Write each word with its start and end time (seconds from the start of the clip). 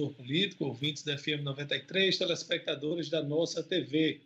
Observador 0.00 0.14
Político, 0.14 0.64
ouvintes 0.64 1.02
da 1.02 1.18
FM 1.18 1.42
93, 1.42 2.16
telespectadores 2.16 3.10
da 3.10 3.22
nossa 3.22 3.62
TV. 3.62 4.22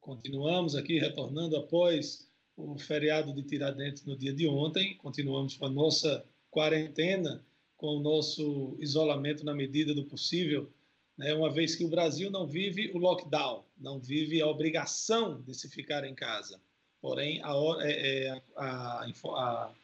Continuamos 0.00 0.74
aqui 0.74 0.98
retornando 0.98 1.56
após 1.56 2.28
o 2.56 2.76
feriado 2.78 3.32
de 3.32 3.42
Tiradentes 3.42 4.04
no 4.04 4.16
dia 4.16 4.32
de 4.32 4.48
ontem, 4.48 4.96
continuamos 4.96 5.56
com 5.56 5.66
a 5.66 5.70
nossa 5.70 6.24
quarentena, 6.50 7.44
com 7.76 7.98
o 7.98 8.00
nosso 8.00 8.76
isolamento 8.80 9.44
na 9.44 9.54
medida 9.54 9.94
do 9.94 10.04
possível, 10.04 10.72
né? 11.16 11.34
uma 11.34 11.50
vez 11.50 11.76
que 11.76 11.84
o 11.84 11.88
Brasil 11.88 12.30
não 12.30 12.46
vive 12.46 12.90
o 12.92 12.98
lockdown, 12.98 13.64
não 13.78 14.00
vive 14.00 14.40
a 14.40 14.46
obrigação 14.46 15.40
de 15.42 15.54
se 15.54 15.68
ficar 15.68 16.04
em 16.04 16.14
casa. 16.14 16.60
Porém, 17.00 17.40
a, 17.44 17.52
é, 17.82 18.24
é, 18.26 18.42
a, 18.56 19.04
a, 19.04 19.74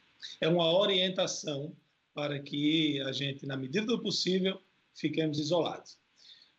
é 0.41 0.49
uma 0.49 0.73
orientação 0.73 1.77
para 2.15 2.41
que 2.41 3.01
a 3.03 3.13
gente, 3.13 3.47
na 3.47 3.57
medida 3.57 3.87
do 3.87 4.03
possível, 4.03 4.59
fiquemos 4.95 5.39
isolados. 5.39 5.99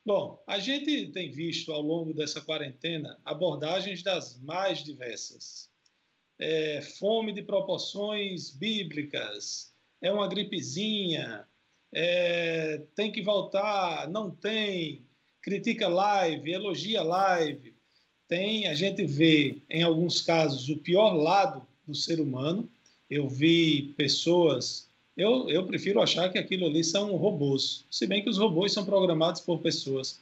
Bom, 0.06 0.44
a 0.46 0.60
gente 0.60 1.08
tem 1.08 1.32
visto 1.32 1.72
ao 1.72 1.82
longo 1.82 2.14
dessa 2.14 2.42
quarentena 2.42 3.18
abordagens 3.24 4.04
das 4.04 4.38
mais 4.42 4.84
diversas. 4.84 5.70
É, 6.38 6.82
fome 6.82 7.32
de 7.32 7.42
proporções 7.42 8.50
bíblicas, 8.50 9.74
é 10.02 10.12
uma 10.12 10.28
gripezinha, 10.28 11.48
é, 11.94 12.82
tem 12.96 13.12
que 13.12 13.22
voltar, 13.22 14.10
não 14.10 14.30
tem, 14.30 15.06
critica 15.42 15.88
live, 15.88 16.52
elogia 16.52 17.04
live. 17.04 17.74
Tem, 18.28 18.68
a 18.68 18.74
gente 18.74 19.06
vê, 19.06 19.62
em 19.70 19.84
alguns 19.84 20.22
casos, 20.22 20.70
o 20.70 20.78
pior 20.78 21.14
lado 21.14 21.66
do 21.86 21.94
ser 21.94 22.20
humano. 22.20 22.70
Eu 23.10 23.30
vi 23.30 23.94
pessoas 23.96 24.90
eu, 25.16 25.48
eu 25.50 25.66
prefiro 25.66 26.02
achar 26.02 26.30
que 26.30 26.38
aquilo 26.38 26.66
ali 26.66 26.84
são 26.84 27.16
robôs, 27.16 27.86
se 27.90 28.08
bem 28.08 28.24
que 28.24 28.30
os 28.30 28.38
robôs 28.38 28.74
são 28.74 28.84
programados 28.84 29.42
por 29.42 29.60
pessoas. 29.60 30.20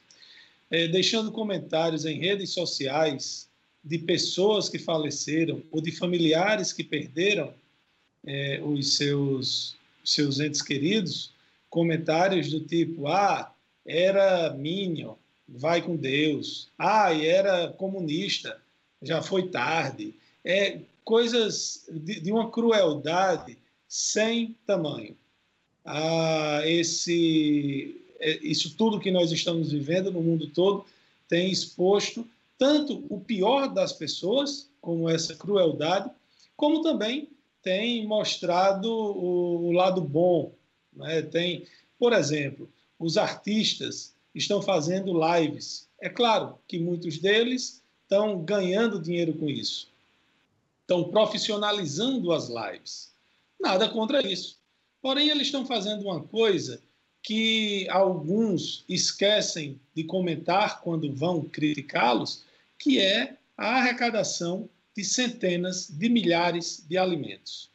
É, 0.70 0.88
deixando 0.88 1.30
comentários 1.30 2.04
em 2.04 2.18
redes 2.18 2.50
sociais 2.50 3.48
de 3.84 3.98
pessoas 3.98 4.68
que 4.68 4.78
faleceram 4.78 5.62
ou 5.70 5.80
de 5.80 5.92
familiares 5.92 6.72
que 6.72 6.84
perderam 6.84 7.52
é, 8.24 8.60
os 8.62 8.96
seus, 8.96 9.76
seus 10.04 10.40
entes 10.40 10.62
queridos, 10.62 11.32
comentários 11.68 12.50
do 12.50 12.60
tipo: 12.60 13.08
ah, 13.08 13.52
era 13.84 14.54
Minion, 14.54 15.14
vai 15.48 15.82
com 15.82 15.96
Deus, 15.96 16.68
ah, 16.78 17.12
e 17.12 17.26
era 17.26 17.68
comunista, 17.72 18.60
já 19.02 19.20
foi 19.20 19.48
tarde. 19.48 20.14
É, 20.44 20.80
coisas 21.04 21.86
de, 21.90 22.20
de 22.20 22.32
uma 22.32 22.50
crueldade 22.50 23.58
sem 23.92 24.56
tamanho. 24.66 25.14
Ah, 25.84 26.62
esse, 26.64 28.02
é, 28.18 28.38
isso 28.42 28.74
tudo 28.74 28.98
que 28.98 29.10
nós 29.10 29.30
estamos 29.30 29.70
vivendo 29.70 30.10
no 30.10 30.22
mundo 30.22 30.46
todo 30.46 30.86
tem 31.28 31.52
exposto 31.52 32.26
tanto 32.56 33.04
o 33.10 33.20
pior 33.20 33.68
das 33.68 33.92
pessoas, 33.92 34.70
como 34.80 35.10
essa 35.10 35.36
crueldade, 35.36 36.10
como 36.56 36.80
também 36.80 37.28
tem 37.62 38.06
mostrado 38.06 38.90
o, 38.90 39.66
o 39.66 39.72
lado 39.72 40.00
bom. 40.00 40.54
Né? 40.94 41.20
Tem, 41.20 41.66
por 41.98 42.14
exemplo, 42.14 42.70
os 42.98 43.18
artistas 43.18 44.14
estão 44.34 44.62
fazendo 44.62 45.12
lives. 45.36 45.86
É 46.00 46.08
claro 46.08 46.58
que 46.66 46.78
muitos 46.78 47.18
deles 47.18 47.82
estão 48.04 48.42
ganhando 48.42 48.98
dinheiro 48.98 49.34
com 49.34 49.50
isso, 49.50 49.90
estão 50.80 51.04
profissionalizando 51.04 52.32
as 52.32 52.48
lives. 52.48 53.11
Nada 53.62 53.88
contra 53.88 54.26
isso. 54.26 54.58
Porém, 55.00 55.28
eles 55.28 55.46
estão 55.46 55.64
fazendo 55.64 56.02
uma 56.02 56.20
coisa 56.20 56.82
que 57.22 57.88
alguns 57.88 58.84
esquecem 58.88 59.80
de 59.94 60.02
comentar 60.02 60.80
quando 60.80 61.14
vão 61.14 61.42
criticá-los, 61.44 62.44
que 62.76 62.98
é 62.98 63.36
a 63.56 63.76
arrecadação 63.76 64.68
de 64.96 65.04
centenas 65.04 65.88
de 65.88 66.08
milhares 66.08 66.84
de 66.88 66.98
alimentos. 66.98 67.70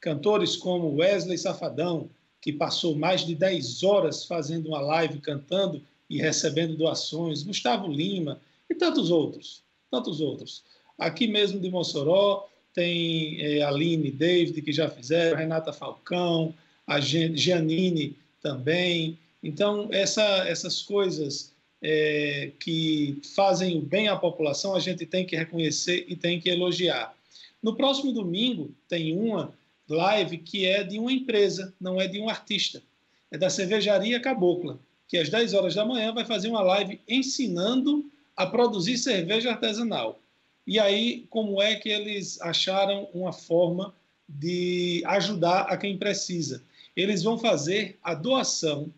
Cantores 0.00 0.56
como 0.56 0.94
Wesley 0.94 1.36
Safadão, 1.36 2.08
que 2.40 2.52
passou 2.52 2.94
mais 2.94 3.26
de 3.26 3.34
10 3.34 3.82
horas 3.82 4.24
fazendo 4.24 4.68
uma 4.68 4.80
live 4.80 5.20
cantando 5.20 5.82
e 6.08 6.18
recebendo 6.18 6.76
doações, 6.76 7.42
Gustavo 7.42 7.88
Lima 7.88 8.40
e 8.70 8.74
tantos 8.74 9.10
outros, 9.10 9.64
tantos 9.90 10.20
outros. 10.20 10.62
Aqui 10.96 11.26
mesmo 11.26 11.58
de 11.58 11.68
Mossoró, 11.68 12.48
tem 12.78 13.40
é, 13.40 13.62
Aline 13.62 14.08
David, 14.08 14.62
que 14.62 14.72
já 14.72 14.88
fizeram, 14.88 15.36
Renata 15.36 15.72
Falcão, 15.72 16.54
a 16.86 17.00
Giannini 17.00 18.16
também. 18.40 19.18
Então, 19.42 19.88
essa, 19.90 20.22
essas 20.46 20.80
coisas 20.80 21.52
é, 21.82 22.52
que 22.60 23.20
fazem 23.34 23.78
o 23.78 23.82
bem 23.82 24.06
à 24.06 24.14
população, 24.14 24.76
a 24.76 24.78
gente 24.78 25.04
tem 25.04 25.26
que 25.26 25.34
reconhecer 25.34 26.04
e 26.06 26.14
tem 26.14 26.40
que 26.40 26.48
elogiar. 26.48 27.12
No 27.60 27.74
próximo 27.74 28.12
domingo, 28.12 28.70
tem 28.88 29.18
uma 29.18 29.52
live 29.88 30.38
que 30.38 30.64
é 30.64 30.84
de 30.84 31.00
uma 31.00 31.12
empresa, 31.12 31.74
não 31.80 32.00
é 32.00 32.06
de 32.06 32.20
um 32.20 32.28
artista. 32.28 32.80
É 33.28 33.36
da 33.36 33.50
Cervejaria 33.50 34.20
Cabocla, 34.20 34.78
que 35.08 35.18
às 35.18 35.28
10 35.28 35.52
horas 35.52 35.74
da 35.74 35.84
manhã 35.84 36.14
vai 36.14 36.24
fazer 36.24 36.48
uma 36.48 36.62
live 36.62 37.00
ensinando 37.08 38.08
a 38.36 38.46
produzir 38.46 38.98
cerveja 38.98 39.50
artesanal. 39.50 40.20
E 40.68 40.78
aí, 40.78 41.26
como 41.30 41.62
é 41.62 41.76
que 41.76 41.88
eles 41.88 42.38
acharam 42.42 43.08
uma 43.14 43.32
forma 43.32 43.94
de 44.28 45.02
ajudar 45.06 45.62
a 45.62 45.78
quem 45.78 45.96
precisa? 45.96 46.62
Eles 46.94 47.22
vão 47.22 47.38
fazer 47.38 47.98
a 48.02 48.12
doação, 48.12 48.92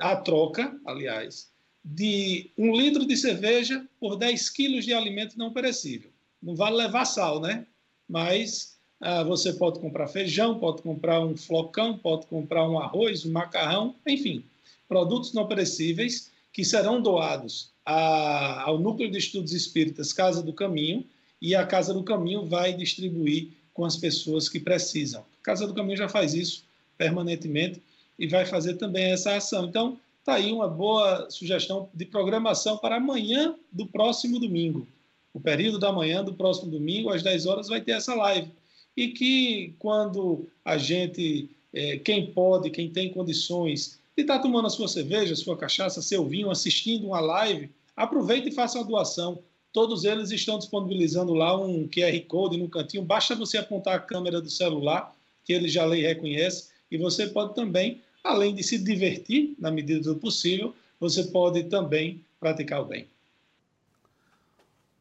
a 0.00 0.16
troca, 0.16 0.76
aliás, 0.84 1.48
de 1.84 2.50
um 2.58 2.74
litro 2.74 3.06
de 3.06 3.16
cerveja 3.16 3.86
por 4.00 4.16
10 4.16 4.50
quilos 4.50 4.84
de 4.84 4.92
alimento 4.92 5.38
não 5.38 5.52
perecível. 5.52 6.10
Não 6.42 6.56
vale 6.56 6.74
levar 6.74 7.04
sal, 7.04 7.40
né? 7.40 7.64
Mas 8.08 8.76
ah, 9.00 9.22
você 9.22 9.52
pode 9.52 9.78
comprar 9.78 10.08
feijão, 10.08 10.58
pode 10.58 10.82
comprar 10.82 11.20
um 11.20 11.36
flocão, 11.36 11.96
pode 11.96 12.26
comprar 12.26 12.68
um 12.68 12.76
arroz, 12.76 13.24
um 13.24 13.30
macarrão, 13.30 13.94
enfim, 14.04 14.44
produtos 14.88 15.32
não 15.32 15.46
perecíveis 15.46 16.32
que 16.54 16.64
serão 16.64 17.02
doados 17.02 17.72
a, 17.84 18.62
ao 18.62 18.78
Núcleo 18.78 19.10
de 19.10 19.18
Estudos 19.18 19.52
Espíritas 19.52 20.12
Casa 20.12 20.40
do 20.40 20.52
Caminho, 20.52 21.04
e 21.42 21.54
a 21.54 21.66
Casa 21.66 21.92
do 21.92 22.04
Caminho 22.04 22.46
vai 22.46 22.72
distribuir 22.72 23.48
com 23.74 23.84
as 23.84 23.96
pessoas 23.96 24.48
que 24.48 24.60
precisam. 24.60 25.20
A 25.20 25.42
Casa 25.42 25.66
do 25.66 25.74
Caminho 25.74 25.98
já 25.98 26.08
faz 26.08 26.32
isso 26.32 26.64
permanentemente 26.96 27.82
e 28.16 28.28
vai 28.28 28.46
fazer 28.46 28.74
também 28.74 29.06
essa 29.06 29.34
ação. 29.34 29.66
Então, 29.66 29.98
está 30.20 30.34
aí 30.34 30.52
uma 30.52 30.68
boa 30.68 31.28
sugestão 31.28 31.88
de 31.92 32.06
programação 32.06 32.78
para 32.78 32.96
amanhã 32.96 33.56
do 33.70 33.84
próximo 33.86 34.38
domingo. 34.38 34.86
O 35.34 35.40
período 35.40 35.80
da 35.80 35.92
manhã 35.92 36.22
do 36.22 36.32
próximo 36.32 36.70
domingo, 36.70 37.10
às 37.10 37.22
10 37.22 37.46
horas, 37.46 37.68
vai 37.68 37.80
ter 37.80 37.92
essa 37.92 38.14
live. 38.14 38.48
E 38.96 39.08
que 39.08 39.74
quando 39.80 40.46
a 40.64 40.78
gente, 40.78 41.50
é, 41.72 41.98
quem 41.98 42.26
pode, 42.26 42.70
quem 42.70 42.88
tem 42.88 43.10
condições 43.10 43.98
de 44.16 44.22
estar 44.22 44.36
tá 44.36 44.42
tomando 44.42 44.66
a 44.66 44.70
sua 44.70 44.88
cerveja, 44.88 45.34
sua 45.34 45.56
cachaça, 45.56 46.00
seu 46.00 46.24
vinho, 46.26 46.50
assistindo 46.50 47.08
uma 47.08 47.20
live, 47.20 47.70
aproveite 47.96 48.48
e 48.48 48.52
faça 48.52 48.78
uma 48.78 48.86
doação. 48.86 49.42
Todos 49.72 50.04
eles 50.04 50.30
estão 50.30 50.58
disponibilizando 50.58 51.34
lá 51.34 51.58
um 51.60 51.88
QR 51.88 52.18
Code 52.28 52.56
no 52.56 52.68
cantinho. 52.68 53.04
Basta 53.04 53.34
você 53.34 53.58
apontar 53.58 53.96
a 53.96 54.00
câmera 54.00 54.40
do 54.40 54.48
celular, 54.48 55.14
que 55.44 55.52
ele 55.52 55.68
já 55.68 55.84
lê 55.84 56.00
e 56.00 56.06
reconhece, 56.06 56.68
e 56.90 56.96
você 56.96 57.26
pode 57.26 57.54
também, 57.54 58.00
além 58.22 58.54
de 58.54 58.62
se 58.62 58.78
divertir 58.78 59.54
na 59.58 59.70
medida 59.70 60.00
do 60.00 60.16
possível, 60.16 60.74
você 61.00 61.24
pode 61.24 61.64
também 61.64 62.24
praticar 62.38 62.82
o 62.82 62.84
bem. 62.84 63.08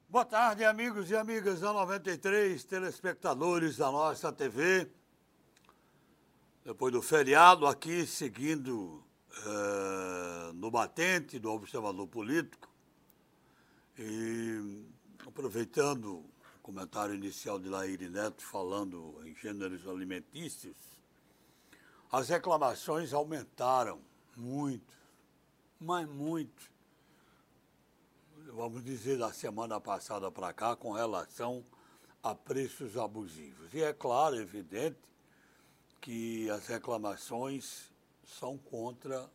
Boa 0.09 0.25
tarde, 0.25 0.63
amigos 0.63 1.09
e 1.09 1.15
amigas 1.15 1.59
da 1.59 1.71
93, 1.71 2.63
telespectadores 2.63 3.77
da 3.77 3.91
nossa 3.91 4.31
TV. 4.31 4.87
Depois 6.65 6.93
do 6.93 7.01
feriado, 7.01 7.67
aqui 7.67 8.07
seguindo 8.07 9.03
é, 9.45 10.53
no 10.53 10.71
batente 10.71 11.37
do 11.37 11.51
Observador 11.51 12.07
Político, 12.07 12.69
e 13.99 14.85
aproveitando 15.27 16.19
o 16.19 16.25
comentário 16.61 17.15
inicial 17.15 17.59
de 17.59 17.67
Laíri 17.67 18.07
Neto 18.07 18.41
falando 18.41 19.19
em 19.25 19.35
gêneros 19.35 19.85
alimentícios, 19.85 20.77
as 22.09 22.29
reclamações 22.29 23.11
aumentaram 23.11 23.99
muito, 24.33 24.97
mas 25.77 26.07
muito. 26.07 26.71
Vamos 28.53 28.85
dizer, 28.85 29.17
da 29.17 29.33
semana 29.33 29.81
passada 29.81 30.31
para 30.31 30.53
cá, 30.53 30.77
com 30.77 30.93
relação 30.93 31.61
a 32.23 32.33
preços 32.33 32.95
abusivos. 32.95 33.73
E 33.73 33.83
é 33.83 33.91
claro, 33.91 34.37
evidente, 34.37 34.97
que 36.03 36.49
as 36.49 36.67
reclamações 36.67 37.89
são 38.23 38.57
contra 38.57 39.27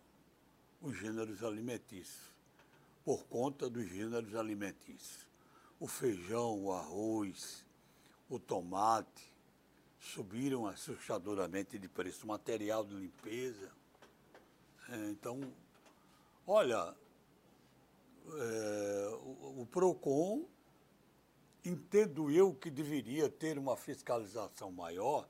os 0.80 0.96
gêneros 0.96 1.42
alimentícios 1.42 2.28
por 3.04 3.24
conta 3.24 3.68
dos 3.68 3.88
gêneros 3.88 4.34
alimentícios. 4.36 5.26
O 5.80 5.88
feijão, 5.88 6.62
o 6.62 6.72
arroz, 6.72 7.64
o 8.28 8.38
tomate 8.38 9.32
subiram 9.98 10.66
assustadoramente 10.66 11.78
de 11.78 11.88
preço, 11.88 12.26
material 12.26 12.84
de 12.84 12.94
limpeza. 12.94 13.72
É, 14.90 15.10
então, 15.10 15.40
Olha, 16.50 16.94
é, 18.26 19.18
o, 19.58 19.66
PROCON, 19.70 20.48
entendo 21.62 22.30
eu 22.30 22.54
que 22.54 22.70
deveria 22.70 23.28
ter 23.28 23.58
uma 23.58 23.76
fiscalização 23.76 24.72
maior, 24.72 25.28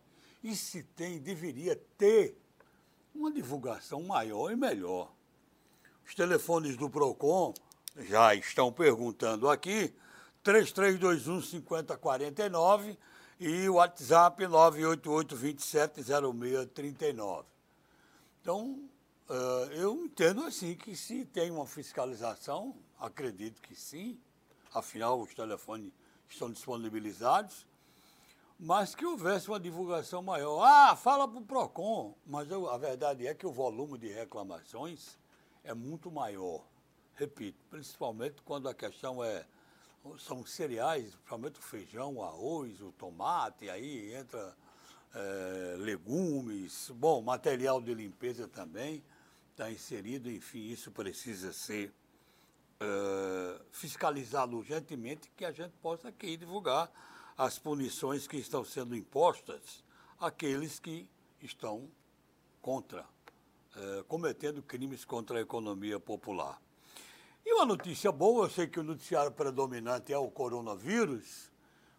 e 0.49 0.57
se 0.57 0.83
tem, 0.83 1.19
deveria 1.19 1.77
ter 1.97 2.37
uma 3.15 3.31
divulgação 3.31 4.03
maior 4.03 4.51
e 4.51 4.57
melhor. 4.57 5.13
Os 6.07 6.15
telefones 6.15 6.77
do 6.77 6.89
PROCON 6.89 7.53
já 7.97 8.35
estão 8.35 8.73
perguntando 8.73 9.49
aqui, 9.49 9.95
3321 10.43 11.43
5049 11.43 12.99
e 13.41 13.69
o 13.69 13.75
WhatsApp 13.75 14.47
988 14.47 15.37
270639. 15.37 17.47
Então, 18.41 18.89
Uh, 19.29 19.71
eu 19.73 20.07
entendo 20.07 20.43
assim 20.43 20.75
que 20.75 20.97
se 20.97 21.27
tem 21.27 21.51
uma 21.51 21.67
fiscalização, 21.67 22.75
acredito 22.99 23.61
que 23.61 23.75
sim, 23.75 24.19
afinal 24.73 25.21
os 25.21 25.35
telefones 25.35 25.93
estão 26.27 26.51
disponibilizados, 26.51 27.67
mas 28.59 28.95
que 28.95 29.07
houvesse 29.07 29.49
uma 29.49 29.61
divulgação 29.61 30.23
maior. 30.23 30.63
Ah, 30.65 30.97
fala 30.97 31.29
para 31.29 31.39
o 31.39 31.45
PROCON, 31.45 32.15
mas 32.27 32.51
eu, 32.51 32.69
a 32.69 32.77
verdade 32.77 33.27
é 33.27 33.35
que 33.35 33.47
o 33.47 33.53
volume 33.53 33.99
de 33.99 34.09
reclamações 34.09 35.19
é 35.63 35.73
muito 35.73 36.11
maior. 36.11 36.65
Repito, 37.15 37.59
principalmente 37.71 38.43
quando 38.43 38.69
a 38.69 38.75
questão 38.75 39.23
é 39.23 39.45
são 40.19 40.47
cereais, 40.47 41.11
principalmente 41.11 41.59
o 41.59 41.63
feijão, 41.63 42.17
o 42.17 42.23
arroz, 42.23 42.81
o 42.81 42.93
tomate, 42.93 43.69
aí 43.69 44.15
entra 44.15 44.57
é, 45.15 45.77
legumes, 45.79 46.91
bom, 46.95 47.21
material 47.21 47.81
de 47.81 47.93
limpeza 47.93 48.49
também 48.49 49.03
está 49.51 49.71
inserido, 49.71 50.31
enfim, 50.31 50.69
isso 50.69 50.93
precisa 50.93 51.53
ser 51.53 51.93
uh, 52.81 53.61
fiscalizado 53.73 54.57
urgentemente, 54.57 55.29
que 55.37 55.45
a 55.45 55.51
gente 55.51 55.73
possa 55.83 56.09
aqui 56.09 56.37
divulgar 56.37 56.89
as 57.39 57.57
punições 57.57 58.27
que 58.27 58.37
estão 58.37 58.65
sendo 58.65 58.97
impostas 58.97 59.85
àqueles 60.19 60.81
que 60.81 61.09
estão 61.41 61.89
contra, 62.61 63.03
uh, 63.77 64.03
cometendo 64.09 64.61
crimes 64.61 65.05
contra 65.05 65.39
a 65.39 65.41
economia 65.41 66.01
popular. 66.01 66.61
E 67.47 67.55
uma 67.55 67.65
notícia 67.65 68.11
boa, 68.11 68.47
eu 68.47 68.51
sei 68.51 68.67
que 68.67 68.81
o 68.81 68.83
noticiário 68.83 69.31
predominante 69.31 70.13
é 70.13 70.19
o 70.19 70.29
coronavírus, 70.29 71.53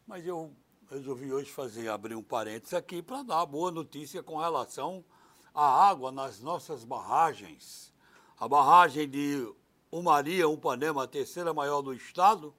mas 0.05 0.27
eu 0.27 0.53
resolvi 0.91 1.31
hoje 1.31 1.49
fazer 1.49 1.87
abrir 1.87 2.15
um 2.15 2.21
parênteses 2.21 2.73
aqui 2.73 3.01
para 3.01 3.23
dar 3.23 3.37
uma 3.37 3.45
boa 3.45 3.71
notícia 3.71 4.21
com 4.21 4.37
relação 4.37 5.05
a 5.53 5.89
água 5.89 6.11
nas 6.11 6.41
nossas 6.41 6.83
barragens. 6.83 7.93
A 8.37 8.47
barragem 8.47 9.09
de 9.09 9.49
Umaria, 9.91 10.47
Upanema, 10.47 11.03
a 11.03 11.07
terceira 11.07 11.53
maior 11.53 11.81
do 11.81 11.93
estado, 11.93 12.53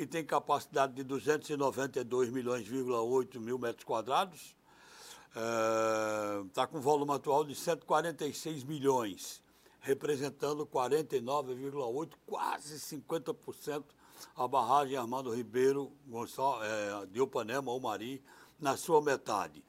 que 0.00 0.06
tem 0.06 0.24
capacidade 0.24 0.94
de 0.94 1.04
292 1.04 2.30
milhões,8 2.30 3.38
mil 3.38 3.58
metros 3.58 3.84
quadrados, 3.84 4.56
está 6.48 6.62
é, 6.62 6.66
com 6.66 6.80
volume 6.80 7.12
atual 7.12 7.44
de 7.44 7.54
146 7.54 8.64
milhões, 8.64 9.42
representando 9.78 10.64
49,8, 10.64 12.14
quase 12.24 12.80
50% 12.80 13.84
a 14.34 14.48
barragem 14.48 14.96
Armando 14.96 15.34
Ribeiro 15.34 15.92
Gonçalves, 16.06 16.66
é, 16.66 17.04
de 17.04 17.20
Upanema, 17.20 17.70
Umari, 17.70 18.24
na 18.58 18.78
sua 18.78 19.02
metade. 19.02 19.62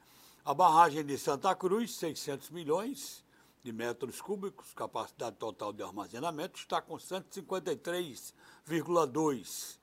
A 0.45 0.53
barragem 0.53 1.03
de 1.03 1.17
Santa 1.17 1.53
Cruz, 1.53 1.93
600 1.95 2.51
milhões 2.51 3.21
de 3.61 3.73
metros 3.73 4.21
cúbicos, 4.21 4.73
capacidade 4.73 5.35
total 5.35 5.73
de 5.73 5.83
armazenamento, 5.83 6.57
está 6.57 6.81
com 6.81 6.95
153,2, 6.95 9.80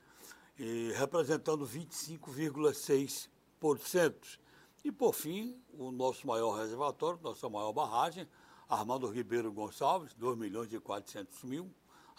representando 0.95 1.67
25,6%. 1.67 4.39
E, 4.85 4.93
por 4.93 5.15
fim, 5.15 5.59
o 5.73 5.91
nosso 5.91 6.27
maior 6.27 6.59
reservatório, 6.59 7.19
nossa 7.23 7.49
maior 7.49 7.73
barragem, 7.73 8.29
Armando 8.69 9.09
Ribeiro 9.09 9.51
Gonçalves, 9.53 10.13
2 10.15 10.37
milhões 10.37 10.71
e 10.73 10.81
400 10.81 11.45
mil, 11.45 11.71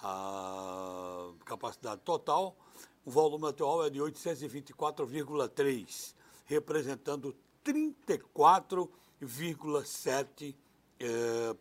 a 0.02 1.32
capacidade 1.46 2.02
total, 2.02 2.58
o 3.06 3.12
volume 3.12 3.48
atual 3.48 3.86
é 3.86 3.90
de 3.90 4.00
824,3, 4.00 6.14
representando 6.46 7.36
34,7% 7.64 10.56
eh, 11.00 11.56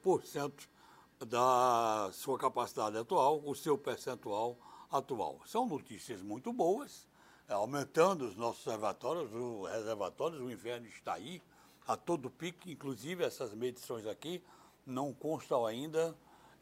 da 1.26 2.10
sua 2.12 2.38
capacidade 2.38 2.96
atual, 2.96 3.42
o 3.44 3.54
seu 3.54 3.76
percentual 3.76 4.56
atual. 4.90 5.40
São 5.46 5.66
notícias 5.66 6.22
muito 6.22 6.52
boas, 6.52 7.06
é, 7.48 7.54
aumentando 7.54 8.26
os 8.26 8.36
nossos 8.36 8.64
reservatórios, 8.64 9.32
o 9.32 9.64
reservatórios, 9.64 10.40
o 10.40 10.50
inverno 10.50 10.86
está 10.86 11.14
aí, 11.14 11.42
a 11.86 11.96
todo 11.96 12.28
pique, 12.28 12.72
inclusive 12.72 13.24
essas 13.24 13.54
medições 13.54 14.06
aqui 14.06 14.42
não 14.86 15.12
constam 15.12 15.66
ainda 15.66 16.14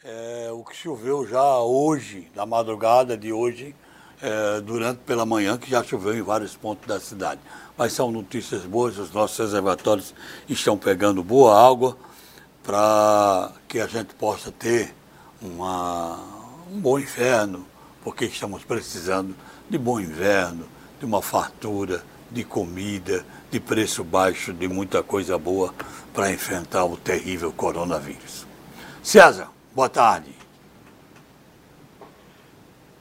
é, 0.04 0.50
o 0.52 0.64
que 0.64 0.76
choveu 0.76 1.26
já 1.26 1.58
hoje, 1.60 2.30
na 2.34 2.44
madrugada 2.44 3.16
de 3.16 3.32
hoje, 3.32 3.74
é, 4.20 4.60
durante 4.60 4.98
pela 4.98 5.26
manhã, 5.26 5.58
que 5.58 5.70
já 5.70 5.82
choveu 5.82 6.16
em 6.16 6.22
vários 6.22 6.56
pontos 6.56 6.86
da 6.86 6.98
cidade. 7.00 7.40
Mas 7.76 7.92
são 7.92 8.10
notícias 8.10 8.64
boas, 8.64 8.98
os 8.98 9.12
nossos 9.12 9.38
reservatórios 9.38 10.14
estão 10.48 10.76
pegando 10.76 11.22
boa 11.22 11.68
água 11.68 11.96
para 12.62 13.52
que 13.68 13.78
a 13.78 13.86
gente 13.86 14.14
possa 14.14 14.50
ter 14.50 14.94
uma, 15.40 16.18
um 16.70 16.80
bom 16.80 16.98
inverno, 16.98 17.66
porque 18.06 18.26
estamos 18.26 18.62
precisando 18.62 19.34
de 19.68 19.76
bom 19.76 19.98
inverno, 19.98 20.64
de 21.00 21.04
uma 21.04 21.20
fartura, 21.20 22.04
de 22.30 22.44
comida, 22.44 23.26
de 23.50 23.58
preço 23.58 24.04
baixo, 24.04 24.52
de 24.52 24.68
muita 24.68 25.02
coisa 25.02 25.36
boa 25.36 25.74
para 26.14 26.30
enfrentar 26.30 26.84
o 26.84 26.96
terrível 26.96 27.50
coronavírus. 27.50 28.46
César, 29.02 29.48
boa 29.74 29.88
tarde. 29.88 30.30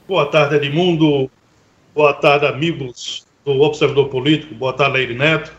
Boa 0.08 0.26
tarde, 0.26 0.56
Edmundo. 0.56 1.30
Boa 1.94 2.12
tarde, 2.12 2.46
amigos 2.46 3.24
do 3.44 3.60
Observador 3.60 4.08
Político. 4.08 4.56
Boa 4.56 4.72
tarde, 4.72 4.94
Leire 4.94 5.14
Neto. 5.14 5.52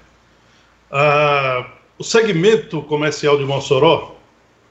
Ah, 0.91 1.71
o 1.97 2.03
segmento 2.03 2.81
comercial 2.81 3.37
de 3.37 3.45
Mossoró 3.45 4.17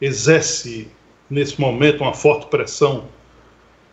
exerce, 0.03 0.91
nesse 1.31 1.59
momento, 1.59 2.03
uma 2.03 2.13
forte 2.13 2.45
pressão 2.49 3.16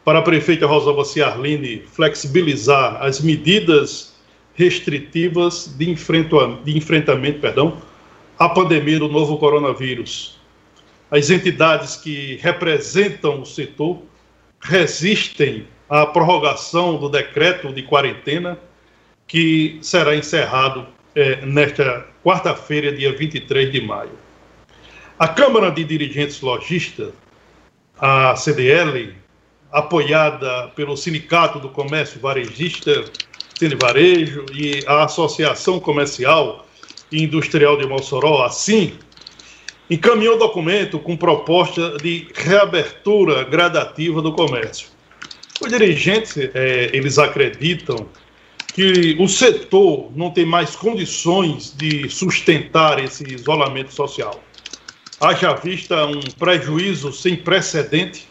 para 0.03 0.19
a 0.19 0.22
prefeita 0.22 0.65
Rosalba 0.65 1.05
Ciarline 1.05 1.83
flexibilizar 1.91 3.01
as 3.01 3.22
medidas 3.22 4.13
restritivas 4.55 5.74
de, 5.77 5.86
de 5.86 6.77
enfrentamento 6.77 7.39
perdão, 7.39 7.77
à 8.38 8.50
pandemia 8.50 9.00
do 9.00 9.07
novo 9.07 9.38
coronavírus. 9.38 10.38
As 11.10 11.29
entidades 11.29 11.95
que 11.95 12.38
representam 12.41 13.41
o 13.41 13.45
setor 13.45 14.01
resistem 14.60 15.67
à 15.89 16.05
prorrogação 16.05 16.98
do 16.98 17.10
decreto 17.10 17.72
de 17.72 17.83
quarentena, 17.83 18.57
que 19.27 19.77
será 19.81 20.15
encerrado 20.15 20.88
é, 21.15 21.45
nesta 21.45 22.05
quarta-feira, 22.24 22.91
dia 22.91 23.15
23 23.15 23.72
de 23.72 23.81
maio. 23.81 24.12
A 25.19 25.27
Câmara 25.27 25.69
de 25.69 25.83
Dirigentes 25.83 26.41
Logistas, 26.41 27.13
a 28.00 28.36
CDL, 28.36 29.13
apoiada 29.73 30.67
pelo 30.75 30.95
Sindicato 30.95 31.59
do 31.59 31.67
Comércio 31.67 32.19
Varejista, 32.19 33.05
Cine 33.57 33.75
Varejo, 33.75 34.45
e 34.53 34.83
a 34.85 35.03
Associação 35.03 35.79
Comercial 35.79 36.67
e 37.11 37.23
Industrial 37.23 37.75
de 37.75 37.87
Mossoró, 37.87 38.45
assim, 38.45 38.93
encaminhou 39.89 40.37
documento 40.37 40.99
com 40.99 41.17
proposta 41.17 41.97
de 41.97 42.27
reabertura 42.35 43.43
gradativa 43.43 44.21
do 44.21 44.31
comércio. 44.33 44.87
Os 45.59 45.71
dirigentes, 45.71 46.37
é, 46.37 46.91
eles 46.93 47.17
acreditam 47.17 48.07
que 48.73 49.15
o 49.19 49.27
setor 49.27 50.11
não 50.15 50.31
tem 50.31 50.45
mais 50.45 50.75
condições 50.75 51.75
de 51.75 52.09
sustentar 52.09 53.03
esse 53.03 53.23
isolamento 53.31 53.93
social. 53.93 54.43
Haja 55.19 55.53
vista 55.53 56.05
um 56.05 56.21
prejuízo 56.37 57.13
sem 57.13 57.35
precedente, 57.35 58.27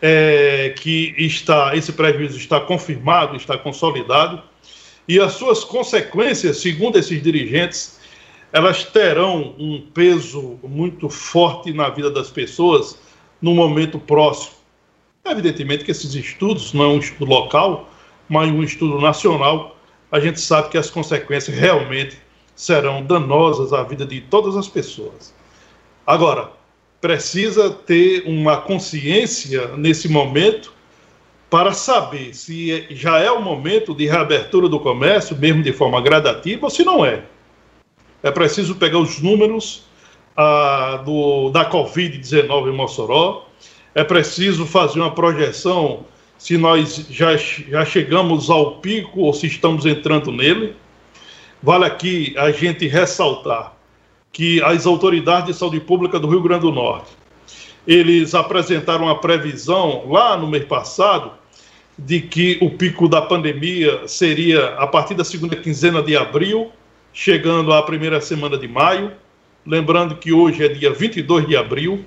é, 0.00 0.74
que 0.76 1.14
está, 1.18 1.76
esse 1.76 1.92
prejuízo 1.92 2.36
está 2.38 2.60
confirmado, 2.60 3.36
está 3.36 3.58
consolidado, 3.58 4.42
e 5.06 5.18
as 5.18 5.32
suas 5.32 5.64
consequências, 5.64 6.58
segundo 6.58 6.98
esses 6.98 7.22
dirigentes, 7.22 7.98
elas 8.52 8.84
terão 8.84 9.54
um 9.58 9.80
peso 9.92 10.58
muito 10.62 11.08
forte 11.08 11.72
na 11.72 11.88
vida 11.88 12.10
das 12.10 12.30
pessoas 12.30 12.98
no 13.40 13.54
momento 13.54 13.98
próximo. 13.98 14.56
Evidentemente 15.24 15.84
que 15.84 15.90
esses 15.90 16.14
estudos 16.14 16.72
não 16.72 16.84
é 16.84 16.88
um 16.88 16.98
estudo 16.98 17.30
local, 17.30 17.88
mas 18.28 18.50
um 18.50 18.62
estudo 18.62 19.00
nacional. 19.00 19.76
A 20.10 20.18
gente 20.18 20.40
sabe 20.40 20.70
que 20.70 20.78
as 20.78 20.90
consequências 20.90 21.56
realmente 21.56 22.18
serão 22.54 23.02
danosas 23.02 23.72
à 23.72 23.82
vida 23.82 24.04
de 24.04 24.20
todas 24.20 24.56
as 24.56 24.68
pessoas. 24.68 25.34
Agora, 26.06 26.50
precisa 27.00 27.70
ter 27.70 28.24
uma 28.26 28.58
consciência 28.58 29.68
nesse 29.76 30.08
momento 30.08 30.72
para 31.48 31.72
saber 31.72 32.34
se 32.34 32.70
é, 32.70 32.86
já 32.94 33.18
é 33.18 33.30
o 33.30 33.42
momento 33.42 33.94
de 33.94 34.06
reabertura 34.06 34.68
do 34.68 34.78
comércio, 34.78 35.36
mesmo 35.36 35.62
de 35.62 35.72
forma 35.72 36.00
gradativa, 36.00 36.66
ou 36.66 36.70
se 36.70 36.84
não 36.84 37.04
é. 37.04 37.24
É 38.22 38.30
preciso 38.30 38.76
pegar 38.76 38.98
os 38.98 39.20
números 39.20 39.84
ah, 40.36 41.02
do, 41.04 41.50
da 41.50 41.68
Covid-19 41.68 42.68
em 42.68 42.76
Mossoró, 42.76 43.48
é 43.94 44.04
preciso 44.04 44.64
fazer 44.66 45.00
uma 45.00 45.10
projeção 45.10 46.04
se 46.38 46.56
nós 46.56 47.06
já, 47.10 47.36
já 47.36 47.84
chegamos 47.84 48.48
ao 48.48 48.76
pico 48.76 49.20
ou 49.20 49.32
se 49.32 49.46
estamos 49.46 49.84
entrando 49.84 50.30
nele. 50.30 50.76
Vale 51.62 51.84
aqui 51.84 52.34
a 52.38 52.50
gente 52.50 52.86
ressaltar 52.86 53.74
que 54.32 54.62
as 54.62 54.86
autoridades 54.86 55.46
de 55.46 55.58
saúde 55.58 55.80
pública 55.80 56.18
do 56.18 56.28
Rio 56.28 56.42
Grande 56.42 56.62
do 56.62 56.72
Norte, 56.72 57.10
eles 57.86 58.34
apresentaram 58.34 59.04
uma 59.04 59.18
previsão 59.18 60.04
lá 60.08 60.36
no 60.36 60.46
mês 60.46 60.64
passado 60.64 61.32
de 61.98 62.20
que 62.20 62.58
o 62.60 62.70
pico 62.70 63.08
da 63.08 63.20
pandemia 63.20 64.06
seria 64.06 64.74
a 64.76 64.86
partir 64.86 65.14
da 65.14 65.24
segunda 65.24 65.56
quinzena 65.56 66.02
de 66.02 66.16
abril, 66.16 66.70
chegando 67.12 67.72
à 67.72 67.82
primeira 67.82 68.20
semana 68.20 68.56
de 68.56 68.68
maio. 68.68 69.12
Lembrando 69.66 70.16
que 70.16 70.32
hoje 70.32 70.64
é 70.64 70.68
dia 70.68 70.92
22 70.92 71.46
de 71.46 71.56
abril, 71.56 72.04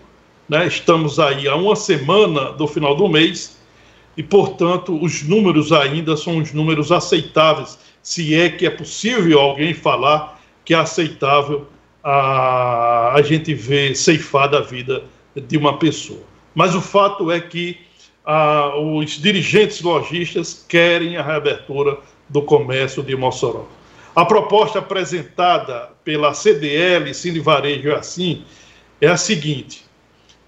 né? 0.50 0.66
estamos 0.66 1.20
aí 1.20 1.48
a 1.48 1.56
uma 1.56 1.76
semana 1.76 2.52
do 2.52 2.68
final 2.68 2.96
do 2.96 3.08
mês, 3.08 3.62
e, 4.16 4.22
portanto, 4.22 4.98
os 5.02 5.24
números 5.24 5.72
ainda 5.72 6.16
são 6.16 6.38
os 6.38 6.54
números 6.54 6.92
aceitáveis, 6.92 7.80
se 8.02 8.36
é 8.36 8.50
que 8.50 8.66
é 8.66 8.70
possível 8.70 9.40
alguém 9.40 9.74
falar 9.74 10.40
que 10.64 10.74
é 10.74 10.78
aceitável 10.78 11.68
a, 12.04 13.14
a 13.16 13.22
gente 13.22 13.54
ver 13.54 13.96
ceifada 13.96 14.58
a 14.58 14.62
vida 14.62 15.04
de 15.36 15.58
uma 15.58 15.78
pessoa. 15.78 16.22
Mas 16.54 16.76
o 16.76 16.82
fato 16.82 17.32
é 17.32 17.40
que 17.40 17.80
a, 18.26 18.76
os 18.78 19.12
dirigentes 19.12 19.82
lojistas 19.82 20.66
querem 20.68 21.18
a 21.18 21.24
reabertura 21.24 21.98
do 22.30 22.42
comércio 22.42 23.02
de 23.02 23.16
Mossoró. 23.16 23.66
A 24.16 24.26
proposta 24.26 24.80
apresentada 24.80 25.92
pela 26.04 26.34
CDL, 26.34 27.14
Cine 27.14 27.40
Varejo 27.40 27.90
é 27.90 27.96
assim, 27.96 28.44
é 29.02 29.08
a 29.08 29.18
seguinte: 29.18 29.86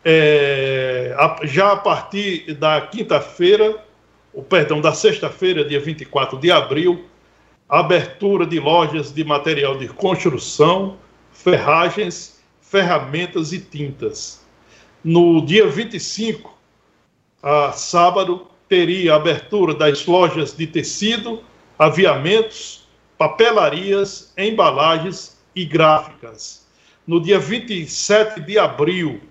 é, 0.04 1.16
já 1.44 1.72
a 1.72 1.78
partir 1.78 2.54
da 2.54 2.80
quinta-feira, 2.82 3.84
o 4.32 4.44
perdão, 4.44 4.82
da 4.82 4.94
sexta-feira, 4.94 5.66
dia 5.66 5.80
24 5.80 6.38
de 6.38 6.52
abril, 6.52 7.06
abertura 7.68 8.46
de 8.46 8.60
lojas 8.60 9.12
de 9.12 9.24
material 9.24 9.78
de 9.78 9.88
construção, 9.88 10.98
ferragens, 11.46 12.40
ferramentas 12.60 13.54
e 13.54 13.60
tintas. 13.60 14.44
No 15.04 15.46
dia 15.46 15.68
25, 15.68 16.52
a 17.44 17.72
sábado, 17.72 18.48
teria 18.68 19.14
a 19.14 19.18
abertura 19.18 19.75
das 19.75 20.08
lojas 20.08 20.58
de 20.58 20.66
tecido, 20.66 21.44
aviamentos, 21.78 22.88
papelarias, 23.16 24.34
embalagens 24.36 25.38
e 25.56 25.66
gráficas. 25.66 26.66
No 27.06 27.22
dia 27.22 27.38
27 27.38 28.42
de 28.42 28.58
abril, 28.58 29.22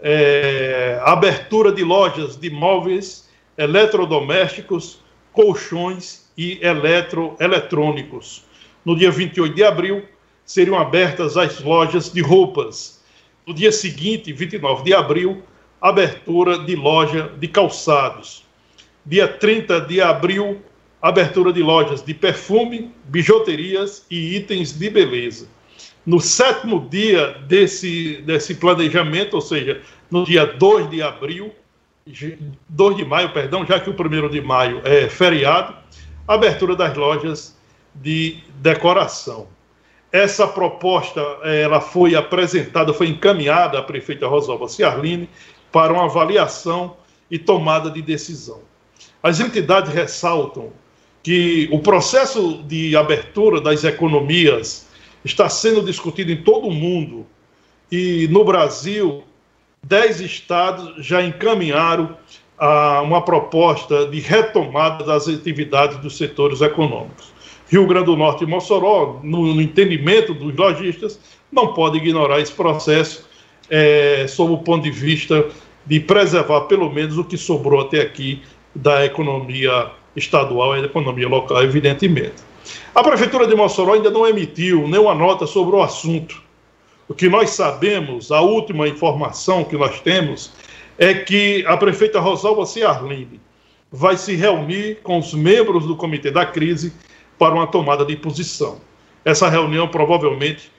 é, 0.00 0.98
abertura 1.04 1.70
de 1.70 1.84
lojas 1.84 2.36
de 2.38 2.48
móveis, 2.48 3.28
eletrodomésticos, 3.58 5.02
colchões 5.30 6.26
e 6.38 6.58
eletroeletrônicos. 6.62 8.46
No 8.82 8.96
dia 8.96 9.10
28 9.10 9.54
de 9.54 9.62
abril, 9.62 10.08
seriam 10.50 10.76
abertas 10.76 11.36
as 11.36 11.60
lojas 11.60 12.12
de 12.12 12.20
roupas. 12.20 13.00
No 13.46 13.54
dia 13.54 13.70
seguinte, 13.70 14.32
29 14.32 14.82
de 14.82 14.92
abril, 14.92 15.44
abertura 15.80 16.58
de 16.58 16.74
loja 16.74 17.32
de 17.38 17.46
calçados. 17.46 18.44
Dia 19.06 19.28
30 19.28 19.82
de 19.82 20.00
abril, 20.00 20.60
abertura 21.00 21.52
de 21.52 21.62
lojas 21.62 22.02
de 22.02 22.12
perfume, 22.12 22.92
bijuterias 23.04 24.04
e 24.10 24.34
itens 24.38 24.76
de 24.76 24.90
beleza. 24.90 25.46
No 26.04 26.18
sétimo 26.18 26.88
dia 26.90 27.28
desse, 27.46 28.20
desse 28.22 28.56
planejamento, 28.56 29.34
ou 29.34 29.40
seja, 29.40 29.80
no 30.10 30.24
dia 30.24 30.44
2 30.44 30.90
de 30.90 31.00
abril, 31.00 31.54
2 32.68 32.96
de 32.96 33.04
maio, 33.04 33.32
perdão, 33.32 33.64
já 33.64 33.78
que 33.78 33.88
o 33.88 33.94
primeiro 33.94 34.28
de 34.28 34.40
maio 34.40 34.82
é 34.84 35.08
feriado, 35.08 35.76
abertura 36.26 36.74
das 36.74 36.96
lojas 36.96 37.56
de 37.94 38.42
decoração. 38.60 39.46
Essa 40.12 40.46
proposta 40.46 41.20
ela 41.44 41.80
foi 41.80 42.16
apresentada, 42.16 42.92
foi 42.92 43.08
encaminhada 43.08 43.78
à 43.78 43.82
prefeita 43.82 44.26
Rosalba 44.26 44.68
Ciarline 44.68 45.28
para 45.70 45.92
uma 45.92 46.04
avaliação 46.04 46.96
e 47.30 47.38
tomada 47.38 47.90
de 47.90 48.02
decisão. 48.02 48.60
As 49.22 49.38
entidades 49.38 49.92
ressaltam 49.92 50.72
que 51.22 51.68
o 51.70 51.78
processo 51.78 52.62
de 52.64 52.96
abertura 52.96 53.60
das 53.60 53.84
economias 53.84 54.88
está 55.24 55.48
sendo 55.48 55.82
discutido 55.82 56.32
em 56.32 56.42
todo 56.42 56.66
o 56.66 56.72
mundo 56.72 57.26
e 57.92 58.26
no 58.30 58.44
Brasil, 58.44 59.22
dez 59.82 60.20
estados 60.20 61.06
já 61.06 61.22
encaminharam 61.22 62.16
a 62.58 63.00
uma 63.02 63.22
proposta 63.22 64.06
de 64.06 64.18
retomada 64.20 65.04
das 65.04 65.28
atividades 65.28 65.98
dos 65.98 66.16
setores 66.16 66.60
econômicos. 66.60 67.29
Rio 67.70 67.86
Grande 67.86 68.06
do 68.06 68.16
Norte 68.16 68.42
e 68.42 68.46
Mossoró, 68.46 69.20
no, 69.22 69.54
no 69.54 69.62
entendimento 69.62 70.34
dos 70.34 70.54
lojistas, 70.56 71.20
não 71.52 71.72
pode 71.72 71.98
ignorar 71.98 72.40
esse 72.40 72.50
processo 72.50 73.28
é, 73.70 74.26
sob 74.28 74.54
o 74.54 74.58
ponto 74.58 74.82
de 74.82 74.90
vista 74.90 75.46
de 75.86 76.00
preservar 76.00 76.62
pelo 76.62 76.90
menos 76.90 77.16
o 77.16 77.24
que 77.24 77.36
sobrou 77.36 77.80
até 77.80 78.00
aqui 78.00 78.42
da 78.74 79.04
economia 79.04 79.88
estadual 80.16 80.76
e 80.76 80.80
da 80.80 80.86
economia 80.86 81.28
local, 81.28 81.62
evidentemente. 81.62 82.34
A 82.92 83.04
Prefeitura 83.04 83.46
de 83.46 83.54
Mossoró 83.54 83.94
ainda 83.94 84.10
não 84.10 84.26
emitiu 84.26 84.88
nenhuma 84.88 85.14
nota 85.14 85.46
sobre 85.46 85.76
o 85.76 85.82
assunto. 85.82 86.42
O 87.08 87.14
que 87.14 87.28
nós 87.28 87.50
sabemos, 87.50 88.32
a 88.32 88.40
última 88.40 88.88
informação 88.88 89.64
que 89.64 89.76
nós 89.76 90.00
temos, 90.00 90.52
é 90.98 91.14
que 91.14 91.64
a 91.66 91.76
prefeita 91.76 92.20
Rosalba 92.20 92.66
Ciarline 92.66 93.40
vai 93.90 94.16
se 94.16 94.34
reunir 94.34 94.98
com 95.02 95.18
os 95.18 95.32
membros 95.34 95.86
do 95.86 95.96
Comitê 95.96 96.30
da 96.30 96.44
Crise 96.44 96.92
para 97.40 97.54
uma 97.54 97.66
tomada 97.66 98.04
de 98.04 98.14
posição. 98.16 98.78
Essa 99.24 99.48
reunião 99.48 99.88
provavelmente 99.88 100.70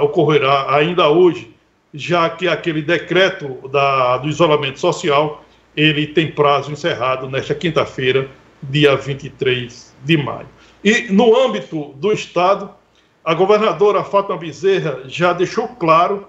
ocorrerá 0.00 0.74
ainda 0.74 1.10
hoje, 1.10 1.54
já 1.92 2.30
que 2.30 2.48
aquele 2.48 2.80
decreto 2.80 3.68
da, 3.68 4.16
do 4.16 4.30
isolamento 4.30 4.80
social 4.80 5.44
ele 5.76 6.06
tem 6.06 6.32
prazo 6.32 6.72
encerrado 6.72 7.28
nesta 7.28 7.54
quinta-feira, 7.54 8.30
dia 8.62 8.96
23 8.96 9.94
de 10.04 10.16
maio. 10.16 10.48
E 10.82 11.12
no 11.12 11.38
âmbito 11.38 11.92
do 11.96 12.12
Estado, 12.12 12.70
a 13.22 13.34
governadora 13.34 14.02
Fátima 14.02 14.38
Bezerra 14.38 15.02
já 15.04 15.34
deixou 15.34 15.68
claro 15.68 16.26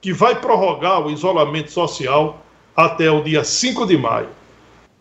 que 0.00 0.12
vai 0.12 0.34
prorrogar 0.34 1.00
o 1.00 1.12
isolamento 1.12 1.70
social 1.70 2.44
até 2.76 3.08
o 3.08 3.22
dia 3.22 3.44
5 3.44 3.86
de 3.86 3.96
maio 3.96 4.28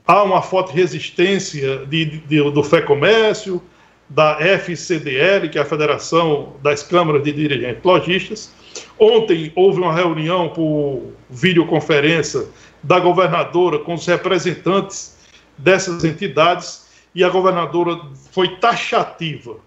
há 0.07 0.23
uma 0.23 0.41
forte 0.41 0.73
resistência 0.73 1.85
de, 1.85 2.05
de, 2.05 2.51
do 2.51 2.63
Fé 2.63 2.81
Comércio, 2.81 3.61
da 4.09 4.37
FCDL, 4.39 5.49
que 5.49 5.57
é 5.57 5.61
a 5.61 5.65
Federação 5.65 6.53
das 6.61 6.83
Câmaras 6.83 7.23
de 7.23 7.31
Dirigentes 7.31 7.83
Logistas. 7.83 8.53
Ontem 8.99 9.51
houve 9.55 9.79
uma 9.79 9.93
reunião 9.93 10.49
por 10.49 11.13
videoconferência 11.29 12.47
da 12.81 12.99
governadora 12.99 13.79
com 13.79 13.93
os 13.93 14.05
representantes 14.05 15.17
dessas 15.57 16.03
entidades 16.03 16.87
e 17.15 17.23
a 17.23 17.29
governadora 17.29 17.99
foi 18.31 18.57
taxativa. 18.57 19.57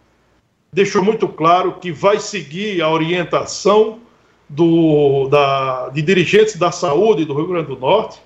Deixou 0.72 1.02
muito 1.02 1.26
claro 1.28 1.74
que 1.80 1.90
vai 1.90 2.20
seguir 2.20 2.82
a 2.82 2.90
orientação 2.90 4.00
do, 4.48 5.28
da, 5.28 5.88
de 5.88 6.02
dirigentes 6.02 6.56
da 6.56 6.70
saúde 6.70 7.24
do 7.24 7.34
Rio 7.34 7.48
Grande 7.48 7.68
do 7.68 7.76
Norte, 7.76 8.20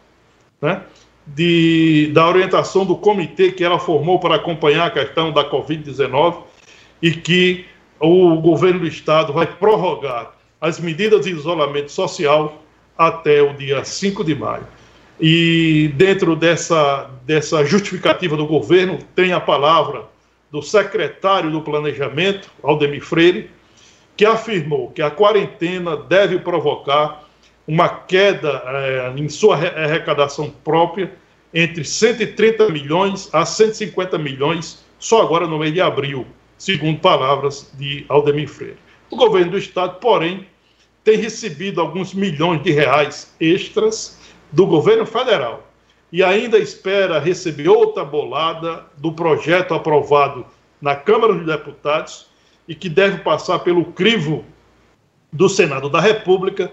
né? 0.61 0.83
De, 1.34 2.10
da 2.12 2.28
orientação 2.28 2.84
do 2.84 2.96
comitê 2.96 3.52
que 3.52 3.62
ela 3.62 3.78
formou 3.78 4.18
para 4.18 4.37
acompanhar 4.37 4.87
a 4.87 4.90
questão 4.90 5.32
da 5.32 5.49
Covid-19 5.49 6.42
e 7.00 7.12
que 7.12 7.66
o 7.99 8.37
governo 8.37 8.80
do 8.80 8.87
estado 8.87 9.32
vai 9.32 9.46
prorrogar 9.46 10.32
as 10.60 10.80
medidas 10.80 11.25
de 11.25 11.30
isolamento 11.30 11.92
social 11.92 12.62
até 12.96 13.40
o 13.42 13.54
dia 13.54 13.84
5 13.84 14.25
de 14.25 14.34
maio. 14.34 14.66
E 15.20 15.92
dentro 15.96 16.34
dessa, 16.34 17.10
dessa 17.25 17.64
justificativa 17.64 18.37
do 18.37 18.46
governo, 18.46 18.99
tem 19.14 19.32
a 19.32 19.40
palavra 19.40 20.04
do 20.50 20.62
secretário 20.62 21.50
do 21.50 21.60
Planejamento, 21.60 22.50
Aldemir 22.62 23.02
Freire, 23.02 23.50
que 24.16 24.25
afirmou 24.25 24.90
que 24.90 25.00
a 25.00 25.10
quarentena 25.10 25.96
deve 25.96 26.38
provocar 26.38 27.25
uma 27.66 27.88
queda 27.88 28.62
é, 28.66 29.12
em 29.16 29.28
sua 29.28 29.56
arrecadação 29.56 30.52
própria 30.64 31.12
entre 31.52 31.85
130 31.85 32.69
milhões 32.69 33.28
a 33.33 33.45
150 33.45 34.16
milhões 34.19 34.85
só 34.99 35.23
agora 35.23 35.47
no 35.47 35.59
mês 35.59 35.73
de 35.73 35.80
abril, 35.80 36.26
segundo 36.59 37.00
palavras 37.00 37.71
de 37.75 38.04
Aldemir 38.09 38.49
Freire. 38.49 38.76
O 39.11 39.16
governo 39.16 39.52
do 39.52 39.59
estado, 39.59 39.99
porém, 39.99 40.47
tem 41.02 41.16
recebido 41.16 41.80
alguns 41.80 42.14
milhões 42.14 42.62
de 42.62 42.71
reais 42.71 43.35
extras 43.40 44.19
do 44.52 44.66
governo 44.66 45.07
federal 45.07 45.66
e 46.12 46.23
ainda 46.23 46.59
espera 46.59 47.19
receber 47.19 47.69
outra 47.69 48.04
bolada 48.04 48.85
do 48.99 49.12
projeto 49.12 49.75
aprovado 49.75 50.45
na 50.80 50.95
Câmara 50.95 51.35
dos 51.35 51.47
Deputados 51.47 52.26
e 52.69 52.75
que 52.75 52.88
deve 52.88 53.19
passar 53.19 53.61
pelo 53.61 53.85
crivo 53.87 54.45
do 55.33 55.49
Senado 55.49 55.88
da 55.88 56.00
República, 56.00 56.71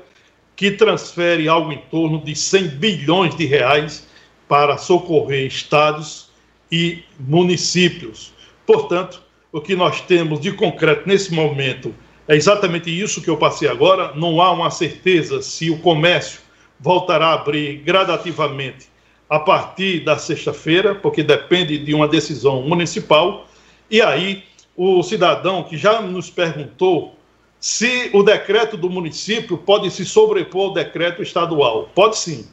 que 0.55 0.72
transfere 0.72 1.48
algo 1.48 1.72
em 1.72 1.77
torno 1.89 2.24
de 2.24 2.36
100 2.36 2.67
bilhões 2.69 3.36
de 3.36 3.46
reais 3.46 4.06
para 4.47 4.77
socorrer 4.77 5.45
estados 5.45 6.29
e 6.71 7.03
municípios. 7.19 8.33
Portanto, 8.65 9.21
o 9.51 9.61
que 9.61 9.75
nós 9.75 10.01
temos 10.01 10.39
de 10.39 10.51
concreto 10.51 11.07
nesse 11.07 11.33
momento 11.33 11.93
é 12.27 12.35
exatamente 12.35 12.89
isso 12.89 13.21
que 13.21 13.29
eu 13.29 13.37
passei 13.37 13.69
agora. 13.69 14.13
Não 14.15 14.41
há 14.41 14.51
uma 14.51 14.69
certeza 14.69 15.41
se 15.41 15.69
o 15.69 15.79
comércio 15.79 16.41
voltará 16.79 17.27
a 17.27 17.33
abrir 17.33 17.77
gradativamente 17.77 18.87
a 19.29 19.39
partir 19.39 20.01
da 20.01 20.17
sexta-feira, 20.17 20.95
porque 20.95 21.23
depende 21.23 21.77
de 21.77 21.93
uma 21.93 22.07
decisão 22.07 22.61
municipal. 22.61 23.47
E 23.89 24.01
aí, 24.01 24.43
o 24.75 25.01
cidadão 25.03 25.63
que 25.63 25.77
já 25.77 26.01
nos 26.01 26.29
perguntou 26.29 27.15
se 27.59 28.09
o 28.13 28.21
decreto 28.21 28.77
do 28.77 28.89
município 28.89 29.57
pode 29.57 29.89
se 29.89 30.05
sobrepor 30.05 30.67
ao 30.67 30.73
decreto 30.73 31.23
estadual. 31.23 31.89
Pode 31.95 32.17
sim. 32.17 32.47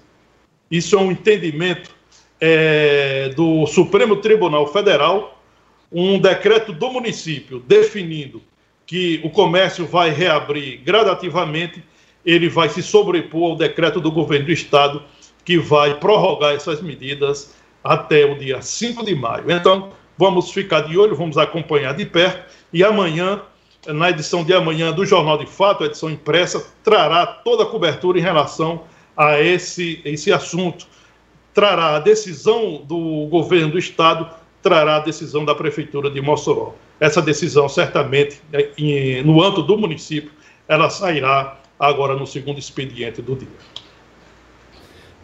Isso 0.75 0.97
é 0.97 0.99
um 0.99 1.12
entendimento 1.12 1.88
é, 2.40 3.28
do 3.37 3.64
Supremo 3.64 4.16
Tribunal 4.16 4.66
Federal, 4.66 5.40
um 5.93 6.19
decreto 6.19 6.73
do 6.73 6.90
município 6.90 7.61
definindo 7.61 8.43
que 8.85 9.21
o 9.23 9.31
comércio 9.31 9.87
vai 9.87 10.11
reabrir 10.11 10.81
gradativamente, 10.83 11.81
ele 12.26 12.49
vai 12.49 12.69
se 12.69 12.83
sobrepor 12.83 13.52
ao 13.52 13.57
decreto 13.57 14.00
do 14.00 14.11
governo 14.11 14.47
do 14.47 14.52
estado 14.52 15.04
que 15.45 15.59
vai 15.59 15.95
prorrogar 16.00 16.54
essas 16.54 16.83
medidas 16.83 17.54
até 17.85 18.25
o 18.25 18.37
dia 18.37 18.61
5 18.61 19.04
de 19.04 19.14
maio. 19.14 19.49
Então, 19.52 19.90
vamos 20.19 20.50
ficar 20.50 20.81
de 20.81 20.99
olho, 20.99 21.14
vamos 21.14 21.38
acompanhar 21.38 21.95
de 21.95 22.04
perto 22.04 22.52
e 22.73 22.83
amanhã, 22.83 23.43
na 23.87 24.11
edição 24.11 24.43
de 24.43 24.52
amanhã 24.52 24.90
do 24.90 25.07
Jornal 25.07 25.38
de 25.38 25.47
Fato, 25.47 25.85
a 25.85 25.87
edição 25.87 26.11
impressa, 26.11 26.66
trará 26.83 27.25
toda 27.25 27.62
a 27.62 27.66
cobertura 27.66 28.19
em 28.19 28.23
relação 28.23 28.83
a 29.16 29.40
esse, 29.40 30.00
esse 30.04 30.33
assunto. 30.33 30.87
Trará 31.52 31.97
a 31.97 32.00
decisão 32.00 32.83
do 32.85 33.26
governo 33.28 33.73
do 33.73 33.78
estado, 33.78 34.28
trará 34.62 34.97
a 34.97 35.00
decisão 35.00 35.44
da 35.44 35.54
prefeitura 35.54 36.11
de 36.11 36.21
Mossoró. 36.21 36.75
Essa 36.99 37.23
decisão, 37.23 37.68
certamente, 37.68 38.40
é, 38.52 39.23
no 39.23 39.42
âmbito 39.42 39.62
do 39.62 39.76
município, 39.76 40.30
ela 40.66 40.88
sairá 40.90 41.59
agora 41.78 42.14
no 42.14 42.26
segundo 42.26 42.59
expediente 42.59 43.21
do 43.21 43.37
dia. 43.37 43.49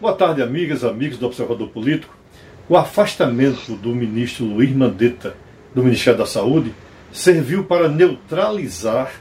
Boa 0.00 0.14
tarde, 0.14 0.42
amigas, 0.42 0.84
amigos 0.84 1.18
do 1.18 1.26
Observador 1.26 1.68
Político. 1.68 2.14
O 2.68 2.76
afastamento 2.76 3.74
do 3.76 3.94
ministro 3.94 4.44
Luiz 4.44 4.70
Mandetta 4.70 5.36
do 5.74 5.82
Ministério 5.82 6.18
da 6.18 6.26
Saúde 6.26 6.74
serviu 7.12 7.64
para 7.64 7.88
neutralizar 7.88 9.12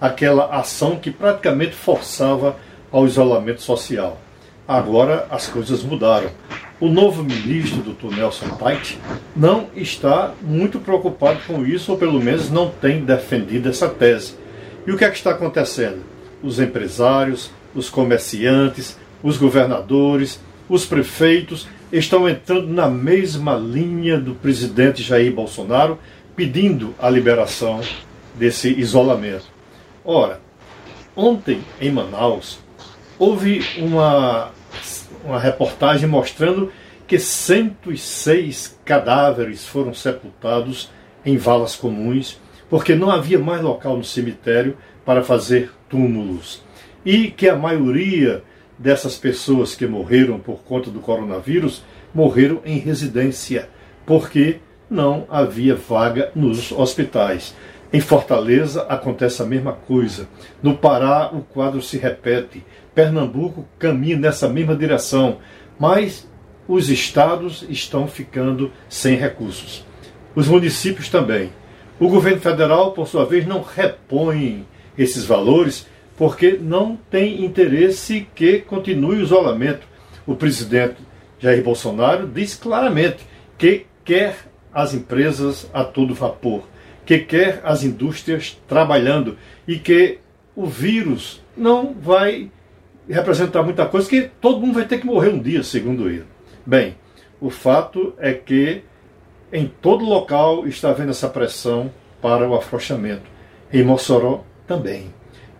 aquela 0.00 0.46
ação 0.46 0.96
que 0.96 1.10
praticamente 1.10 1.74
forçava 1.74 2.56
ao 2.90 3.06
isolamento 3.06 3.62
social. 3.62 4.20
Agora 4.66 5.26
as 5.30 5.46
coisas 5.46 5.82
mudaram. 5.82 6.30
O 6.80 6.88
novo 6.88 7.24
ministro, 7.24 7.82
Dr. 7.82 8.14
Nelson 8.14 8.48
Tait, 8.50 8.98
não 9.34 9.68
está 9.74 10.34
muito 10.42 10.78
preocupado 10.78 11.40
com 11.46 11.64
isso, 11.64 11.90
ou 11.90 11.98
pelo 11.98 12.20
menos 12.20 12.50
não 12.50 12.70
tem 12.70 13.04
defendido 13.04 13.68
essa 13.68 13.88
tese. 13.88 14.34
E 14.86 14.92
o 14.92 14.96
que 14.96 15.04
é 15.04 15.10
que 15.10 15.16
está 15.16 15.30
acontecendo? 15.30 16.04
Os 16.42 16.60
empresários, 16.60 17.50
os 17.74 17.90
comerciantes, 17.90 18.98
os 19.22 19.36
governadores, 19.36 20.40
os 20.68 20.84
prefeitos 20.84 21.66
estão 21.90 22.28
entrando 22.28 22.68
na 22.68 22.88
mesma 22.88 23.54
linha 23.54 24.18
do 24.18 24.34
presidente 24.34 25.02
Jair 25.02 25.32
Bolsonaro, 25.32 25.98
pedindo 26.36 26.94
a 26.98 27.10
liberação 27.10 27.80
desse 28.34 28.68
isolamento. 28.78 29.46
Ora, 30.04 30.40
ontem 31.16 31.60
em 31.80 31.90
Manaus 31.90 32.60
houve 33.18 33.62
uma, 33.78 34.50
uma 35.24 35.38
reportagem 35.38 36.08
mostrando 36.08 36.72
que 37.06 37.18
106 37.18 38.78
cadáveres 38.84 39.66
foram 39.66 39.94
sepultados 39.94 40.90
em 41.24 41.36
valas 41.36 41.74
comuns, 41.74 42.38
porque 42.68 42.94
não 42.94 43.10
havia 43.10 43.38
mais 43.38 43.62
local 43.62 43.96
no 43.96 44.04
cemitério 44.04 44.76
para 45.04 45.24
fazer 45.24 45.72
túmulos. 45.88 46.62
E 47.04 47.30
que 47.30 47.48
a 47.48 47.56
maioria 47.56 48.42
dessas 48.78 49.16
pessoas 49.16 49.74
que 49.74 49.86
morreram 49.86 50.38
por 50.38 50.60
conta 50.60 50.90
do 50.90 51.00
coronavírus 51.00 51.82
morreram 52.14 52.60
em 52.64 52.78
residência, 52.78 53.68
porque 54.06 54.58
não 54.90 55.26
havia 55.30 55.74
vaga 55.74 56.30
nos 56.34 56.72
hospitais. 56.72 57.54
Em 57.92 58.00
Fortaleza 58.00 58.82
acontece 58.82 59.42
a 59.42 59.46
mesma 59.46 59.72
coisa. 59.72 60.28
No 60.62 60.76
Pará 60.76 61.30
o 61.32 61.40
quadro 61.40 61.80
se 61.80 61.96
repete. 61.96 62.64
Pernambuco 62.94 63.64
caminha 63.78 64.16
nessa 64.16 64.48
mesma 64.48 64.76
direção, 64.76 65.38
mas 65.78 66.28
os 66.66 66.90
estados 66.90 67.64
estão 67.68 68.06
ficando 68.06 68.70
sem 68.88 69.16
recursos. 69.16 69.86
Os 70.34 70.46
municípios 70.46 71.08
também. 71.08 71.50
O 71.98 72.08
governo 72.08 72.40
federal, 72.40 72.92
por 72.92 73.08
sua 73.08 73.24
vez, 73.24 73.46
não 73.46 73.62
repõe 73.62 74.66
esses 74.96 75.24
valores 75.24 75.86
porque 76.16 76.58
não 76.60 76.98
tem 77.10 77.44
interesse 77.44 78.26
que 78.34 78.58
continue 78.58 79.16
o 79.16 79.22
isolamento. 79.22 79.86
O 80.26 80.34
presidente 80.34 80.96
Jair 81.38 81.62
Bolsonaro 81.62 82.26
diz 82.26 82.54
claramente 82.54 83.24
que 83.56 83.86
quer 84.04 84.36
as 84.74 84.92
empresas 84.92 85.70
a 85.72 85.84
todo 85.84 86.14
vapor, 86.14 86.64
que 87.08 87.20
quer 87.20 87.62
as 87.64 87.84
indústrias 87.84 88.60
trabalhando 88.68 89.38
e 89.66 89.78
que 89.78 90.18
o 90.54 90.66
vírus 90.66 91.42
não 91.56 91.94
vai 91.94 92.50
representar 93.08 93.62
muita 93.62 93.86
coisa, 93.86 94.06
que 94.06 94.30
todo 94.38 94.60
mundo 94.60 94.74
vai 94.74 94.84
ter 94.84 95.00
que 95.00 95.06
morrer 95.06 95.30
um 95.30 95.40
dia, 95.40 95.62
segundo 95.62 96.10
ele. 96.10 96.26
Bem, 96.66 96.96
o 97.40 97.48
fato 97.48 98.12
é 98.18 98.34
que 98.34 98.82
em 99.50 99.66
todo 99.80 100.04
local 100.04 100.66
está 100.66 100.90
havendo 100.90 101.12
essa 101.12 101.30
pressão 101.30 101.90
para 102.20 102.46
o 102.46 102.54
afrouxamento. 102.54 103.22
Em 103.72 103.82
Mossoró 103.82 104.44
também. 104.66 105.06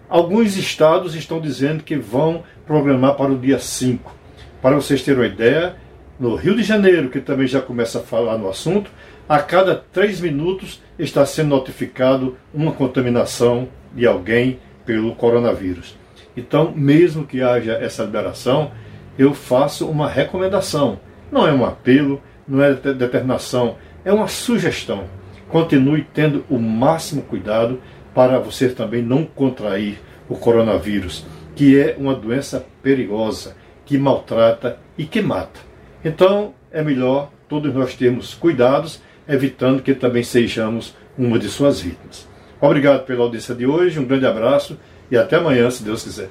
Alguns 0.06 0.54
estados 0.54 1.14
estão 1.14 1.40
dizendo 1.40 1.82
que 1.82 1.96
vão 1.96 2.42
programar 2.66 3.14
para 3.14 3.32
o 3.32 3.38
dia 3.38 3.58
5. 3.58 4.14
Para 4.60 4.76
vocês 4.76 5.02
terem 5.02 5.22
uma 5.22 5.26
ideia, 5.26 5.76
no 6.20 6.34
Rio 6.34 6.54
de 6.54 6.62
Janeiro, 6.62 7.08
que 7.08 7.20
também 7.20 7.46
já 7.46 7.62
começa 7.62 8.00
a 8.00 8.02
falar 8.02 8.36
no 8.36 8.50
assunto, 8.50 8.90
a 9.28 9.40
cada 9.40 9.76
três 9.76 10.20
minutos 10.20 10.82
está 10.98 11.26
sendo 11.26 11.50
notificado 11.50 12.36
uma 12.54 12.72
contaminação 12.72 13.68
de 13.94 14.06
alguém 14.06 14.58
pelo 14.86 15.14
coronavírus. 15.14 15.96
Então, 16.34 16.72
mesmo 16.74 17.26
que 17.26 17.42
haja 17.42 17.72
essa 17.72 18.04
liberação, 18.04 18.70
eu 19.18 19.34
faço 19.34 19.86
uma 19.86 20.08
recomendação. 20.08 20.98
Não 21.30 21.46
é 21.46 21.52
um 21.52 21.66
apelo, 21.66 22.22
não 22.46 22.62
é 22.62 22.72
determinação, 22.72 23.76
é 24.04 24.12
uma 24.12 24.28
sugestão. 24.28 25.04
Continue 25.48 26.06
tendo 26.14 26.44
o 26.48 26.58
máximo 26.58 27.22
cuidado 27.22 27.80
para 28.14 28.38
você 28.38 28.68
também 28.70 29.02
não 29.02 29.24
contrair 29.24 29.98
o 30.28 30.36
coronavírus, 30.36 31.26
que 31.54 31.78
é 31.78 31.96
uma 31.98 32.14
doença 32.14 32.64
perigosa, 32.82 33.56
que 33.84 33.98
maltrata 33.98 34.78
e 34.96 35.04
que 35.04 35.20
mata. 35.20 35.60
Então, 36.04 36.54
é 36.70 36.82
melhor 36.82 37.30
todos 37.48 37.74
nós 37.74 37.94
termos 37.94 38.34
cuidados, 38.34 39.02
evitando 39.28 39.82
que 39.82 39.94
também 39.94 40.22
sejamos 40.22 40.94
uma 41.16 41.38
de 41.38 41.48
suas 41.48 41.80
vítimas. 41.80 42.26
Obrigado 42.60 43.04
pela 43.04 43.24
audiência 43.24 43.54
de 43.54 43.66
hoje, 43.66 43.98
um 43.98 44.04
grande 44.04 44.26
abraço 44.26 44.78
e 45.10 45.16
até 45.16 45.36
amanhã, 45.36 45.70
se 45.70 45.82
Deus 45.82 46.02
quiser. 46.02 46.30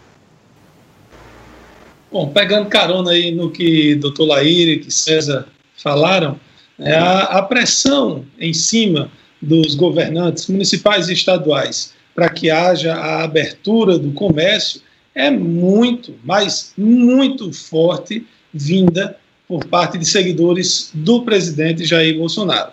Bom, 2.11 2.29
pegando 2.29 2.69
carona 2.69 3.11
aí 3.11 3.31
no 3.31 3.51
que 3.51 3.95
doutor 3.95 4.25
Laíre 4.25 4.83
e 4.87 4.91
César 4.91 5.47
falaram, 5.75 6.39
é 6.79 6.95
a, 6.95 7.19
a 7.19 7.41
pressão 7.43 8.25
em 8.39 8.53
cima 8.53 9.11
dos 9.41 9.75
governantes 9.75 10.47
municipais 10.47 11.09
e 11.09 11.13
estaduais 11.13 11.93
para 12.15 12.29
que 12.29 12.49
haja 12.49 12.95
a 12.95 13.23
abertura 13.23 13.99
do 13.99 14.11
comércio 14.11 14.81
é 15.13 15.29
muito, 15.29 16.15
mas 16.23 16.73
muito 16.77 17.51
forte 17.51 18.25
vinda 18.53 19.17
por 19.47 19.65
parte 19.65 19.97
de 19.97 20.05
seguidores 20.05 20.91
do 20.93 21.23
presidente 21.23 21.85
Jair 21.85 22.17
Bolsonaro. 22.17 22.71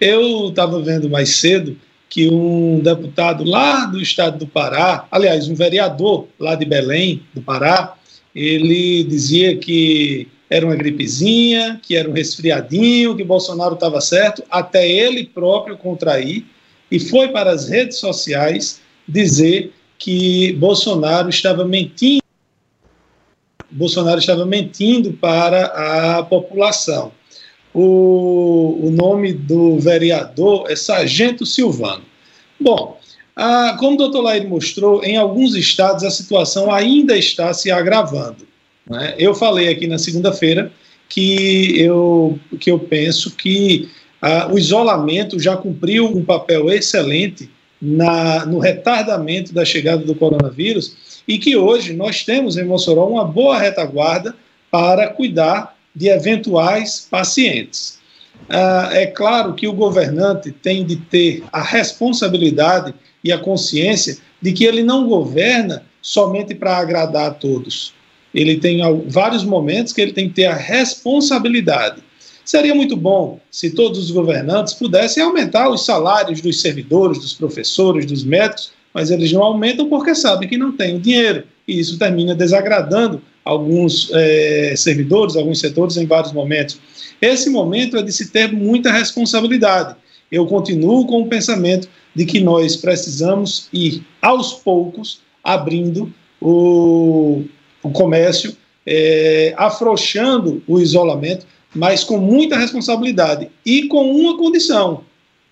Eu 0.00 0.48
estava 0.48 0.80
vendo 0.80 1.08
mais 1.08 1.36
cedo 1.36 1.76
que 2.08 2.28
um 2.28 2.80
deputado 2.80 3.44
lá 3.44 3.86
do 3.86 4.00
estado 4.00 4.38
do 4.38 4.46
Pará, 4.46 5.06
aliás, 5.10 5.48
um 5.48 5.54
vereador 5.54 6.28
lá 6.38 6.54
de 6.54 6.64
Belém, 6.64 7.22
do 7.34 7.40
Pará, 7.40 7.94
ele 8.34 9.04
dizia 9.04 9.56
que 9.56 10.28
era 10.48 10.66
uma 10.66 10.76
gripezinha, 10.76 11.80
que 11.82 11.96
era 11.96 12.08
um 12.08 12.12
resfriadinho, 12.12 13.16
que 13.16 13.24
Bolsonaro 13.24 13.74
estava 13.74 14.00
certo, 14.00 14.44
até 14.50 14.88
ele 14.88 15.24
próprio 15.24 15.76
contrair, 15.76 16.44
e 16.90 17.00
foi 17.00 17.28
para 17.28 17.50
as 17.50 17.68
redes 17.68 17.98
sociais 17.98 18.80
dizer 19.08 19.72
que 19.98 20.52
Bolsonaro 20.54 21.28
estava 21.28 21.64
mentindo. 21.64 22.22
Bolsonaro 23.70 24.20
estava 24.20 24.46
mentindo 24.46 25.12
para 25.14 26.18
a 26.18 26.22
população. 26.22 27.10
O, 27.74 28.78
o 28.84 28.90
nome 28.90 29.32
do 29.32 29.78
vereador 29.80 30.70
é 30.70 30.76
Sargento 30.76 31.44
Silvano. 31.44 32.04
Bom, 32.60 32.98
a, 33.34 33.76
como 33.78 33.94
o 33.94 33.98
doutor 33.98 34.22
Lair 34.22 34.48
mostrou, 34.48 35.02
em 35.02 35.16
alguns 35.16 35.56
estados 35.56 36.04
a 36.04 36.10
situação 36.10 36.72
ainda 36.72 37.16
está 37.16 37.52
se 37.52 37.70
agravando. 37.70 38.46
Né? 38.88 39.14
Eu 39.18 39.34
falei 39.34 39.68
aqui 39.68 39.86
na 39.86 39.98
segunda-feira 39.98 40.70
que 41.08 41.80
eu, 41.80 42.38
que 42.60 42.70
eu 42.70 42.78
penso 42.78 43.32
que 43.32 43.88
a, 44.22 44.52
o 44.52 44.58
isolamento 44.58 45.38
já 45.38 45.56
cumpriu 45.56 46.06
um 46.06 46.24
papel 46.24 46.70
excelente 46.70 47.50
na, 47.80 48.46
no 48.46 48.58
retardamento 48.58 49.52
da 49.52 49.64
chegada 49.64 50.04
do 50.04 50.14
coronavírus 50.14 51.22
e 51.26 51.38
que 51.38 51.56
hoje 51.56 51.92
nós 51.92 52.22
temos 52.22 52.56
em 52.56 52.64
Mossoró 52.64 53.06
uma 53.06 53.24
boa 53.24 53.58
retaguarda 53.58 54.34
para 54.70 55.08
cuidar 55.08 55.73
de 55.94 56.08
eventuais 56.08 57.06
pacientes. 57.10 57.98
Ah, 58.48 58.90
é 58.92 59.06
claro 59.06 59.54
que 59.54 59.66
o 59.66 59.72
governante 59.72 60.50
tem 60.50 60.84
de 60.84 60.96
ter 60.96 61.44
a 61.52 61.62
responsabilidade 61.62 62.94
e 63.22 63.32
a 63.32 63.38
consciência 63.38 64.18
de 64.40 64.52
que 64.52 64.64
ele 64.64 64.82
não 64.82 65.06
governa 65.06 65.84
somente 66.02 66.54
para 66.54 66.76
agradar 66.76 67.26
a 67.26 67.34
todos. 67.34 67.94
Ele 68.34 68.56
tem 68.58 68.80
vários 69.08 69.44
momentos 69.44 69.92
que 69.92 70.00
ele 70.00 70.12
tem 70.12 70.28
que 70.28 70.34
ter 70.34 70.46
a 70.46 70.54
responsabilidade. 70.54 72.02
Seria 72.44 72.74
muito 72.74 72.96
bom 72.96 73.40
se 73.50 73.70
todos 73.70 73.98
os 73.98 74.10
governantes 74.10 74.74
pudessem 74.74 75.22
aumentar 75.22 75.70
os 75.70 75.84
salários 75.86 76.42
dos 76.42 76.60
servidores, 76.60 77.18
dos 77.18 77.32
professores, 77.32 78.04
dos 78.04 78.22
médicos, 78.22 78.72
mas 78.92 79.10
eles 79.10 79.32
não 79.32 79.42
aumentam 79.42 79.88
porque 79.88 80.14
sabem 80.14 80.48
que 80.48 80.58
não 80.58 80.72
têm 80.72 80.96
o 80.96 81.00
dinheiro. 81.00 81.44
E 81.66 81.78
isso 81.78 81.98
termina 81.98 82.34
desagradando 82.34 83.22
alguns 83.44 84.10
é, 84.12 84.74
servidores, 84.76 85.36
alguns 85.36 85.60
setores 85.60 85.96
em 85.96 86.06
vários 86.06 86.32
momentos. 86.32 86.78
Esse 87.20 87.50
momento 87.50 87.96
é 87.96 88.02
de 88.02 88.12
se 88.12 88.30
ter 88.30 88.52
muita 88.52 88.90
responsabilidade. 88.90 89.96
Eu 90.30 90.46
continuo 90.46 91.06
com 91.06 91.22
o 91.22 91.28
pensamento 91.28 91.88
de 92.14 92.24
que 92.24 92.40
nós 92.40 92.76
precisamos 92.76 93.68
ir 93.72 94.04
aos 94.22 94.54
poucos 94.54 95.20
abrindo 95.42 96.12
o, 96.40 97.44
o 97.82 97.90
comércio, 97.90 98.56
é, 98.86 99.54
afrouxando 99.56 100.62
o 100.66 100.80
isolamento, 100.80 101.46
mas 101.74 102.04
com 102.04 102.18
muita 102.18 102.56
responsabilidade 102.56 103.50
e 103.64 103.88
com 103.88 104.10
uma 104.10 104.38
condição. 104.38 105.04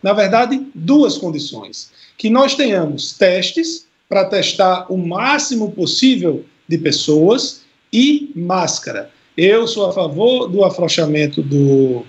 Na 0.03 0.13
verdade, 0.13 0.61
duas 0.75 1.19
condições. 1.19 1.91
Que 2.17 2.31
nós 2.31 2.55
tenhamos 2.55 3.13
testes 3.17 3.87
para 4.09 4.25
testar 4.25 4.87
o 4.93 4.97
máximo 4.97 5.73
possível 5.73 6.45
de 6.69 6.79
pessoas 6.79 7.62
e 7.93 8.31
máscara. 8.35 9.11
Eu 9.37 9.67
sou 9.67 9.87
a 9.87 9.93
favor 9.93 10.49
do 10.49 10.65
afrouxamento 10.65 11.43
do, 11.43 12.05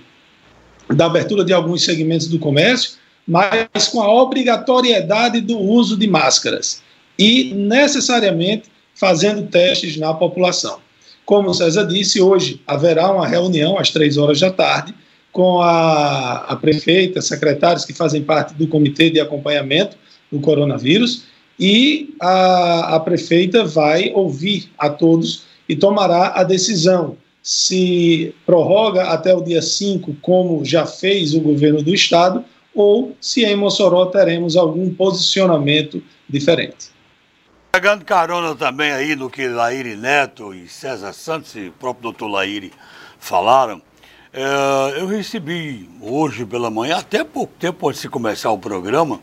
da 0.93 1.05
abertura 1.05 1.43
de 1.43 1.53
alguns 1.53 1.83
segmentos 1.83 2.27
do 2.27 2.39
comércio, 2.39 2.97
mas 3.27 3.87
com 3.91 4.01
a 4.01 4.13
obrigatoriedade 4.13 5.39
do 5.41 5.57
uso 5.57 5.97
de 5.97 6.07
máscaras 6.07 6.81
e 7.17 7.53
necessariamente 7.53 8.69
fazendo 8.95 9.47
testes 9.47 9.97
na 9.97 10.13
população. 10.13 10.79
Como 11.25 11.49
o 11.49 11.53
César 11.53 11.85
disse, 11.85 12.21
hoje 12.21 12.61
haverá 12.67 13.09
uma 13.11 13.27
reunião 13.27 13.77
às 13.77 13.91
três 13.91 14.17
horas 14.17 14.39
da 14.39 14.51
tarde 14.51 14.93
com 15.31 15.61
a, 15.61 16.45
a 16.49 16.55
prefeita, 16.55 17.21
secretários 17.21 17.85
que 17.85 17.93
fazem 17.93 18.21
parte 18.21 18.53
do 18.53 18.67
comitê 18.67 19.09
de 19.09 19.19
acompanhamento 19.19 19.97
do 20.31 20.39
coronavírus 20.39 21.23
e 21.59 22.13
a, 22.19 22.95
a 22.95 22.99
prefeita 22.99 23.63
vai 23.63 24.11
ouvir 24.13 24.69
a 24.77 24.89
todos 24.89 25.45
e 25.67 25.75
tomará 25.75 26.33
a 26.35 26.43
decisão 26.43 27.17
se 27.41 28.33
prorroga 28.45 29.03
até 29.09 29.35
o 29.35 29.41
dia 29.41 29.61
5, 29.61 30.15
como 30.21 30.63
já 30.63 30.85
fez 30.85 31.33
o 31.33 31.41
governo 31.41 31.83
do 31.83 31.93
estado, 31.93 32.43
ou 32.73 33.15
se 33.19 33.43
em 33.43 33.55
Mossoró 33.55 34.05
teremos 34.05 34.55
algum 34.55 34.93
posicionamento 34.93 36.01
diferente. 36.27 36.93
Pegando 37.73 38.05
carona 38.05 38.55
também 38.55 38.91
aí 38.91 39.15
no 39.15 39.29
que 39.29 39.47
Laíri 39.47 39.95
Neto 39.95 40.53
e 40.53 40.67
César 40.67 41.11
Santos 41.11 41.55
e 41.55 41.67
o 41.67 41.71
próprio 41.73 42.03
doutor 42.03 42.27
Laíri 42.27 42.71
falaram, 43.19 43.81
é, 44.31 45.01
eu 45.01 45.07
recebi 45.07 45.89
hoje 46.01 46.45
pela 46.45 46.69
manhã, 46.69 46.97
até 46.97 47.23
pouco 47.23 47.53
tempo 47.59 47.89
antes 47.89 48.01
de 48.01 48.09
começar 48.09 48.51
o 48.51 48.57
programa, 48.57 49.19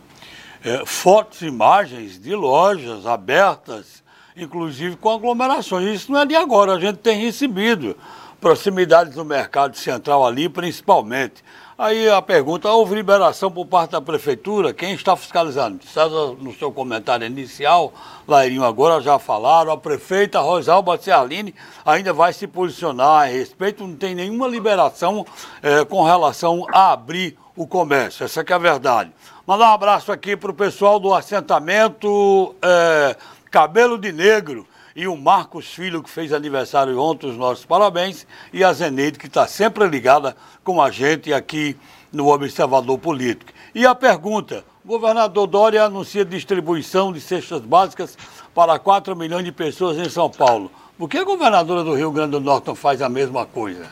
é, 0.65 0.85
fotos 0.85 1.43
e 1.43 1.47
imagens 1.47 2.21
de 2.21 2.35
lojas 2.35 3.07
abertas, 3.07 4.00
inclusive 4.45 4.97
com 4.97 5.11
aglomerações. 5.11 5.95
Isso 5.95 6.13
não 6.13 6.21
é 6.21 6.27
de 6.27 6.35
agora, 6.35 6.75
a 6.75 6.81
gente 6.81 6.99
tem 6.99 7.19
recebido 7.21 7.97
proximidades 8.41 9.15
do 9.15 9.25
mercado 9.25 9.77
central 9.77 10.27
ali, 10.27 10.49
principalmente. 10.49 11.45
Aí 11.83 12.11
a 12.11 12.21
pergunta, 12.21 12.71
houve 12.71 12.95
liberação 12.95 13.51
por 13.51 13.65
parte 13.65 13.93
da 13.93 14.03
prefeitura? 14.03 14.75
Quem 14.75 14.93
está 14.93 15.17
fiscalizando? 15.17 15.83
César, 15.87 16.35
no 16.39 16.53
seu 16.55 16.71
comentário 16.71 17.27
inicial, 17.27 17.93
Lairinho 18.29 18.65
agora 18.65 19.01
já 19.01 19.19
falaram, 19.19 19.73
a 19.73 19.79
prefeita 19.79 20.41
Rosalba 20.41 20.99
Ciarline 20.99 21.55
ainda 21.85 22.13
vai 22.13 22.35
se 22.35 22.47
posicionar 22.47 23.23
a 23.23 23.25
respeito, 23.25 23.87
não 23.87 23.97
tem 23.97 24.15
nenhuma 24.15 24.47
liberação 24.47 25.25
é, 25.63 25.83
com 25.87 26.03
relação 26.03 26.67
a 26.71 26.93
abrir 26.93 27.39
o 27.57 27.67
comércio, 27.67 28.25
essa 28.25 28.45
é 28.47 28.53
a 28.53 28.59
verdade. 28.59 29.11
Mandar 29.47 29.71
um 29.71 29.75
abraço 29.75 30.13
aqui 30.13 30.37
para 30.37 30.51
o 30.51 30.55
pessoal 30.55 31.01
do 31.01 31.15
assentamento 31.15 32.55
é, 32.61 33.17
Cabelo 33.51 33.99
de 33.99 34.13
Negro, 34.13 34.67
e 34.95 35.07
o 35.07 35.17
Marcos 35.17 35.67
Filho, 35.67 36.03
que 36.03 36.11
fez 36.11 36.33
aniversário 36.33 36.99
ontem, 37.01 37.29
os 37.29 37.37
nossos 37.37 37.65
parabéns, 37.65 38.27
e 38.53 38.63
a 38.63 38.73
Zeneide, 38.73 39.19
que 39.19 39.27
está 39.27 39.47
sempre 39.47 39.87
ligada 39.87 40.37
com 40.63 40.81
a 40.83 40.91
gente 40.91 41.33
aqui 41.33 41.77
no 42.13 42.29
Observador 42.29 42.99
Político. 42.99 43.53
E 43.75 43.87
a 43.87 43.95
pergunta: 43.95 44.65
o 44.85 44.89
governador 44.89 45.47
Dória 45.47 45.85
anuncia 45.85 46.25
distribuição 46.25 47.13
de 47.13 47.21
cestas 47.21 47.61
básicas 47.61 48.17
para 48.55 48.79
4 48.79 49.17
milhões 49.17 49.45
de 49.45 49.53
pessoas 49.53 49.99
em 49.99 50.09
São 50.09 50.31
Paulo. 50.31 50.71
Por 50.99 51.09
que 51.09 51.19
a 51.19 51.25
governadora 51.25 51.83
do 51.83 51.95
Rio 51.95 52.11
Grande 52.11 52.33
do 52.33 52.41
Norte 52.41 52.67
não 52.67 52.75
faz 52.75 53.01
a 53.01 53.09
mesma 53.09 53.47
coisa? 53.47 53.87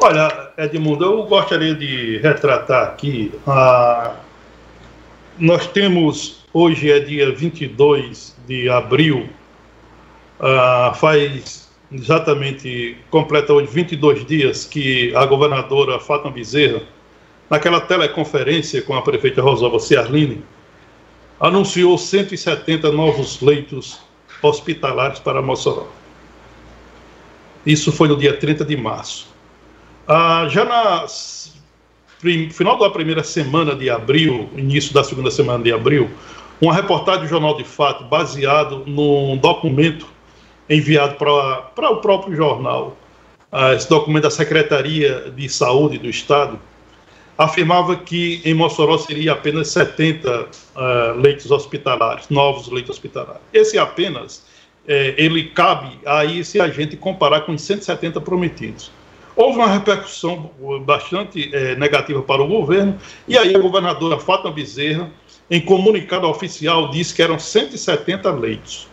Olha, 0.00 0.52
Edmundo, 0.58 1.04
eu 1.04 1.22
gostaria 1.24 1.74
de 1.74 2.18
retratar 2.18 2.88
aqui. 2.88 3.32
Ah, 3.46 4.14
nós 5.38 5.66
temos 5.66 6.44
Hoje 6.56 6.88
é 6.88 7.00
dia 7.00 7.34
22 7.34 8.36
de 8.46 8.68
abril, 8.68 9.28
uh, 10.38 10.94
faz 10.94 11.68
exatamente, 11.90 12.96
completa 13.10 13.52
hoje 13.52 13.72
22 13.72 14.24
dias 14.24 14.64
que 14.64 15.12
a 15.16 15.26
governadora 15.26 15.98
Fátima 15.98 16.30
Bezerra, 16.30 16.80
naquela 17.50 17.80
teleconferência 17.80 18.82
com 18.82 18.94
a 18.94 19.02
prefeita 19.02 19.42
Rosalba 19.42 19.80
Ciarline, 19.80 20.44
anunciou 21.40 21.98
170 21.98 22.92
novos 22.92 23.40
leitos 23.40 23.98
hospitalares 24.40 25.18
para 25.18 25.42
Mossoró. 25.42 25.88
Isso 27.66 27.90
foi 27.90 28.06
no 28.06 28.16
dia 28.16 28.36
30 28.36 28.64
de 28.64 28.76
março. 28.76 29.26
Ah, 30.06 30.46
já 30.48 30.64
na 30.64 31.04
final 32.50 32.78
da 32.78 32.90
primeira 32.90 33.22
semana 33.22 33.74
de 33.74 33.90
abril, 33.90 34.48
início 34.56 34.92
da 34.94 35.04
segunda 35.04 35.30
semana 35.30 35.62
de 35.62 35.72
abril, 35.72 36.10
uma 36.60 36.74
reportagem 36.74 37.22
do 37.22 37.28
Jornal 37.28 37.56
de 37.56 37.64
Fato 37.64 38.04
baseado 38.04 38.84
num 38.86 39.36
documento 39.36 40.06
enviado 40.68 41.16
para 41.16 41.90
o 41.90 41.96
próprio 41.96 42.34
jornal, 42.34 42.96
uh, 43.52 43.74
esse 43.74 43.88
documento 43.88 44.24
da 44.24 44.30
Secretaria 44.30 45.32
de 45.34 45.48
Saúde 45.48 45.98
do 45.98 46.08
Estado, 46.08 46.58
afirmava 47.36 47.96
que 47.96 48.40
em 48.44 48.54
Mossoró 48.54 48.96
seria 48.96 49.32
apenas 49.32 49.68
70 49.68 50.30
uh, 50.40 51.20
leitos 51.20 51.50
hospitalares, 51.50 52.28
novos 52.30 52.68
leitos 52.68 52.96
hospitalares. 52.96 53.42
Esse 53.52 53.76
apenas, 53.76 54.46
eh, 54.86 55.14
ele 55.16 55.44
cabe 55.48 55.98
aí 56.06 56.44
se 56.44 56.60
a 56.60 56.68
gente 56.68 56.96
comparar 56.96 57.40
com 57.40 57.52
os 57.52 57.62
170 57.62 58.20
prometidos. 58.20 58.90
Houve 59.36 59.58
uma 59.58 59.68
repercussão 59.68 60.50
bastante 60.84 61.50
eh, 61.52 61.74
negativa 61.76 62.22
para 62.22 62.42
o 62.42 62.46
governo, 62.46 62.98
e 63.26 63.36
aí 63.36 63.54
a 63.54 63.58
governadora 63.58 64.18
Fátima 64.18 64.52
Bezerra 64.52 65.10
em 65.50 65.60
comunicado 65.60 66.26
oficial, 66.26 66.90
disse 66.90 67.14
que 67.14 67.22
eram 67.22 67.38
170 67.38 68.30
leitos. 68.32 68.88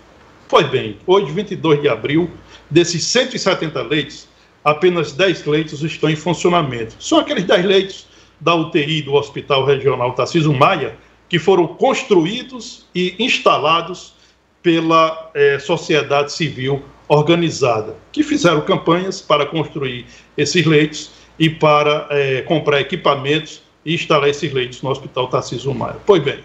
Pois 0.47 0.67
bem, 0.67 0.97
hoje, 1.07 1.31
22 1.31 1.81
de 1.81 1.87
abril, 1.87 2.29
desses 2.69 3.03
170 3.05 3.81
leitos, 3.83 4.27
apenas 4.63 5.13
10 5.13 5.45
leitos 5.45 5.81
estão 5.81 6.09
em 6.09 6.15
funcionamento. 6.15 6.95
São 6.99 7.19
aqueles 7.19 7.45
10 7.45 7.65
leitos 7.65 8.07
da 8.39 8.53
UTI 8.53 9.01
do 9.01 9.13
Hospital 9.13 9.65
Regional 9.65 10.13
Tarcísio 10.13 10.53
Maia, 10.53 10.95
que 11.29 11.39
foram 11.39 11.67
construídos 11.67 12.85
e 12.93 13.15
instalados 13.17 14.13
pela 14.61 15.31
eh, 15.33 15.57
sociedade 15.57 16.33
civil 16.33 16.83
organizada, 17.07 17.95
que 18.11 18.23
fizeram 18.23 18.61
campanhas 18.61 19.21
para 19.21 19.45
construir 19.45 20.05
esses 20.37 20.65
leitos 20.65 21.11
e 21.37 21.49
para 21.49 22.07
eh, 22.09 22.41
comprar 22.43 22.79
equipamentos 22.81 23.61
e 23.85 23.95
instalar 23.95 24.29
esses 24.29 24.51
leitos 24.51 24.81
no 24.81 24.89
Hospital 24.89 25.27
Tarcísio 25.27 25.73
Maia. 25.73 25.97
Pois 26.05 26.21
bem, 26.23 26.39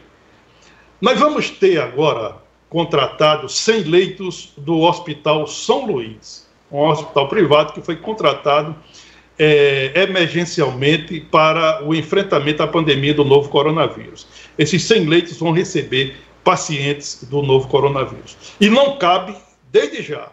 nós 1.01 1.19
vamos 1.19 1.51
ter 1.51 1.81
agora 1.81 2.37
contratado 2.69 3.49
100 3.49 3.83
leitos 3.83 4.53
do 4.57 4.81
Hospital 4.81 5.47
São 5.47 5.87
Luís, 5.87 6.47
um 6.71 6.81
hospital 6.81 7.29
privado 7.29 7.73
que 7.73 7.81
foi 7.81 7.97
contratado 7.97 8.75
é, 9.39 9.93
emergencialmente 9.95 11.21
para 11.21 11.85
o 11.85 11.95
enfrentamento 11.95 12.63
à 12.63 12.67
pandemia 12.67 13.15
do 13.15 13.25
novo 13.25 13.49
coronavírus. 13.49 14.27
Esses 14.59 14.83
100 14.85 15.07
leitos 15.07 15.37
vão 15.39 15.53
receber 15.53 16.17
pacientes 16.43 17.25
do 17.25 17.43
novo 17.43 17.69
coronavírus. 17.69 18.37
E 18.61 18.69
não 18.69 18.97
cabe, 18.97 19.35
desde 19.71 20.03
já, 20.03 20.31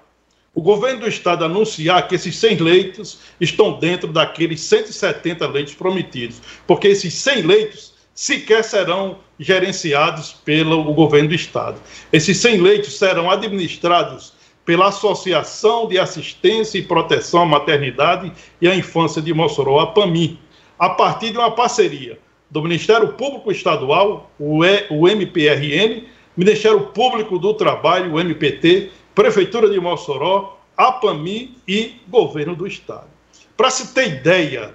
o 0.55 0.61
governo 0.61 1.01
do 1.01 1.07
estado 1.07 1.43
anunciar 1.43 2.07
que 2.07 2.15
esses 2.15 2.35
100 2.35 2.57
leitos 2.57 3.19
estão 3.41 3.79
dentro 3.79 4.07
daqueles 4.11 4.61
170 4.61 5.47
leitos 5.47 5.73
prometidos, 5.73 6.41
porque 6.67 6.89
esses 6.89 7.13
100 7.15 7.41
leitos 7.41 7.93
sequer 8.13 8.63
serão 8.63 9.17
gerenciados 9.39 10.33
pelo 10.45 10.93
governo 10.93 11.29
do 11.29 11.35
estado. 11.35 11.79
Esses 12.11 12.37
100 12.37 12.61
leitos 12.61 12.97
serão 12.97 13.31
administrados 13.31 14.33
pela 14.63 14.89
Associação 14.89 15.87
de 15.87 15.97
Assistência 15.97 16.77
e 16.77 16.83
Proteção 16.83 17.41
à 17.41 17.45
Maternidade 17.45 18.31
e 18.61 18.67
à 18.67 18.75
Infância 18.75 19.21
de 19.21 19.33
Mossoró, 19.33 19.79
a 19.79 19.87
PAMI, 19.87 20.39
a 20.77 20.89
partir 20.89 21.31
de 21.31 21.37
uma 21.37 21.51
parceria 21.51 22.19
do 22.49 22.61
Ministério 22.61 23.13
Público 23.13 23.51
Estadual, 23.51 24.31
o, 24.39 24.63
e, 24.63 24.85
o 24.89 25.07
MPRN, 25.09 26.03
Ministério 26.37 26.81
Público 26.81 27.39
do 27.39 27.53
Trabalho, 27.53 28.13
o 28.13 28.19
MPT, 28.19 28.91
Prefeitura 29.15 29.69
de 29.69 29.79
Mossoró, 29.79 30.59
a 30.75 30.91
PAMI 30.91 31.55
e 31.67 31.95
Governo 32.07 32.55
do 32.55 32.65
Estado. 32.65 33.07
Para 33.55 33.69
se 33.69 33.93
ter 33.93 34.07
ideia 34.07 34.73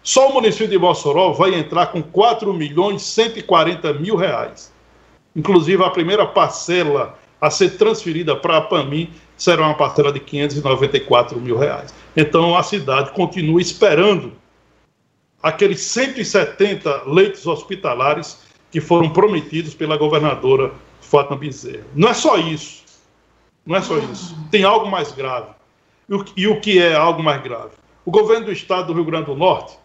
Só 0.03 0.29
o 0.29 0.35
município 0.35 0.69
de 0.69 0.77
Mossoró 0.77 1.33
vai 1.33 1.55
entrar 1.55 1.87
com 1.87 2.03
4 2.03 2.53
milhões 2.53 3.03
140 3.03 3.93
mil 3.95 4.17
reais. 4.17 4.73
Inclusive, 5.37 5.83
a 5.83 5.91
primeira 5.91 6.27
parcela 6.27 7.17
a 7.41 7.51
ser 7.51 7.77
transferida 7.77 8.35
para 8.35 8.57
a 8.57 8.61
PAMI 8.61 9.11
será 9.37 9.67
uma 9.67 9.75
parcela 9.75 10.13
de 10.13 10.21
594 10.21 11.41
mil 11.41 11.57
reais. 11.57 11.95
Então, 12.17 12.57
a 12.57 12.63
cidade 12.63 13.13
continua 13.13 13.61
esperando 13.61 14.33
aqueles 15.43 15.81
170 15.81 17.05
leitos 17.07 17.47
hospitalares 17.47 18.44
que 18.75 18.81
foram 18.81 19.09
prometidos 19.09 19.73
pela 19.73 19.97
governadora 19.97 20.73
Fátima 21.01 21.37
Bezerra. 21.37 21.85
Não 21.95 22.09
é 22.09 22.13
só 22.13 22.37
isso. 22.37 22.83
Não 23.65 23.77
é 23.77 23.81
só 23.81 23.97
isso. 23.99 24.37
Tem 24.51 24.65
algo 24.65 24.91
mais 24.91 25.13
grave. 25.13 25.47
E 26.37 26.49
o, 26.49 26.61
que 26.61 26.83
é 26.83 26.93
algo 26.93 27.23
mais 27.23 27.41
grave? 27.41 27.71
O 28.05 28.11
governo 28.11 28.47
do 28.47 28.53
estado 28.53 28.89
do 28.89 28.93
Rio 28.95 29.05
Grande 29.05 29.27
do 29.27 29.37
Norte 29.37 29.79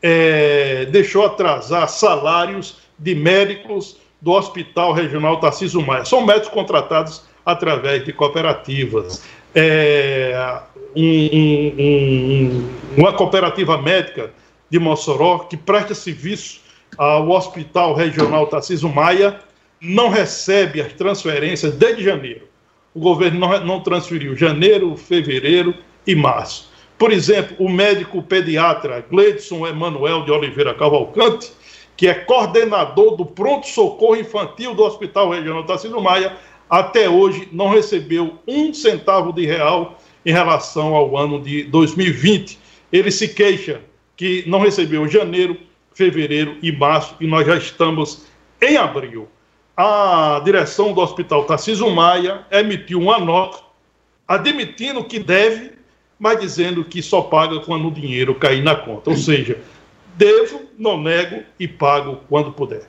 é, 0.00 0.84
deixou 0.84 1.26
atrasar 1.26 1.88
salários 1.88 2.78
de 2.96 3.16
médicos 3.16 3.96
do 4.22 4.30
Hospital 4.30 4.92
Regional 4.92 5.40
Tarcísio 5.40 5.84
Maia. 5.84 6.04
São 6.04 6.24
médicos 6.24 6.50
contratados 6.50 7.24
através 7.44 8.04
de 8.04 8.12
cooperativas. 8.12 9.24
É, 9.56 10.60
um, 10.94 11.72
um, 11.80 12.70
uma 12.96 13.12
cooperativa 13.12 13.76
médica 13.76 14.30
de 14.70 14.78
Mossoró 14.78 15.40
que 15.40 15.56
presta 15.56 15.96
serviço 15.96 16.64
o 16.98 17.30
Hospital 17.30 17.94
Regional 17.94 18.46
Tarcísio 18.46 18.88
Maia 18.88 19.40
não 19.80 20.08
recebe 20.08 20.80
as 20.80 20.92
transferências 20.92 21.74
desde 21.74 22.02
janeiro. 22.02 22.48
O 22.94 23.00
governo 23.00 23.38
não, 23.38 23.64
não 23.64 23.80
transferiu 23.80 24.34
janeiro, 24.34 24.96
fevereiro 24.96 25.74
e 26.06 26.14
março. 26.14 26.70
Por 26.98 27.12
exemplo, 27.12 27.56
o 27.58 27.68
médico 27.68 28.22
pediatra 28.22 29.04
Gleidson 29.10 29.66
Emanuel 29.66 30.24
de 30.24 30.30
Oliveira 30.30 30.74
Cavalcante, 30.74 31.52
que 31.96 32.08
é 32.08 32.14
coordenador 32.14 33.16
do 33.16 33.26
pronto-socorro 33.26 34.16
infantil 34.16 34.74
do 34.74 34.82
Hospital 34.82 35.30
Regional 35.30 35.64
Tarcísio 35.64 36.00
Maia, 36.00 36.36
até 36.68 37.08
hoje 37.08 37.48
não 37.52 37.68
recebeu 37.68 38.38
um 38.46 38.72
centavo 38.72 39.32
de 39.32 39.46
real 39.46 39.98
em 40.24 40.32
relação 40.32 40.94
ao 40.94 41.16
ano 41.16 41.40
de 41.40 41.64
2020. 41.64 42.58
Ele 42.92 43.10
se 43.10 43.28
queixa 43.28 43.80
que 44.16 44.42
não 44.46 44.60
recebeu 44.60 45.06
janeiro, 45.06 45.56
fevereiro 45.96 46.58
e 46.62 46.70
março, 46.70 47.16
e 47.18 47.26
nós 47.26 47.46
já 47.46 47.56
estamos 47.56 48.26
em 48.60 48.76
abril. 48.76 49.26
A 49.74 50.40
direção 50.44 50.92
do 50.92 51.00
Hospital 51.00 51.44
Tarcísio 51.44 51.90
Maia 51.90 52.42
emitiu 52.50 53.00
uma 53.00 53.18
nota 53.18 53.58
admitindo 54.28 55.02
que 55.04 55.18
deve, 55.18 55.72
mas 56.18 56.38
dizendo 56.38 56.84
que 56.84 57.00
só 57.02 57.22
paga 57.22 57.60
quando 57.60 57.88
o 57.88 57.90
dinheiro 57.90 58.34
cair 58.34 58.62
na 58.62 58.74
conta. 58.74 59.08
Ou 59.08 59.16
seja, 59.16 59.58
devo, 60.16 60.62
não 60.78 61.00
nego 61.00 61.42
e 61.58 61.66
pago 61.66 62.20
quando 62.28 62.52
puder. 62.52 62.86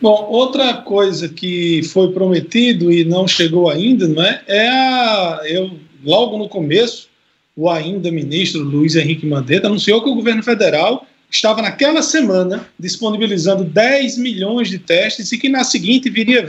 Bom, 0.00 0.26
outra 0.28 0.74
coisa 0.82 1.28
que 1.28 1.82
foi 1.84 2.12
prometido 2.12 2.90
e 2.92 3.04
não 3.04 3.28
chegou 3.28 3.70
ainda, 3.70 4.08
não 4.08 4.22
é? 4.22 4.42
É 4.48 4.68
a, 4.68 5.40
eu 5.44 5.78
logo 6.04 6.38
no 6.38 6.48
começo, 6.48 7.08
o 7.54 7.70
ainda 7.70 8.10
ministro 8.10 8.62
Luiz 8.62 8.96
Henrique 8.96 9.26
Mandetta 9.26 9.68
anunciou 9.68 10.02
que 10.02 10.10
o 10.10 10.14
governo 10.14 10.42
federal 10.42 11.06
estava 11.30 11.62
naquela 11.62 12.02
semana 12.02 12.68
disponibilizando 12.78 13.64
10 13.64 14.18
milhões 14.18 14.68
de 14.68 14.78
testes 14.78 15.32
e 15.32 15.38
que 15.38 15.48
na 15.48 15.64
seguinte 15.64 16.10
viria 16.10 16.46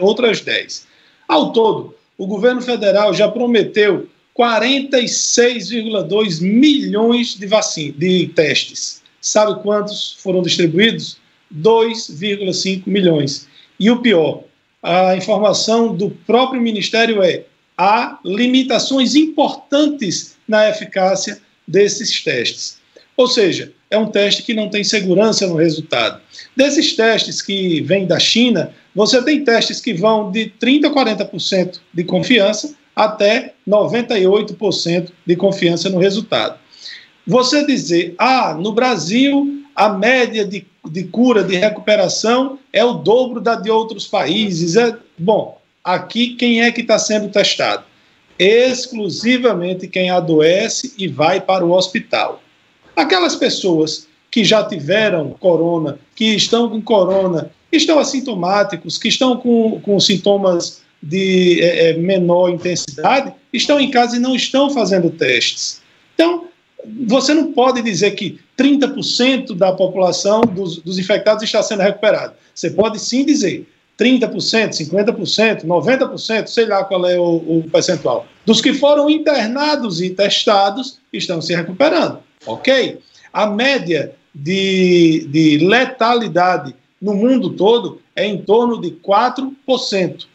outras 0.00 0.40
10. 0.40 0.84
Ao 1.28 1.52
todo, 1.52 1.94
o 2.16 2.26
governo 2.26 2.60
federal 2.60 3.14
já 3.14 3.28
prometeu 3.28 4.08
46,2 4.38 6.40
milhões 6.40 7.34
de, 7.34 7.46
vacina, 7.46 7.94
de 7.96 8.28
testes. 8.28 9.02
Sabe 9.20 9.60
quantos 9.62 10.16
foram 10.20 10.42
distribuídos? 10.42 11.18
2,5 11.54 12.82
milhões. 12.86 13.48
E 13.78 13.90
o 13.90 14.00
pior, 14.00 14.44
a 14.82 15.16
informação 15.16 15.94
do 15.94 16.10
próprio 16.10 16.60
Ministério 16.60 17.22
é 17.22 17.44
há 17.76 18.18
limitações 18.24 19.14
importantes 19.14 20.36
na 20.46 20.68
eficácia 20.68 21.40
desses 21.66 22.22
testes. 22.22 22.78
Ou 23.16 23.26
seja, 23.26 23.72
é 23.90 23.98
um 23.98 24.06
teste 24.06 24.42
que 24.42 24.54
não 24.54 24.68
tem 24.68 24.84
segurança 24.84 25.46
no 25.46 25.56
resultado. 25.56 26.20
Desses 26.56 26.94
testes 26.94 27.42
que 27.42 27.80
vêm 27.80 28.06
da 28.06 28.18
China, 28.18 28.72
você 28.94 29.22
tem 29.22 29.44
testes 29.44 29.80
que 29.80 29.92
vão 29.92 30.30
de 30.30 30.52
30% 30.60 30.84
a 30.86 30.90
40% 30.90 31.80
de 31.92 32.04
confiança 32.04 32.74
até 32.94 33.54
98% 33.68 35.10
de 35.26 35.36
confiança 35.36 35.88
no 35.88 35.98
resultado. 35.98 36.58
Você 37.26 37.64
dizer, 37.66 38.14
ah, 38.18 38.54
no 38.54 38.72
Brasil 38.72 39.60
a 39.74 39.88
média 39.88 40.44
de, 40.44 40.66
de 40.84 41.04
cura, 41.04 41.42
de 41.42 41.56
recuperação 41.56 42.58
é 42.72 42.84
o 42.84 42.94
dobro 42.94 43.40
da 43.40 43.54
de 43.54 43.70
outros 43.70 44.06
países. 44.06 44.76
É, 44.76 44.94
bom, 45.18 45.58
aqui 45.82 46.34
quem 46.34 46.62
é 46.62 46.70
que 46.70 46.82
está 46.82 46.98
sendo 46.98 47.28
testado? 47.28 47.84
Exclusivamente 48.38 49.88
quem 49.88 50.10
adoece 50.10 50.94
e 50.98 51.08
vai 51.08 51.40
para 51.40 51.64
o 51.64 51.72
hospital. 51.72 52.42
Aquelas 53.00 53.34
pessoas 53.34 54.06
que 54.30 54.44
já 54.44 54.62
tiveram 54.62 55.30
corona, 55.40 55.98
que 56.14 56.34
estão 56.34 56.68
com 56.68 56.82
corona, 56.82 57.50
estão 57.72 57.98
assintomáticos, 57.98 58.98
que 58.98 59.08
estão 59.08 59.38
com, 59.38 59.80
com 59.80 59.98
sintomas 59.98 60.82
de 61.02 61.62
é, 61.62 61.88
é, 61.88 61.92
menor 61.94 62.50
intensidade, 62.50 63.32
estão 63.54 63.80
em 63.80 63.90
casa 63.90 64.16
e 64.16 64.20
não 64.20 64.36
estão 64.36 64.68
fazendo 64.68 65.08
testes. 65.08 65.80
Então, 66.14 66.44
você 67.06 67.32
não 67.32 67.52
pode 67.54 67.80
dizer 67.80 68.10
que 68.10 68.38
30% 68.58 69.56
da 69.56 69.72
população 69.72 70.42
dos, 70.42 70.76
dos 70.76 70.98
infectados 70.98 71.42
está 71.42 71.62
sendo 71.62 71.80
recuperada. 71.80 72.36
Você 72.54 72.68
pode 72.68 72.98
sim 72.98 73.24
dizer 73.24 73.66
30%, 73.98 74.72
50%, 74.72 75.64
90%, 75.64 76.46
sei 76.48 76.66
lá 76.66 76.84
qual 76.84 77.06
é 77.06 77.18
o, 77.18 77.36
o, 77.36 77.64
percentual. 77.72 78.26
Dos 78.44 78.60
que 78.60 78.74
foram 78.74 79.08
internados 79.08 80.02
e 80.02 80.10
testados 80.10 80.98
estão 81.10 81.40
se 81.40 81.54
recuperando. 81.54 82.18
Ok? 82.46 82.98
A 83.32 83.46
média 83.46 84.14
de, 84.34 85.26
de 85.30 85.58
letalidade 85.58 86.74
no 87.00 87.14
mundo 87.14 87.50
todo 87.50 88.00
é 88.14 88.26
em 88.26 88.42
torno 88.42 88.80
de 88.80 88.90
4%. 88.90 90.26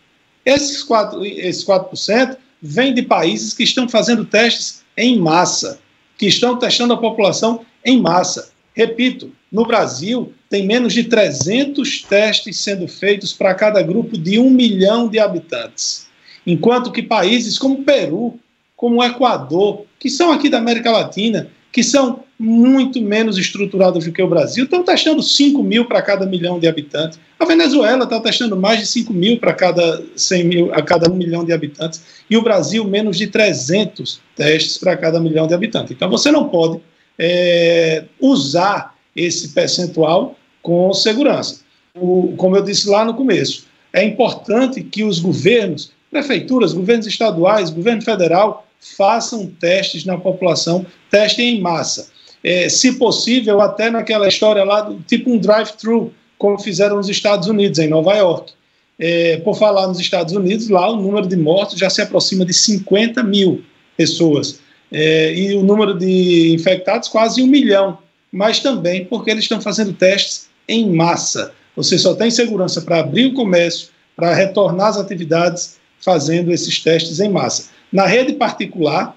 Esses 0.46 0.88
4%, 0.88 1.26
esses 1.26 1.66
4% 1.66 2.38
vêm 2.62 2.94
de 2.94 3.02
países 3.02 3.54
que 3.54 3.64
estão 3.64 3.88
fazendo 3.88 4.26
testes 4.26 4.84
em 4.98 5.20
massa 5.20 5.80
que 6.18 6.28
estão 6.28 6.58
testando 6.58 6.94
a 6.94 6.98
população 6.98 7.66
em 7.84 8.02
massa. 8.02 8.50
Repito, 8.74 9.32
no 9.52 9.66
Brasil, 9.66 10.34
tem 10.50 10.66
menos 10.66 10.94
de 10.94 11.06
300 11.06 12.02
testes 12.04 12.58
sendo 12.58 12.88
feitos 12.88 13.32
para 13.32 13.54
cada 13.54 13.82
grupo 13.82 14.18
de 14.18 14.40
um 14.40 14.50
milhão 14.50 15.08
de 15.08 15.20
habitantes. 15.20 16.08
Enquanto 16.46 16.92
que 16.92 17.02
países 17.02 17.58
como 17.58 17.84
Peru, 17.84 18.40
como 18.76 19.04
Equador, 19.04 19.86
que 20.00 20.10
são 20.10 20.32
aqui 20.32 20.50
da 20.50 20.58
América 20.58 20.92
Latina, 20.92 21.50
que 21.76 21.84
são 21.84 22.22
muito 22.40 23.02
menos 23.02 23.38
estruturados 23.38 24.06
do 24.06 24.12
que 24.14 24.24
o 24.24 24.30
Brasil, 24.30 24.64
estão 24.64 24.82
testando 24.82 25.22
5 25.22 25.62
mil 25.62 25.84
para 25.84 26.02
cada 26.02 26.26
milhão 26.26 26.58
de 26.58 26.70
habitantes. 26.70 27.20
A 27.38 27.44
Venezuela 27.44 28.06
está 28.06 28.18
testando 28.22 28.56
mais 28.56 28.80
de 28.80 28.86
5 28.86 29.12
mil 29.12 29.38
para 29.42 29.52
cada 29.52 30.02
100 30.16 30.44
mil, 30.46 30.74
a 30.74 30.82
cada 30.82 31.12
1 31.12 31.14
milhão 31.14 31.44
de 31.44 31.52
habitantes. 31.52 32.02
E 32.30 32.38
o 32.38 32.42
Brasil, 32.42 32.86
menos 32.86 33.18
de 33.18 33.28
300 33.28 34.22
testes 34.38 34.78
para 34.78 34.96
cada 34.96 35.20
milhão 35.20 35.48
de 35.48 35.54
habitantes. 35.54 35.92
Então, 35.92 36.10
você 36.10 36.32
não 36.32 36.48
pode 36.48 36.80
é, 37.20 38.06
usar 38.22 38.96
esse 39.14 39.50
percentual 39.50 40.38
com 40.62 40.94
segurança. 40.94 41.60
O, 41.94 42.36
como 42.38 42.56
eu 42.56 42.64
disse 42.64 42.88
lá 42.88 43.04
no 43.04 43.16
começo, 43.16 43.66
é 43.92 44.02
importante 44.02 44.82
que 44.82 45.04
os 45.04 45.20
governos, 45.20 45.92
prefeituras, 46.10 46.72
governos 46.72 47.06
estaduais, 47.06 47.70
governo 47.70 48.02
federal, 48.02 48.65
façam 48.98 49.48
testes 49.48 50.06
na 50.06 50.18
população, 50.18 50.86
testem 51.10 51.58
em 51.58 51.62
massa. 51.62 52.10
É, 52.44 52.70
se 52.70 52.94
possível, 52.94 53.60
até 53.62 53.90
naquela 53.90 54.28
história 54.28 54.64
lá, 54.64 54.82
do, 54.82 55.02
tipo 55.02 55.32
um 55.32 55.40
drive-thru, 55.40 56.14
como 56.38 56.60
fizeram 56.60 56.98
nos 56.98 57.10
Estados 57.10 57.48
Unidos, 57.48 57.80
em 57.80 57.88
Nova 57.88 58.14
York. 58.16 58.54
É, 59.00 59.38
por 59.38 59.58
falar 59.58 59.88
nos 59.88 60.00
Estados 60.00 60.34
Unidos, 60.34 60.70
lá 60.70 60.90
o 60.90 60.96
número 60.96 61.28
de 61.28 61.36
mortos 61.36 61.78
já 61.78 61.90
se 61.90 62.02
aproxima 62.02 62.46
de 62.46 62.54
50 62.54 63.24
mil 63.24 63.64
pessoas. 63.98 64.60
É, 64.92 65.34
e 65.34 65.56
o 65.56 65.64
número 65.64 65.98
de 65.98 66.54
infectados 66.54 67.10
quase 67.10 67.42
um 67.42 67.48
milhão. 67.48 67.98
Mas 68.32 68.60
também 68.60 69.06
porque 69.06 69.32
eles 69.32 69.46
estão 69.46 69.60
fazendo 69.60 69.94
testes 69.94 70.48
em 70.68 70.94
massa. 70.94 71.54
Você 71.76 71.98
só 71.98 72.14
tem 72.14 72.30
segurança 72.30 72.82
para 72.82 73.00
abrir 73.00 73.26
o 73.26 73.34
comércio, 73.34 73.90
para 74.16 74.34
retornar 74.34 74.88
às 74.88 74.98
atividades 74.98 75.78
fazendo 76.00 76.52
esses 76.52 76.80
testes 76.80 77.20
em 77.20 77.30
massa. 77.30 77.70
Na 77.96 78.06
rede 78.06 78.34
particular, 78.34 79.16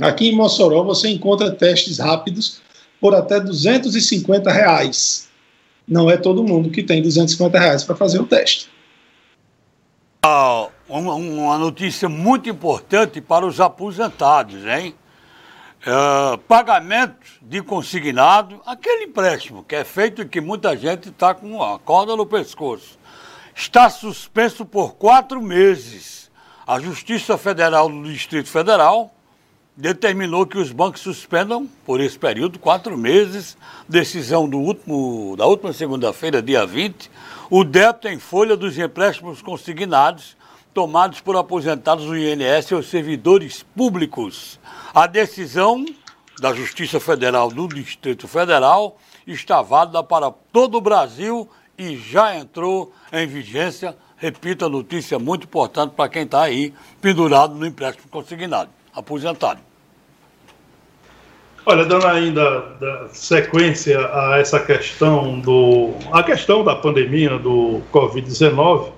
aqui 0.00 0.30
em 0.30 0.34
Mossoró, 0.34 0.82
você 0.82 1.08
encontra 1.08 1.52
testes 1.52 2.00
rápidos 2.00 2.60
por 3.00 3.14
até 3.14 3.38
250 3.38 4.50
reais. 4.50 5.28
Não 5.86 6.10
é 6.10 6.16
todo 6.16 6.42
mundo 6.42 6.68
que 6.68 6.82
tem 6.82 7.00
250 7.00 7.56
reais 7.56 7.84
para 7.84 7.94
fazer 7.94 8.20
o 8.20 8.26
teste. 8.26 8.68
Ah, 10.20 10.66
uma, 10.88 11.14
uma, 11.14 11.56
notícia 11.58 12.08
muito 12.08 12.50
importante 12.50 13.20
para 13.20 13.46
os 13.46 13.60
aposentados, 13.60 14.66
hein? 14.66 14.96
Uh, 15.86 16.36
pagamento 16.38 17.24
de 17.40 17.62
consignado, 17.62 18.60
aquele 18.66 19.04
empréstimo 19.04 19.62
que 19.62 19.76
é 19.76 19.84
feito 19.84 20.22
e 20.22 20.28
que 20.28 20.40
muita 20.40 20.76
gente 20.76 21.10
está 21.10 21.34
com 21.34 21.62
a 21.62 21.78
corda 21.78 22.16
no 22.16 22.26
pescoço, 22.26 22.98
está 23.54 23.88
suspenso 23.88 24.64
por 24.64 24.96
quatro 24.96 25.40
meses. 25.40 26.21
A 26.72 26.80
Justiça 26.80 27.36
Federal 27.36 27.86
do 27.86 28.02
Distrito 28.04 28.48
Federal 28.48 29.12
determinou 29.76 30.46
que 30.46 30.56
os 30.56 30.72
bancos 30.72 31.02
suspendam, 31.02 31.68
por 31.84 32.00
esse 32.00 32.18
período, 32.18 32.58
quatro 32.58 32.96
meses, 32.96 33.58
decisão 33.86 34.48
do 34.48 34.58
último, 34.58 35.36
da 35.36 35.44
última 35.44 35.74
segunda-feira, 35.74 36.40
dia 36.40 36.64
20, 36.64 37.10
o 37.50 37.62
débito 37.62 38.08
em 38.08 38.18
folha 38.18 38.56
dos 38.56 38.78
empréstimos 38.78 39.42
consignados 39.42 40.34
tomados 40.72 41.20
por 41.20 41.36
aposentados 41.36 42.06
do 42.06 42.16
INS 42.16 42.72
aos 42.72 42.88
servidores 42.88 43.62
públicos. 43.76 44.58
A 44.94 45.06
decisão 45.06 45.84
da 46.40 46.54
Justiça 46.54 46.98
Federal 46.98 47.50
do 47.50 47.68
Distrito 47.68 48.26
Federal 48.26 48.96
está 49.26 49.60
válida 49.60 50.02
para 50.02 50.30
todo 50.50 50.78
o 50.78 50.80
Brasil 50.80 51.46
e 51.76 51.98
já 51.98 52.34
entrou 52.34 52.94
em 53.12 53.26
vigência 53.26 53.94
repito, 54.22 54.64
a 54.64 54.68
notícia 54.68 55.18
muito 55.18 55.44
importante 55.44 55.94
para 55.96 56.08
quem 56.08 56.22
está 56.22 56.42
aí 56.42 56.72
pendurado 57.00 57.56
no 57.56 57.66
empréstimo 57.66 58.06
consignado, 58.08 58.70
aposentado. 58.94 59.60
Olha, 61.66 61.84
dando 61.84 62.06
ainda 62.06 63.08
sequência 63.12 63.98
a 63.98 64.38
essa 64.38 64.60
questão 64.60 65.40
do 65.40 65.92
a 66.12 66.22
questão 66.22 66.64
da 66.64 66.76
pandemia 66.76 67.36
do 67.38 67.82
Covid-19, 67.92 68.92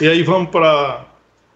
e 0.00 0.08
aí 0.08 0.22
vamos 0.22 0.50
para 0.50 1.04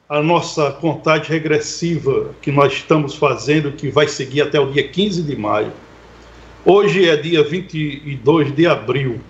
a 0.08 0.22
nossa 0.22 0.70
contagem 0.72 1.28
regressiva 1.28 2.30
que 2.40 2.52
nós 2.52 2.72
estamos 2.72 3.14
fazendo, 3.14 3.72
que 3.72 3.88
vai 3.88 4.06
seguir 4.06 4.42
até 4.42 4.60
o 4.60 4.70
dia 4.70 4.86
15 4.86 5.22
de 5.22 5.36
maio. 5.36 5.72
Hoje 6.64 7.08
é 7.08 7.16
dia 7.16 7.42
22 7.42 8.54
de 8.54 8.66
abril. 8.66 9.20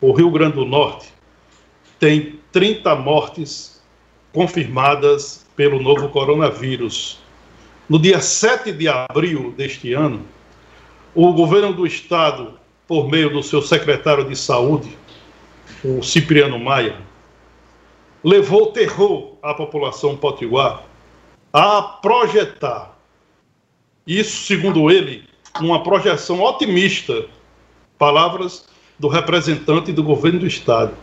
O 0.00 0.12
Rio 0.12 0.30
Grande 0.30 0.54
do 0.54 0.64
Norte 0.64 1.12
tem 1.98 2.39
30 2.52 2.94
mortes 2.96 3.82
confirmadas 4.32 5.46
pelo 5.56 5.80
novo 5.80 6.08
coronavírus. 6.08 7.18
No 7.88 7.98
dia 7.98 8.20
7 8.20 8.72
de 8.72 8.88
abril 8.88 9.52
deste 9.56 9.92
ano, 9.92 10.24
o 11.14 11.32
governo 11.32 11.72
do 11.72 11.86
estado, 11.86 12.58
por 12.86 13.08
meio 13.08 13.30
do 13.30 13.42
seu 13.42 13.60
secretário 13.60 14.24
de 14.24 14.36
saúde, 14.36 14.96
o 15.84 16.02
Cipriano 16.02 16.58
Maia, 16.58 16.96
levou 18.22 18.72
terror 18.72 19.36
à 19.42 19.54
população 19.54 20.16
potiguar 20.16 20.84
a 21.52 21.82
projetar, 21.82 22.96
isso 24.06 24.46
segundo 24.46 24.90
ele, 24.90 25.24
uma 25.60 25.82
projeção 25.82 26.40
otimista, 26.40 27.26
palavras 27.98 28.68
do 28.98 29.08
representante 29.08 29.92
do 29.92 30.02
governo 30.02 30.40
do 30.40 30.46
estado, 30.46 30.94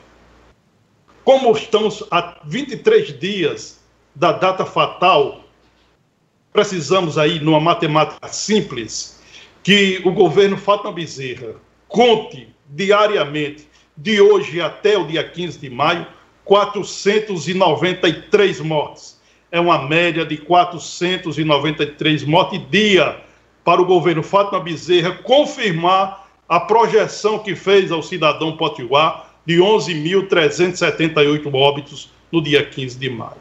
Como 1.25 1.53
estamos 1.53 2.05
a 2.11 2.41
23 2.45 3.19
dias 3.19 3.81
da 4.15 4.33
data 4.33 4.65
fatal, 4.65 5.45
precisamos 6.53 7.19
aí, 7.19 7.39
numa 7.39 7.61
matemática 7.61 8.27
simples, 8.29 9.21
que 9.63 10.01
o 10.05 10.13
governo 10.13 10.57
Fátima 10.57 10.93
Bezerra 10.93 11.55
conte 11.89 12.49
diariamente, 12.69 13.69
de 13.97 14.21
hoje 14.21 14.61
até 14.61 14.97
o 14.97 15.07
dia 15.07 15.23
15 15.23 15.59
de 15.59 15.69
maio, 15.69 16.07
493 16.45 18.61
mortes. 18.61 19.21
É 19.53 19.59
uma 19.61 19.87
média 19.87 20.25
de 20.25 20.39
493 20.39 22.25
mortes 22.25 22.63
dia 22.71 23.21
para 23.65 23.83
o 23.83 23.85
governo 23.85 24.23
Fátima 24.23 24.61
Bezerra 24.61 25.13
confirmar 25.23 26.30
a 26.51 26.59
projeção 26.59 27.39
que 27.39 27.55
fez 27.55 27.93
ao 27.93 28.03
cidadão 28.03 28.57
potiguar 28.57 29.37
de 29.47 29.59
11.378 29.59 31.55
óbitos 31.55 32.11
no 32.33 32.43
dia 32.43 32.67
15 32.67 32.99
de 32.99 33.09
maio. 33.09 33.39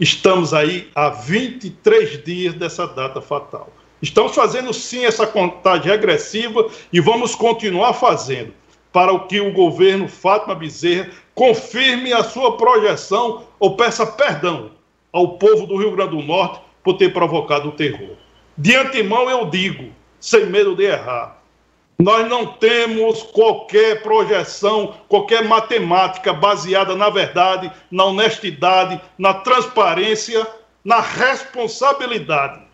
Estamos 0.00 0.52
aí 0.52 0.90
há 0.92 1.08
23 1.08 2.24
dias 2.24 2.52
dessa 2.54 2.84
data 2.84 3.20
fatal. 3.22 3.72
Estamos 4.02 4.34
fazendo 4.34 4.74
sim 4.74 5.04
essa 5.04 5.24
contagem 5.24 5.88
regressiva 5.88 6.68
e 6.92 6.98
vamos 7.00 7.36
continuar 7.36 7.92
fazendo 7.92 8.52
para 8.92 9.16
que 9.20 9.40
o 9.40 9.52
governo 9.52 10.08
Fátima 10.08 10.56
Bezerra 10.56 11.10
confirme 11.32 12.12
a 12.12 12.24
sua 12.24 12.56
projeção 12.56 13.44
ou 13.60 13.76
peça 13.76 14.04
perdão 14.04 14.72
ao 15.12 15.38
povo 15.38 15.64
do 15.64 15.76
Rio 15.76 15.92
Grande 15.92 16.16
do 16.16 16.22
Norte 16.22 16.60
por 16.82 16.94
ter 16.94 17.12
provocado 17.12 17.68
o 17.68 17.72
terror. 17.72 18.16
De 18.58 18.74
antemão 18.74 19.30
eu 19.30 19.48
digo, 19.48 19.92
sem 20.18 20.46
medo 20.46 20.74
de 20.74 20.82
errar, 20.84 21.35
nós 21.98 22.28
não 22.28 22.46
temos 22.46 23.22
qualquer 23.22 24.02
projeção, 24.02 24.94
qualquer 25.08 25.44
matemática 25.44 26.32
baseada 26.32 26.94
na 26.94 27.08
verdade, 27.08 27.72
na 27.90 28.04
honestidade, 28.04 29.00
na 29.18 29.34
transparência, 29.34 30.46
na 30.84 31.00
responsabilidade 31.00 32.66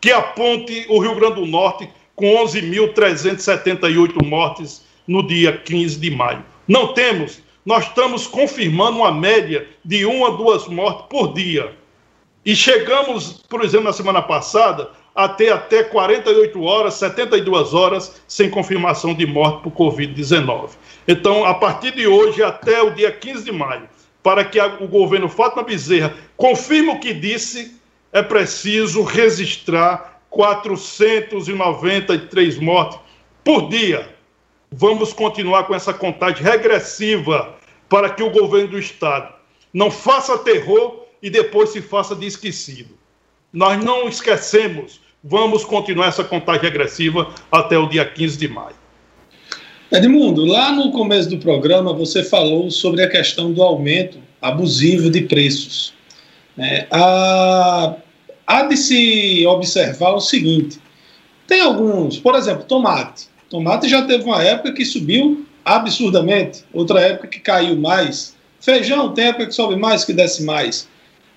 que 0.00 0.10
aponte 0.10 0.86
o 0.88 0.98
Rio 0.98 1.14
Grande 1.14 1.34
do 1.34 1.46
Norte 1.46 1.88
com 2.16 2.26
11.378 2.44 4.24
mortes 4.24 4.84
no 5.06 5.26
dia 5.26 5.56
15 5.56 6.00
de 6.00 6.10
maio. 6.10 6.44
Não 6.66 6.94
temos. 6.94 7.42
Nós 7.64 7.84
estamos 7.84 8.26
confirmando 8.26 8.98
uma 8.98 9.12
média 9.12 9.68
de 9.84 10.06
uma 10.06 10.28
a 10.28 10.30
duas 10.30 10.66
mortes 10.66 11.06
por 11.10 11.34
dia. 11.34 11.76
E 12.44 12.56
chegamos, 12.56 13.44
por 13.48 13.62
exemplo, 13.62 13.84
na 13.84 13.92
semana 13.92 14.22
passada, 14.22 14.90
a 15.24 15.28
ter 15.28 15.52
até 15.52 15.82
48 15.82 16.62
horas, 16.62 16.94
72 16.94 17.74
horas 17.74 18.20
sem 18.26 18.50
confirmação 18.50 19.14
de 19.14 19.26
morte 19.26 19.62
por 19.62 19.72
Covid-19. 19.72 20.70
Então, 21.06 21.44
a 21.44 21.54
partir 21.54 21.94
de 21.94 22.06
hoje 22.06 22.42
até 22.42 22.82
o 22.82 22.90
dia 22.90 23.12
15 23.12 23.44
de 23.44 23.52
maio, 23.52 23.88
para 24.22 24.44
que 24.44 24.60
o 24.60 24.86
governo 24.86 25.28
Fátima 25.28 25.62
Bezerra 25.62 26.14
confirme 26.36 26.90
o 26.90 27.00
que 27.00 27.14
disse, 27.14 27.80
é 28.12 28.22
preciso 28.22 29.02
registrar 29.02 30.20
493 30.30 32.58
mortes 32.58 32.98
por 33.44 33.68
dia. 33.68 34.16
Vamos 34.70 35.12
continuar 35.12 35.64
com 35.64 35.74
essa 35.74 35.92
contagem 35.92 36.42
regressiva 36.42 37.56
para 37.88 38.08
que 38.10 38.22
o 38.22 38.30
governo 38.30 38.68
do 38.68 38.78
Estado 38.78 39.34
não 39.72 39.90
faça 39.90 40.38
terror 40.38 41.06
e 41.22 41.28
depois 41.28 41.70
se 41.70 41.82
faça 41.82 42.14
de 42.14 42.26
esquecido. 42.26 42.98
Nós 43.52 43.82
não 43.82 44.08
esquecemos, 44.08 45.00
vamos 45.22 45.64
continuar 45.64 46.08
essa 46.08 46.24
contagem 46.24 46.62
regressiva 46.62 47.32
até 47.50 47.78
o 47.78 47.88
dia 47.88 48.04
15 48.04 48.38
de 48.38 48.48
maio. 48.48 48.76
Edmundo, 49.92 50.44
lá 50.44 50.72
no 50.72 50.92
começo 50.92 51.28
do 51.28 51.38
programa 51.38 51.92
você 51.92 52.22
falou 52.22 52.70
sobre 52.70 53.02
a 53.02 53.08
questão 53.08 53.52
do 53.52 53.62
aumento 53.62 54.18
abusivo 54.40 55.10
de 55.10 55.22
preços. 55.22 55.92
É, 56.56 56.86
há, 56.90 57.96
de 58.68 58.76
se 58.76 59.46
observar 59.46 60.12
o 60.12 60.20
seguinte: 60.20 60.78
tem 61.46 61.60
alguns, 61.60 62.18
por 62.18 62.34
exemplo, 62.34 62.64
tomate. 62.64 63.28
Tomate 63.48 63.88
já 63.88 64.02
teve 64.02 64.24
uma 64.24 64.42
época 64.42 64.72
que 64.72 64.84
subiu 64.84 65.44
absurdamente, 65.64 66.64
outra 66.72 67.00
época 67.00 67.28
que 67.28 67.40
caiu 67.40 67.76
mais. 67.76 68.36
Feijão 68.60 69.12
tem 69.12 69.26
época 69.26 69.46
que 69.46 69.54
sobe 69.54 69.74
mais, 69.74 70.04
que 70.04 70.12
desce 70.12 70.44
mais. 70.44 70.88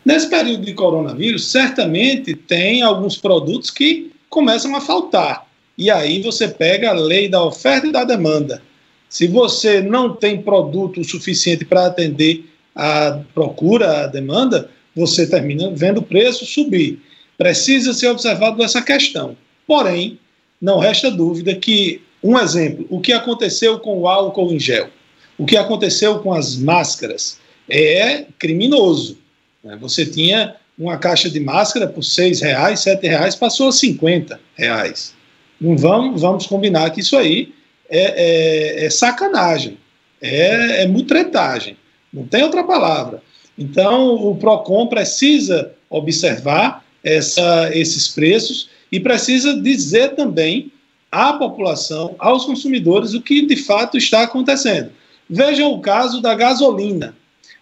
Nesse 0.06 0.30
período 0.30 0.66
de 0.66 0.74
coronavírus, 0.74 1.48
certamente 1.48 2.36
tem 2.36 2.82
alguns 2.82 3.18
produtos 3.18 3.70
que 3.70 4.12
começam 4.30 4.76
a 4.76 4.82
faltar. 4.82 5.48
E 5.78 5.90
aí 5.90 6.22
você 6.22 6.48
pega 6.48 6.90
a 6.90 6.94
lei 6.94 7.30
da 7.30 7.44
oferta 7.44 7.88
e 7.88 7.92
da 7.92 8.04
demanda. 8.04 8.62
Se 9.10 9.28
você 9.28 9.82
não 9.82 10.16
tem 10.16 10.42
produto 10.42 11.04
suficiente 11.04 11.64
para 11.64 11.86
atender 11.86 12.46
a 12.76 13.20
procura, 13.34 14.04
a 14.04 14.08
demanda, 14.08 14.70
você 14.96 15.26
termina 15.28 15.72
vendo 15.72 16.00
o 16.00 16.04
preço 16.04 16.46
subir. 16.46 17.00
Precisa 17.38 17.94
ser 17.94 18.08
observado 18.08 18.62
essa 18.64 18.82
questão. 18.82 19.38
Porém, 19.66 20.20
não 20.62 20.80
resta 20.80 21.10
dúvida 21.10 21.56
que, 21.56 22.02
um 22.24 22.38
exemplo, 22.38 22.86
o 22.90 23.00
que 23.00 23.14
aconteceu 23.14 23.80
com 23.80 24.00
o 24.00 24.08
álcool 24.08 24.52
em 24.52 24.60
gel, 24.60 24.90
o 25.38 25.46
que 25.46 25.58
aconteceu 25.58 26.20
com 26.20 26.34
as 26.34 26.56
máscaras, 26.56 27.40
é 27.70 28.26
criminoso. 28.38 29.18
Né? 29.64 29.78
Você 29.80 30.06
tinha 30.06 30.56
uma 30.78 30.98
caixa 30.98 31.30
de 31.30 31.40
máscara 31.40 31.88
por 31.88 32.04
seis 32.04 32.42
reais, 32.42 32.82
sete 32.82 33.08
reais, 33.08 33.36
passou 33.36 33.70
a 33.70 33.72
50 33.72 34.40
reais. 34.56 35.14
Não 35.62 35.78
vamos, 35.78 36.22
vamos 36.22 36.48
combinar 36.48 36.90
que 36.90 37.02
isso 37.02 37.16
aí 37.16 37.54
é, 37.90 38.82
é, 38.82 38.86
é 38.86 38.90
sacanagem, 38.90 39.78
é, 40.22 40.84
é 40.84 40.88
mutretagem, 40.88 41.78
não 42.12 42.26
tem 42.26 42.44
outra 42.44 42.64
palavra. 42.64 43.22
Então, 43.58 44.16
o 44.16 44.36
PROCON 44.36 44.88
precisa 44.88 45.74
observar 45.90 46.84
essa, 47.04 47.70
esses 47.74 48.08
preços 48.08 48.70
e 48.92 49.00
precisa 49.00 49.60
dizer 49.62 50.16
também 50.16 50.72
à 51.12 51.34
população, 51.34 52.16
aos 52.18 52.46
consumidores, 52.46 53.14
o 53.14 53.22
que 53.22 53.46
de 53.46 53.56
fato 53.56 53.98
está 53.98 54.24
acontecendo. 54.24 54.92
Vejam 55.30 55.72
o 55.72 55.80
caso 55.80 56.22
da 56.22 56.34
gasolina. 56.34 57.16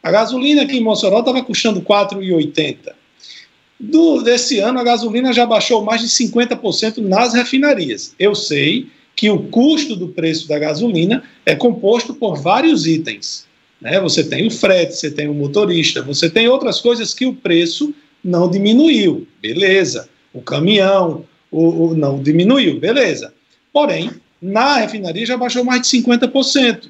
A 0.03 0.11
gasolina 0.11 0.63
aqui 0.63 0.77
em 0.77 0.83
Mossoró 0.83 1.19
estava 1.19 1.43
custando 1.43 1.79
R$ 1.79 1.85
4,80. 1.85 2.93
Do, 3.79 4.21
desse 4.21 4.59
ano, 4.59 4.79
a 4.79 4.83
gasolina 4.83 5.33
já 5.33 5.45
baixou 5.45 5.83
mais 5.83 6.01
de 6.01 6.07
50% 6.07 6.97
nas 6.97 7.33
refinarias. 7.33 8.15
Eu 8.19 8.35
sei 8.35 8.87
que 9.15 9.29
o 9.29 9.39
custo 9.43 9.95
do 9.95 10.09
preço 10.09 10.47
da 10.47 10.57
gasolina 10.57 11.23
é 11.45 11.55
composto 11.55 12.13
por 12.13 12.39
vários 12.39 12.87
itens. 12.87 13.45
Né? 13.79 13.99
Você 13.99 14.23
tem 14.23 14.47
o 14.47 14.51
frete, 14.51 14.95
você 14.95 15.09
tem 15.09 15.27
o 15.27 15.33
motorista, 15.33 16.01
você 16.01 16.29
tem 16.29 16.47
outras 16.47 16.79
coisas 16.79 17.13
que 17.13 17.25
o 17.25 17.33
preço 17.33 17.93
não 18.23 18.49
diminuiu, 18.49 19.27
beleza. 19.41 20.07
O 20.33 20.41
caminhão 20.41 21.25
o, 21.51 21.87
o 21.87 21.95
não 21.95 22.21
diminuiu, 22.21 22.79
beleza. 22.79 23.33
Porém, 23.73 24.09
na 24.41 24.77
refinaria 24.77 25.25
já 25.25 25.37
baixou 25.37 25.63
mais 25.63 25.81
de 25.81 25.97
50%. 25.97 26.89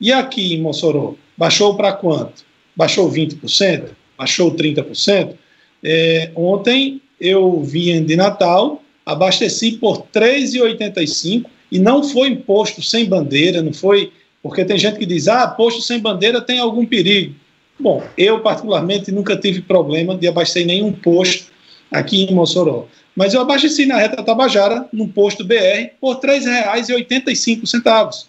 E 0.00 0.12
aqui 0.12 0.54
em 0.54 0.60
Mossoró, 0.60 1.14
baixou 1.36 1.76
para 1.76 1.92
quanto? 1.92 2.44
Baixou 2.76 3.10
20%? 3.10 3.88
Baixou 4.16 4.54
30%? 4.54 5.34
É, 5.82 6.30
ontem 6.34 7.00
eu 7.20 7.62
vim 7.62 8.04
de 8.04 8.16
Natal, 8.16 8.82
abasteci 9.04 9.72
por 9.72 10.06
R$ 10.14 10.20
3,85 10.20 11.44
e 11.70 11.78
não 11.78 12.02
foi 12.02 12.28
imposto 12.28 12.82
sem 12.82 13.06
bandeira, 13.06 13.62
não 13.62 13.72
foi 13.72 14.12
porque 14.42 14.64
tem 14.64 14.76
gente 14.76 14.98
que 14.98 15.06
diz, 15.06 15.28
ah, 15.28 15.46
posto 15.46 15.80
sem 15.80 16.00
bandeira 16.00 16.40
tem 16.40 16.58
algum 16.58 16.84
perigo. 16.84 17.34
Bom, 17.78 18.02
eu 18.18 18.40
particularmente 18.40 19.12
nunca 19.12 19.36
tive 19.36 19.62
problema 19.62 20.16
de 20.16 20.26
abastecer 20.26 20.66
nenhum 20.66 20.92
posto 20.92 21.46
aqui 21.90 22.24
em 22.24 22.34
Mossoró. 22.34 22.88
Mas 23.14 23.34
eu 23.34 23.40
abasteci 23.40 23.86
na 23.86 23.98
reta 23.98 24.22
Tabajara, 24.22 24.88
num 24.92 25.06
posto 25.06 25.44
BR, 25.44 25.90
por 26.00 26.16
R$ 26.16 26.40
3,85. 26.40 28.26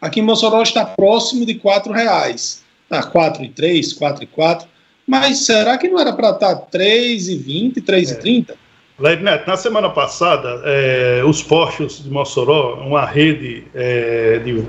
Aqui 0.00 0.20
em 0.20 0.22
Mossoró 0.22 0.62
está 0.62 0.84
próximo 0.84 1.46
de 1.46 1.52
R$ 1.52 1.60
4,00. 1.60 2.65
Está 2.90 3.00
R$ 3.00 3.30
4,03, 3.30 4.00
R$ 4.00 4.26
4,04. 4.36 4.66
Mas 5.06 5.38
será 5.40 5.78
que 5.78 5.88
não 5.88 6.00
era 6.00 6.12
para 6.12 6.30
estar 6.30 6.54
R$ 6.54 6.62
3,20, 6.72 7.76
R$ 7.76 7.82
3,30? 7.82 8.50
É. 8.50 9.16
Neto, 9.16 9.46
na 9.46 9.56
semana 9.56 9.90
passada, 9.90 10.62
é, 10.64 11.22
os 11.24 11.42
postos 11.42 12.02
de 12.02 12.08
Mossoró, 12.08 12.76
uma 12.76 13.04
rede 13.04 13.64
é, 13.74 14.38
de, 14.38 14.64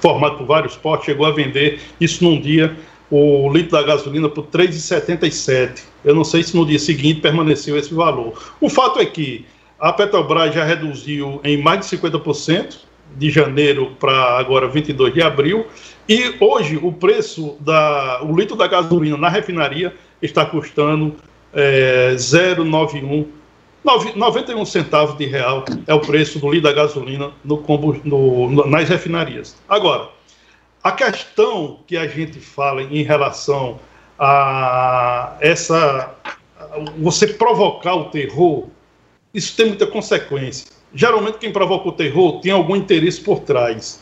formada 0.00 0.34
por 0.34 0.46
vários 0.46 0.74
postos, 0.74 1.06
chegou 1.06 1.24
a 1.26 1.30
vender 1.30 1.80
isso 2.00 2.24
num 2.24 2.40
dia, 2.40 2.76
o 3.08 3.48
litro 3.52 3.72
da 3.72 3.82
gasolina 3.84 4.28
por 4.28 4.44
R$ 4.52 4.66
3,77. 4.66 5.82
Eu 6.04 6.16
não 6.16 6.24
sei 6.24 6.42
se 6.42 6.56
no 6.56 6.66
dia 6.66 6.80
seguinte 6.80 7.20
permaneceu 7.20 7.78
esse 7.78 7.94
valor. 7.94 8.52
O 8.60 8.68
fato 8.68 8.98
é 8.98 9.06
que 9.06 9.46
a 9.78 9.92
Petrobras 9.92 10.54
já 10.54 10.64
reduziu 10.64 11.40
em 11.44 11.56
mais 11.56 11.88
de 11.88 11.96
50% 11.96 12.78
de 13.16 13.30
janeiro 13.30 13.92
para 13.98 14.38
agora 14.38 14.68
22 14.68 15.14
de 15.14 15.22
abril, 15.22 15.66
e 16.08 16.34
hoje 16.40 16.78
o 16.82 16.92
preço 16.92 17.56
da 17.60 18.22
o 18.22 18.36
litro 18.36 18.56
da 18.56 18.66
gasolina 18.66 19.16
na 19.16 19.28
refinaria 19.28 19.94
está 20.20 20.44
custando 20.44 21.16
é, 21.52 22.16
091 22.58 23.26
91 23.84 24.64
centavos 24.64 25.18
de 25.18 25.26
real 25.26 25.64
é 25.86 25.94
o 25.94 26.00
preço 26.00 26.38
do 26.38 26.48
litro 26.50 26.68
da 26.68 26.72
gasolina 26.72 27.32
no, 27.44 27.60
no, 28.04 28.66
nas 28.66 28.88
refinarias. 28.88 29.56
Agora, 29.68 30.08
a 30.82 30.92
questão 30.92 31.80
que 31.86 31.96
a 31.96 32.06
gente 32.06 32.38
fala 32.38 32.82
em 32.82 33.02
relação 33.02 33.80
a 34.18 35.36
essa 35.40 36.14
você 36.98 37.26
provocar 37.26 37.94
o 37.94 38.04
terror, 38.04 38.68
isso 39.34 39.56
tem 39.56 39.66
muita 39.66 39.86
consequência. 39.86 40.70
Geralmente 40.94 41.38
quem 41.38 41.52
provoca 41.52 41.88
o 41.88 41.92
terror 41.92 42.40
tem 42.40 42.52
algum 42.52 42.76
interesse 42.76 43.20
por 43.20 43.40
trás. 43.40 44.00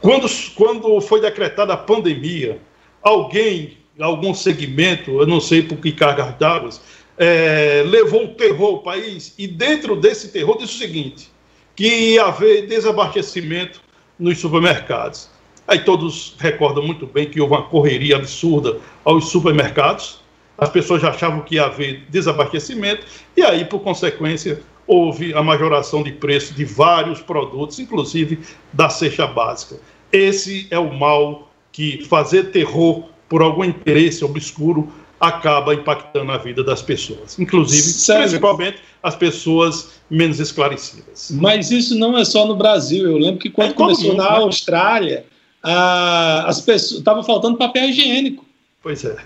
Quando, 0.00 0.26
quando 0.54 1.00
foi 1.00 1.20
decretada 1.20 1.72
a 1.72 1.76
pandemia, 1.76 2.60
alguém 3.00 3.78
algum 4.00 4.34
segmento, 4.34 5.20
eu 5.20 5.26
não 5.26 5.40
sei 5.40 5.62
por 5.62 5.78
que 5.78 5.92
cargas 5.92 6.34
d'água, 6.38 6.70
é, 7.18 7.84
levou 7.86 8.24
o 8.24 8.28
terror 8.28 8.68
ao 8.68 8.78
país 8.78 9.34
e 9.38 9.46
dentro 9.46 9.94
desse 9.94 10.28
terror 10.28 10.56
disse 10.58 10.74
o 10.74 10.78
seguinte, 10.78 11.30
que 11.76 11.86
ia 11.86 12.24
haver 12.24 12.66
desabastecimento 12.66 13.80
nos 14.18 14.38
supermercados. 14.38 15.30
Aí 15.66 15.78
todos 15.78 16.34
recordam 16.38 16.84
muito 16.84 17.06
bem 17.06 17.28
que 17.28 17.40
houve 17.40 17.54
uma 17.54 17.62
correria 17.62 18.16
absurda 18.16 18.78
aos 19.04 19.28
supermercados, 19.30 20.20
as 20.58 20.68
pessoas 20.68 21.00
já 21.00 21.10
achavam 21.10 21.40
que 21.40 21.56
ia 21.56 21.64
haver 21.64 22.04
desabastecimento, 22.08 23.04
e 23.36 23.42
aí, 23.42 23.64
por 23.64 23.80
consequência, 23.80 24.60
houve 24.92 25.32
a 25.32 25.42
majoração 25.42 26.02
de 26.02 26.12
preço 26.12 26.52
de 26.52 26.66
vários 26.66 27.20
produtos, 27.20 27.78
inclusive 27.78 28.40
da 28.72 28.90
cesta 28.90 29.26
básica. 29.26 29.80
Esse 30.12 30.66
é 30.70 30.78
o 30.78 30.92
mal 30.92 31.50
que 31.72 32.04
fazer 32.04 32.50
terror 32.50 33.04
por 33.26 33.40
algum 33.40 33.64
interesse 33.64 34.22
obscuro 34.22 34.92
acaba 35.18 35.72
impactando 35.72 36.30
a 36.32 36.36
vida 36.36 36.62
das 36.62 36.82
pessoas, 36.82 37.38
inclusive, 37.38 37.82
Sério? 37.82 38.22
principalmente 38.22 38.78
as 39.02 39.16
pessoas 39.16 39.92
menos 40.10 40.38
esclarecidas. 40.38 41.30
Mas 41.30 41.70
isso 41.70 41.94
não 41.96 42.18
é 42.18 42.24
só 42.24 42.46
no 42.46 42.56
Brasil. 42.56 43.06
Eu 43.06 43.16
lembro 43.16 43.38
que 43.38 43.48
quando 43.48 43.70
é 43.70 43.74
começou 43.74 44.08
mundo, 44.08 44.16
na 44.16 44.30
né? 44.30 44.36
Austrália, 44.38 45.24
a, 45.62 46.44
as 46.48 46.60
pessoas 46.60 46.98
estava 46.98 47.22
faltando 47.22 47.56
papel 47.56 47.88
higiênico. 47.88 48.44
Pois 48.82 49.04
é. 49.04 49.16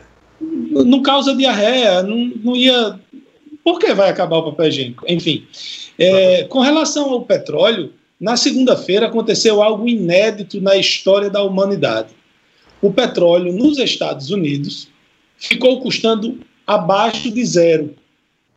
Não, 0.41 0.85
não 0.85 1.03
causa 1.03 1.35
diarreia, 1.35 2.03
não, 2.03 2.31
não 2.45 2.55
ia. 2.55 3.01
Por 3.67 3.81
que 3.81 3.93
vai 3.93 4.09
acabar 4.09 4.37
o 4.37 4.45
papel 4.45 4.69
higiênico? 4.69 5.05
Enfim, 5.09 5.45
é, 5.99 6.45
com 6.45 6.61
relação 6.61 7.11
ao 7.11 7.23
petróleo, 7.23 7.93
na 8.21 8.37
segunda-feira 8.37 9.07
aconteceu 9.09 9.61
algo 9.61 9.89
inédito 9.89 10.61
na 10.61 10.77
história 10.77 11.29
da 11.29 11.43
humanidade. 11.43 12.11
O 12.81 12.93
petróleo 12.93 13.53
nos 13.53 13.77
Estados 13.79 14.31
Unidos 14.31 14.87
ficou 15.37 15.81
custando 15.81 16.39
abaixo 16.65 17.29
de 17.29 17.45
zero. 17.45 17.93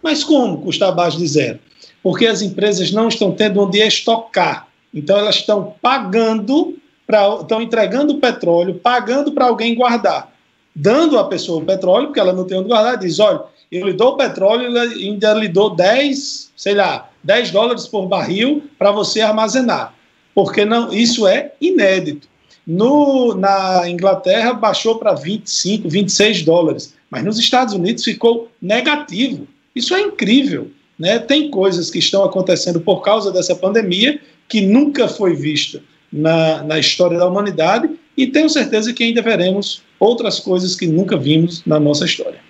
Mas 0.03 0.23
como 0.23 0.61
custar 0.61 0.89
abaixo 0.89 1.17
de 1.17 1.27
zero? 1.27 1.57
Porque 2.03 2.27
as 2.27 2.43
empresas 2.43 2.91
não 2.91 3.07
estão 3.07 3.31
tendo 3.31 3.59
onde 3.61 3.79
estocar. 3.79 4.67
Então 4.93 5.17
elas 5.17 5.37
estão 5.37 5.73
pagando, 5.81 6.77
pra, 7.07 7.39
estão 7.41 7.63
entregando 7.63 8.13
o 8.13 8.19
petróleo, 8.19 8.75
pagando 8.75 9.31
para 9.31 9.45
alguém 9.47 9.73
guardar. 9.73 10.31
Dando 10.75 11.17
à 11.17 11.23
pessoa 11.23 11.63
o 11.63 11.65
petróleo, 11.65 12.09
porque 12.09 12.19
ela 12.19 12.31
não 12.31 12.45
tem 12.45 12.59
onde 12.59 12.67
guardar, 12.67 12.95
diz: 12.95 13.19
olha, 13.19 13.41
eu 13.71 13.87
lhe 13.87 13.93
dou 13.93 14.13
o 14.13 14.17
petróleo 14.17 14.71
e 14.71 15.07
ainda 15.07 15.33
lhe 15.33 15.47
dou 15.47 15.75
10, 15.75 16.51
sei 16.55 16.73
lá, 16.73 17.09
10 17.23 17.51
dólares 17.51 17.87
por 17.87 18.07
barril 18.07 18.63
para 18.77 18.91
você 18.91 19.21
armazenar. 19.21 19.93
Porque 20.33 20.65
não, 20.65 20.91
isso 20.91 21.27
é 21.27 21.53
inédito. 21.61 22.27
No, 22.65 23.35
na 23.35 23.89
Inglaterra 23.89 24.53
baixou 24.53 24.97
para 24.97 25.13
25, 25.13 25.89
26 25.89 26.43
dólares, 26.43 26.93
mas 27.09 27.23
nos 27.23 27.39
Estados 27.39 27.73
Unidos 27.73 28.03
ficou 28.03 28.49
negativo. 28.61 29.47
Isso 29.75 29.93
é 29.93 30.01
incrível. 30.01 30.71
Né? 30.97 31.19
Tem 31.19 31.49
coisas 31.49 31.89
que 31.89 31.99
estão 31.99 32.23
acontecendo 32.23 32.79
por 32.79 33.01
causa 33.01 33.31
dessa 33.31 33.55
pandemia 33.55 34.19
que 34.47 34.61
nunca 34.61 35.07
foi 35.07 35.35
vista 35.35 35.81
na, 36.11 36.63
na 36.63 36.79
história 36.79 37.17
da 37.17 37.27
humanidade 37.27 37.89
e 38.17 38.27
tenho 38.27 38.49
certeza 38.49 38.93
que 38.93 39.03
ainda 39.03 39.21
veremos 39.21 39.81
outras 39.99 40.39
coisas 40.39 40.75
que 40.75 40.87
nunca 40.87 41.15
vimos 41.15 41.63
na 41.65 41.79
nossa 41.79 42.05
história. 42.05 42.48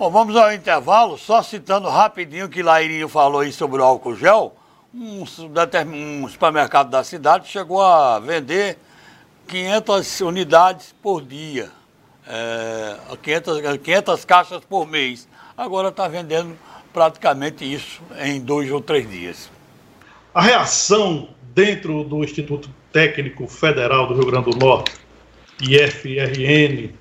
Bom, 0.00 0.08
vamos 0.08 0.34
ao 0.34 0.50
intervalo, 0.50 1.18
só 1.18 1.42
citando 1.42 1.86
rapidinho 1.86 2.48
que 2.48 2.62
Lairinho 2.62 3.06
falou 3.06 3.42
aí 3.42 3.52
sobre 3.52 3.82
o 3.82 3.84
álcool 3.84 4.16
gel. 4.16 4.56
Um, 4.94 5.24
um 5.24 6.26
supermercado 6.26 6.88
da 6.88 7.04
cidade 7.04 7.46
chegou 7.46 7.82
a 7.82 8.18
vender 8.18 8.78
500 9.46 10.20
unidades 10.22 10.94
por 11.02 11.20
dia, 11.20 11.68
é, 12.26 12.96
500, 13.22 13.76
500 13.76 14.24
caixas 14.24 14.64
por 14.64 14.88
mês. 14.88 15.28
Agora 15.54 15.90
está 15.90 16.08
vendendo 16.08 16.56
praticamente 16.94 17.70
isso 17.70 18.00
em 18.22 18.40
dois 18.40 18.72
ou 18.72 18.80
três 18.80 19.06
dias. 19.06 19.50
A 20.32 20.40
reação 20.40 21.28
dentro 21.54 22.04
do 22.04 22.24
Instituto 22.24 22.70
Técnico 22.90 23.46
Federal 23.46 24.06
do 24.06 24.14
Rio 24.14 24.24
Grande 24.24 24.50
do 24.50 24.56
Norte, 24.56 24.92
IFRN, 25.60 26.98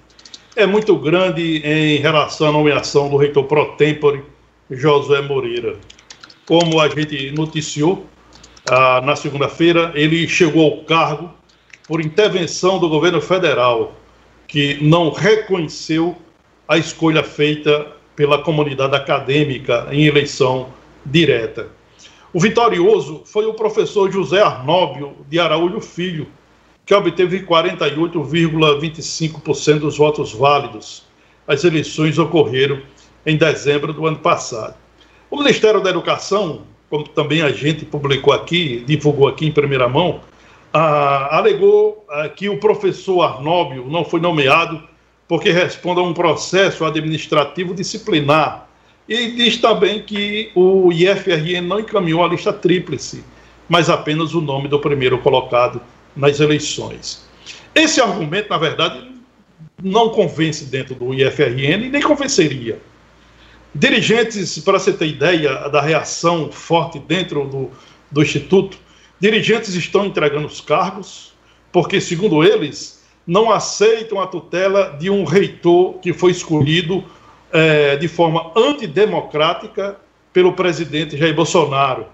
é 0.59 0.67
muito 0.67 0.93
grande 0.97 1.61
em 1.63 1.99
relação 1.99 2.49
à 2.49 2.51
nomeação 2.51 3.09
do 3.09 3.15
reitor 3.15 3.45
pro 3.45 3.77
tempore, 3.77 4.21
Josué 4.69 5.21
Moreira. 5.21 5.77
Como 6.45 6.81
a 6.81 6.89
gente 6.89 7.31
noticiou 7.31 8.05
ah, 8.69 8.99
na 8.99 9.15
segunda-feira, 9.15 9.93
ele 9.95 10.27
chegou 10.27 10.65
ao 10.65 10.83
cargo 10.83 11.31
por 11.87 12.01
intervenção 12.01 12.77
do 12.77 12.89
governo 12.89 13.21
federal, 13.21 13.93
que 14.49 14.77
não 14.81 15.11
reconheceu 15.11 16.17
a 16.67 16.77
escolha 16.77 17.23
feita 17.23 17.93
pela 18.13 18.43
comunidade 18.43 18.93
acadêmica 18.93 19.87
em 19.91 20.07
eleição 20.07 20.73
direta. 21.05 21.69
O 22.33 22.39
vitorioso 22.39 23.21
foi 23.23 23.45
o 23.45 23.53
professor 23.53 24.11
José 24.11 24.41
Arnóbio 24.41 25.15
de 25.29 25.39
Araújo 25.39 25.79
Filho, 25.79 26.27
que 26.89 26.95
obteve 26.95 27.45
48,25% 27.45 29.77
dos 29.77 29.95
votos 29.95 30.33
válidos. 30.33 31.03
As 31.47 31.63
eleições 31.63 32.17
ocorreram 32.17 32.81
em 33.23 33.37
dezembro 33.37 33.93
do 33.93 34.07
ano 34.07 34.17
passado. 34.17 34.73
O 35.29 35.37
Ministério 35.37 35.81
da 35.81 35.91
Educação, 35.91 36.63
como 36.89 37.07
também 37.07 37.43
a 37.43 37.51
gente 37.51 37.85
publicou 37.85 38.33
aqui, 38.33 38.83
divulgou 38.87 39.27
aqui 39.27 39.45
em 39.45 39.51
primeira 39.51 39.87
mão, 39.87 40.21
ah, 40.73 41.37
alegou 41.37 42.03
ah, 42.09 42.27
que 42.27 42.49
o 42.49 42.57
professor 42.57 43.21
Arnóbio 43.21 43.85
não 43.87 44.03
foi 44.03 44.19
nomeado 44.19 44.81
porque 45.27 45.51
responde 45.51 45.99
a 45.99 46.03
um 46.03 46.11
processo 46.11 46.83
administrativo 46.83 47.75
disciplinar. 47.75 48.67
E 49.07 49.29
diz 49.33 49.57
também 49.57 50.01
que 50.01 50.51
o 50.55 50.91
IFRN 50.91 51.61
não 51.61 51.81
encaminhou 51.81 52.23
a 52.23 52.27
lista 52.27 52.51
tríplice, 52.51 53.23
mas 53.69 53.91
apenas 53.91 54.33
o 54.33 54.41
nome 54.41 54.67
do 54.67 54.79
primeiro 54.79 55.19
colocado 55.19 55.79
nas 56.19 56.39
eleições. 56.39 57.27
Esse 57.73 58.01
argumento, 58.01 58.49
na 58.49 58.57
verdade, 58.57 59.09
não 59.81 60.09
convence 60.09 60.65
dentro 60.65 60.93
do 60.95 61.13
IFRN 61.13 61.89
nem 61.89 62.01
convenceria. 62.01 62.79
Dirigentes, 63.73 64.59
para 64.59 64.79
você 64.79 64.91
ter 64.91 65.07
ideia 65.07 65.69
da 65.69 65.81
reação 65.81 66.51
forte 66.51 66.99
dentro 66.99 67.45
do, 67.47 67.71
do 68.11 68.21
Instituto, 68.21 68.77
Dirigentes 69.19 69.73
estão 69.75 70.05
entregando 70.05 70.47
os 70.47 70.61
cargos 70.61 71.33
porque, 71.71 71.99
segundo 71.99 72.43
eles, 72.43 73.03
não 73.27 73.51
aceitam 73.51 74.19
a 74.19 74.25
tutela 74.25 74.97
de 74.99 75.09
um 75.09 75.23
reitor 75.23 75.99
que 75.99 76.13
foi 76.13 76.31
escolhido 76.31 77.03
é, 77.51 77.95
de 77.97 78.07
forma 78.07 78.51
antidemocrática 78.55 79.97
pelo 80.31 80.53
presidente 80.53 81.17
Jair 81.17 81.35
Bolsonaro. 81.35 82.07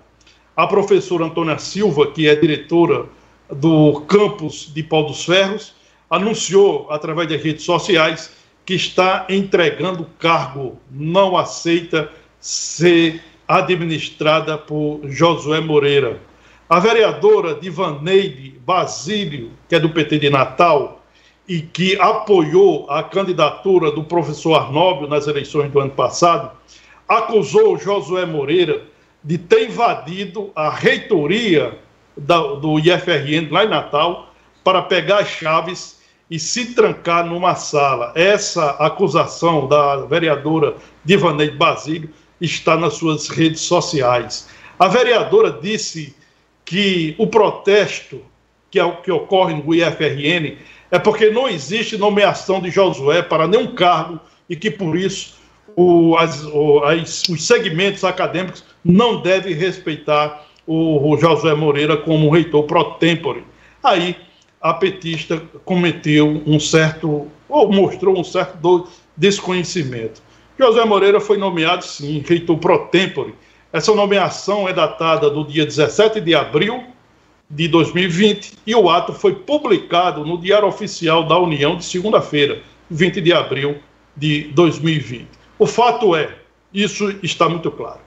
A 0.58 0.66
professora 0.68 1.26
Antônia 1.26 1.58
Silva, 1.58 2.12
que 2.12 2.28
é 2.28 2.36
diretora 2.36 3.06
do 3.52 4.02
campus 4.02 4.72
de 4.74 4.84
Pau 4.84 5.06
dos 5.06 5.26
Ferros, 5.26 5.74
anunciou 6.10 6.88
através 6.90 7.30
das 7.30 7.42
redes 7.42 7.64
sociais 7.64 8.32
que 8.66 8.74
está 8.74 9.26
entregando 9.30 10.10
cargo, 10.20 10.80
não 10.90 11.38
aceita 11.38 12.10
ser 12.40 13.22
administrada 13.48 14.58
por 14.58 15.02
Josué 15.06 15.60
Moreira. 15.60 16.20
A 16.68 16.80
vereadora 16.80 17.54
Divaneide 17.54 18.60
Basílio, 18.66 19.52
que 19.70 19.76
é 19.76 19.80
do 19.80 19.90
PT 19.90 20.18
de 20.18 20.30
Natal, 20.32 21.04
e 21.48 21.62
que 21.62 21.96
apoiou 22.00 22.90
a 22.90 23.04
candidatura 23.04 23.92
do 23.92 24.04
professor 24.04 24.56
Arnóbio 24.56 25.08
nas 25.08 25.28
eleições 25.28 25.72
do 25.72 25.80
ano 25.80 25.92
passado, 25.92 26.52
acusou 27.08 27.78
Josué 27.78 28.26
Moreira 28.26 28.82
de 29.24 29.38
ter 29.38 29.70
invadido 29.70 30.52
a 30.56 30.70
reitoria 30.70 31.78
da, 32.18 32.40
do 32.56 32.80
IFRN 32.80 33.50
lá 33.52 33.66
em 33.66 33.70
Natal 33.70 34.34
para 34.64 34.82
pegar 34.82 35.20
as 35.20 35.30
chaves 35.30 36.00
e 36.30 36.40
se 36.40 36.74
trancar 36.74 37.26
numa 37.26 37.56
sala. 37.56 38.12
Essa 38.16 38.72
acusação 38.72 39.68
da 39.68 39.98
vereadora 40.06 40.76
Divaneide 41.04 41.56
Basílio 41.56 42.10
está 42.42 42.76
nas 42.76 42.96
suas 42.96 43.30
redes 43.30 43.62
sociais. 43.62 44.50
A 44.78 44.88
vereadora 44.88 45.52
disse 45.52 46.16
que 46.66 47.16
o 47.18 47.28
protesto 47.28 48.22
que, 48.72 48.80
é, 48.80 48.92
que 48.92 49.12
ocorre 49.12 49.54
no 49.54 49.74
IFRN 49.74 50.58
é 50.92 51.00
porque 51.00 51.30
não 51.30 51.48
existe 51.48 51.98
nomeação 51.98 52.60
de 52.60 52.70
Josué 52.72 53.22
para 53.22 53.48
nenhum 53.48 53.76
cargo 53.76 54.20
e 54.50 54.56
que, 54.56 54.72
por 54.72 54.98
isso, 54.98 55.36
o, 55.76 56.16
as, 56.18 56.44
o, 56.46 56.84
as, 56.84 57.24
os 57.30 57.46
segmentos 57.46 58.04
acadêmicos 58.04 58.64
não 58.84 59.22
devem 59.22 59.54
respeitar 59.54 60.45
o, 60.68 61.18
Josué 61.18 61.54
Moreira 61.54 61.98
como 61.98 62.30
reitor 62.30 62.64
pro 62.64 62.84
tempore. 62.96 63.44
Aí 63.84 64.16
a 64.62 64.74
petista 64.74 65.42
cometeu 65.64 66.42
um 66.46 66.60
certo, 66.60 67.28
ou 67.48 67.72
mostrou 67.72 68.18
um 68.18 68.24
certo 68.24 68.88
desconhecimento. 69.16 70.22
José 70.58 70.84
Moreira 70.86 71.20
foi 71.20 71.38
nomeado, 71.38 71.84
sim, 71.84 72.24
reitor 72.26 72.58
pro 72.58 72.88
tempore, 72.88 73.36
essa 73.76 73.94
nomeação 73.94 74.70
é 74.70 74.74
datada 74.74 75.30
do 75.30 75.44
dia 75.44 75.66
17 75.66 76.22
de 76.22 76.34
abril 76.34 76.82
de 77.50 77.68
2020 77.68 78.54
e 78.66 78.74
o 78.74 78.90
ato 78.90 79.12
foi 79.12 79.36
publicado 79.36 80.26
no 80.26 80.38
Diário 80.38 80.66
Oficial 80.66 81.28
da 81.28 81.38
União 81.38 81.76
de 81.76 81.84
segunda-feira, 81.84 82.62
20 82.90 83.20
de 83.20 83.34
abril 83.34 83.78
de 84.16 84.44
2020. 84.54 85.28
O 85.60 85.68
fato 85.68 86.16
é, 86.16 86.30
isso 86.74 87.14
está 87.22 87.50
muito 87.50 87.70
claro. 87.70 88.00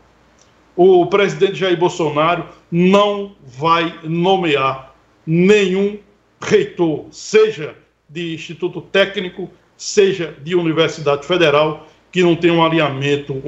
O 0.81 1.05
presidente 1.07 1.57
Jair 1.57 1.77
Bolsonaro 1.77 2.45
não 2.71 3.35
vai 3.45 3.99
nomear 4.05 4.95
nenhum 5.27 5.99
reitor, 6.41 7.07
seja 7.11 7.75
de 8.09 8.35
instituto 8.35 8.81
técnico, 8.81 9.51
seja 9.77 10.37
de 10.41 10.55
universidade 10.55 11.27
federal, 11.27 11.89
que 12.13 12.23
não 12.23 12.37
tem 12.37 12.53
um 12.53 12.65
alinhamento 12.65 13.43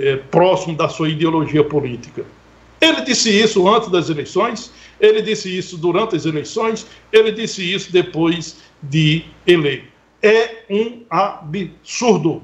é, 0.00 0.14
próximo 0.30 0.76
da 0.76 0.88
sua 0.88 1.08
ideologia 1.08 1.64
política. 1.64 2.24
Ele 2.80 3.00
disse 3.00 3.30
isso 3.30 3.68
antes 3.68 3.90
das 3.90 4.08
eleições, 4.08 4.72
ele 5.00 5.20
disse 5.22 5.58
isso 5.58 5.76
durante 5.76 6.14
as 6.14 6.24
eleições, 6.24 6.86
ele 7.12 7.32
disse 7.32 7.68
isso 7.68 7.92
depois 7.92 8.58
de 8.80 9.24
eleito. 9.44 9.88
É 10.22 10.66
um 10.70 11.02
absurdo. 11.10 12.42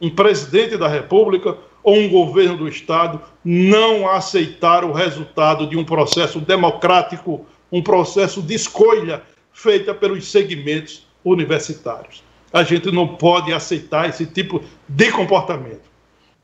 um 0.00 0.10
presidente 0.10 0.76
da 0.76 0.88
República 0.88 1.56
ou 1.88 1.96
um 1.96 2.06
governo 2.06 2.58
do 2.58 2.68
Estado 2.68 3.18
não 3.42 4.06
aceitar 4.06 4.84
o 4.84 4.92
resultado 4.92 5.66
de 5.66 5.74
um 5.74 5.82
processo 5.82 6.38
democrático, 6.38 7.46
um 7.72 7.82
processo 7.82 8.42
de 8.42 8.52
escolha 8.52 9.22
feita 9.54 9.94
pelos 9.94 10.30
segmentos 10.30 11.06
universitários. 11.24 12.22
A 12.52 12.62
gente 12.62 12.92
não 12.92 13.08
pode 13.16 13.54
aceitar 13.54 14.06
esse 14.06 14.26
tipo 14.26 14.62
de 14.86 15.10
comportamento. 15.10 15.88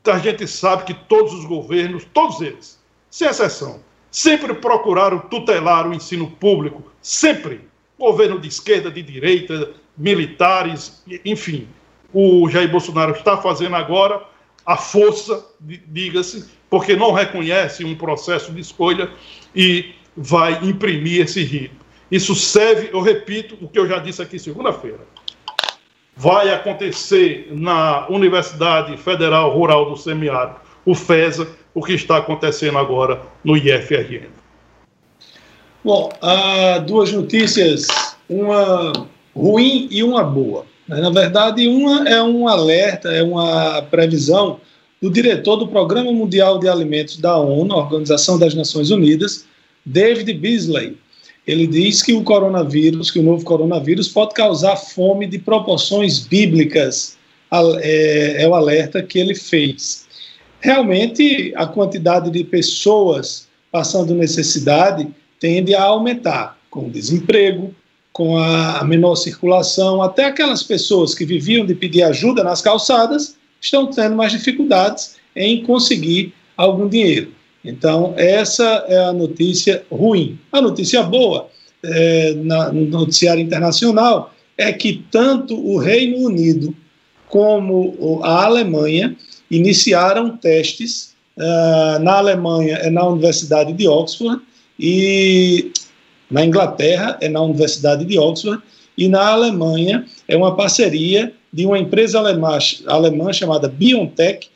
A 0.07 0.17
gente 0.17 0.47
sabe 0.47 0.83
que 0.83 0.95
todos 0.95 1.31
os 1.31 1.45
governos, 1.45 2.07
todos 2.11 2.41
eles, 2.41 2.79
sem 3.11 3.27
exceção, 3.27 3.81
sempre 4.09 4.51
procuraram 4.51 5.19
tutelar 5.19 5.87
o 5.87 5.93
ensino 5.93 6.25
público, 6.25 6.81
sempre. 7.03 7.61
Governo 7.99 8.39
de 8.39 8.47
esquerda, 8.47 8.89
de 8.89 9.03
direita, 9.03 9.73
militares, 9.95 11.03
enfim. 11.23 11.67
O 12.11 12.49
Jair 12.49 12.71
Bolsonaro 12.71 13.11
está 13.11 13.37
fazendo 13.37 13.75
agora 13.75 14.33
a 14.65 14.75
força, 14.75 15.45
diga-se, 15.59 16.49
porque 16.69 16.95
não 16.95 17.11
reconhece 17.11 17.85
um 17.85 17.95
processo 17.95 18.51
de 18.51 18.61
escolha 18.61 19.11
e 19.55 19.93
vai 20.17 20.59
imprimir 20.63 21.21
esse 21.21 21.43
ritmo. 21.43 21.79
Isso 22.09 22.35
serve, 22.35 22.89
eu 22.91 23.01
repito, 23.01 23.57
o 23.61 23.67
que 23.67 23.77
eu 23.77 23.87
já 23.87 23.99
disse 23.99 24.21
aqui 24.21 24.39
segunda-feira. 24.39 24.99
Vai 26.15 26.53
acontecer 26.53 27.49
na 27.51 28.07
Universidade 28.09 28.95
Federal 28.97 29.53
Rural 29.53 29.89
do 29.89 29.97
Semiárido, 29.97 30.55
o 30.85 30.95
FESA, 30.95 31.47
o 31.73 31.83
que 31.83 31.93
está 31.93 32.17
acontecendo 32.17 32.77
agora 32.77 33.21
no 33.43 33.57
IFRN. 33.57 34.27
Bom, 35.83 36.09
há 36.21 36.79
duas 36.79 37.11
notícias, 37.11 37.87
uma 38.29 38.93
ruim 39.35 39.87
e 39.91 40.01
uma 40.01 40.23
boa. 40.23 40.65
Na 40.87 41.09
verdade, 41.09 41.67
uma 41.67 42.07
é 42.07 42.21
um 42.21 42.47
alerta, 42.47 43.09
é 43.11 43.23
uma 43.23 43.81
previsão 43.83 44.59
do 45.01 45.09
diretor 45.09 45.55
do 45.55 45.67
Programa 45.67 46.11
Mundial 46.11 46.59
de 46.59 46.69
Alimentos 46.69 47.17
da 47.17 47.37
ONU, 47.37 47.75
Organização 47.75 48.37
das 48.37 48.53
Nações 48.53 48.91
Unidas, 48.91 49.45
David 49.85 50.31
Beasley. 50.33 50.97
Ele 51.45 51.67
diz 51.67 52.01
que 52.01 52.13
o 52.13 52.23
coronavírus, 52.23 53.11
que 53.11 53.19
o 53.19 53.23
novo 53.23 53.43
coronavírus 53.43 54.07
pode 54.07 54.33
causar 54.33 54.75
fome 54.75 55.27
de 55.27 55.39
proporções 55.39 56.19
bíblicas. 56.19 57.17
É, 57.81 58.43
é 58.43 58.47
o 58.47 58.53
alerta 58.53 59.01
que 59.01 59.17
ele 59.17 59.33
fez. 59.33 60.05
Realmente, 60.59 61.53
a 61.55 61.65
quantidade 61.65 62.29
de 62.29 62.43
pessoas 62.43 63.47
passando 63.71 64.15
necessidade 64.15 65.07
tende 65.39 65.75
a 65.75 65.83
aumentar, 65.83 66.57
com 66.69 66.89
desemprego, 66.89 67.73
com 68.15 68.37
a 68.37 68.81
menor 68.85 69.15
circulação, 69.15 70.01
até 70.01 70.23
aquelas 70.23 70.63
pessoas 70.63 71.13
que 71.13 71.25
viviam 71.25 71.65
de 71.65 71.75
pedir 71.75 72.01
ajuda 72.01 72.45
nas 72.45 72.61
calçadas 72.61 73.35
estão 73.59 73.87
tendo 73.87 74.15
mais 74.15 74.31
dificuldades 74.31 75.17
em 75.35 75.61
conseguir 75.63 76.33
algum 76.55 76.87
dinheiro. 76.87 77.33
Então, 77.61 78.13
essa 78.15 78.85
é 78.87 78.97
a 78.99 79.11
notícia 79.11 79.83
ruim. 79.91 80.39
A 80.49 80.61
notícia 80.61 81.03
boa 81.03 81.49
é, 81.83 82.33
na, 82.35 82.71
no 82.71 82.85
noticiário 82.85 83.43
internacional 83.43 84.33
é 84.57 84.71
que 84.71 85.03
tanto 85.11 85.53
o 85.53 85.77
Reino 85.77 86.19
Unido 86.25 86.73
como 87.27 88.21
a 88.23 88.45
Alemanha 88.45 89.13
iniciaram 89.51 90.37
testes. 90.37 91.13
Uh, 91.35 91.99
na 92.01 92.13
Alemanha 92.19 92.77
é 92.77 92.89
na 92.89 93.05
Universidade 93.05 93.73
de 93.73 93.89
Oxford 93.89 94.41
e 94.79 95.73
na 96.29 96.45
Inglaterra 96.45 97.17
é 97.21 97.29
na 97.29 97.41
Universidade 97.41 98.05
de 98.05 98.17
Oxford 98.17 98.61
e 98.97 99.07
na 99.07 99.27
Alemanha 99.27 100.05
é 100.27 100.35
uma 100.35 100.55
parceria 100.55 101.33
de 101.51 101.65
uma 101.65 101.77
empresa 101.77 102.19
alemã, 102.19 102.57
alemã 102.87 103.31
chamada 103.31 103.67
BioNTech 103.67 104.49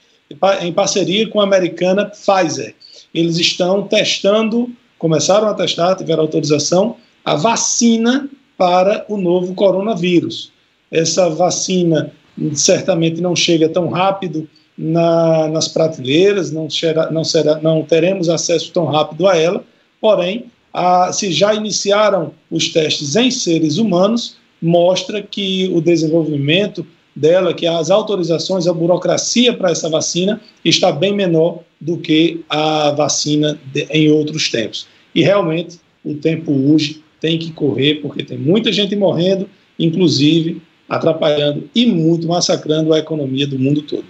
em 0.61 0.71
parceria 0.71 1.27
com 1.27 1.41
a 1.41 1.43
americana 1.43 2.05
Pfizer. 2.05 2.75
Eles 3.13 3.37
estão 3.37 3.83
testando, 3.83 4.69
começaram 4.97 5.47
a 5.47 5.53
testar, 5.53 5.95
tiveram 5.95 6.23
autorização, 6.23 6.97
a 7.25 7.35
vacina 7.35 8.29
para 8.57 9.05
o 9.07 9.17
novo 9.17 9.53
coronavírus. 9.55 10.51
Essa 10.91 11.29
vacina 11.29 12.11
certamente 12.53 13.21
não 13.21 13.35
chega 13.35 13.69
tão 13.69 13.89
rápido 13.89 14.47
na, 14.77 15.47
nas 15.47 15.67
prateleiras, 15.67 16.51
não, 16.51 16.69
será, 16.69 17.11
não, 17.11 17.23
será, 17.23 17.59
não 17.61 17.83
teremos 17.83 18.29
acesso 18.29 18.71
tão 18.71 18.85
rápido 18.85 19.27
a 19.27 19.37
ela, 19.37 19.63
porém 19.99 20.45
a, 20.73 21.11
se 21.11 21.31
já 21.31 21.53
iniciaram 21.53 22.33
os 22.49 22.69
testes 22.69 23.15
em 23.15 23.31
seres 23.31 23.77
humanos, 23.77 24.37
mostra 24.61 25.21
que 25.21 25.69
o 25.73 25.81
desenvolvimento 25.81 26.85
dela, 27.15 27.53
que 27.53 27.67
as 27.67 27.89
autorizações, 27.89 28.67
a 28.67 28.73
burocracia 28.73 29.53
para 29.53 29.71
essa 29.71 29.89
vacina 29.89 30.39
está 30.63 30.91
bem 30.91 31.13
menor 31.13 31.59
do 31.79 31.97
que 31.97 32.43
a 32.49 32.91
vacina 32.91 33.59
de, 33.73 33.87
em 33.89 34.09
outros 34.11 34.49
tempos. 34.49 34.87
E 35.13 35.21
realmente 35.21 35.79
o 36.03 36.15
tempo 36.15 36.51
hoje 36.51 37.03
tem 37.19 37.37
que 37.37 37.51
correr, 37.51 37.95
porque 37.95 38.23
tem 38.23 38.37
muita 38.37 38.71
gente 38.71 38.95
morrendo, 38.95 39.49
inclusive 39.77 40.61
atrapalhando 40.87 41.69
e 41.75 41.85
muito 41.85 42.27
massacrando 42.27 42.93
a 42.93 42.99
economia 42.99 43.45
do 43.45 43.59
mundo 43.59 43.81
todo. 43.83 44.05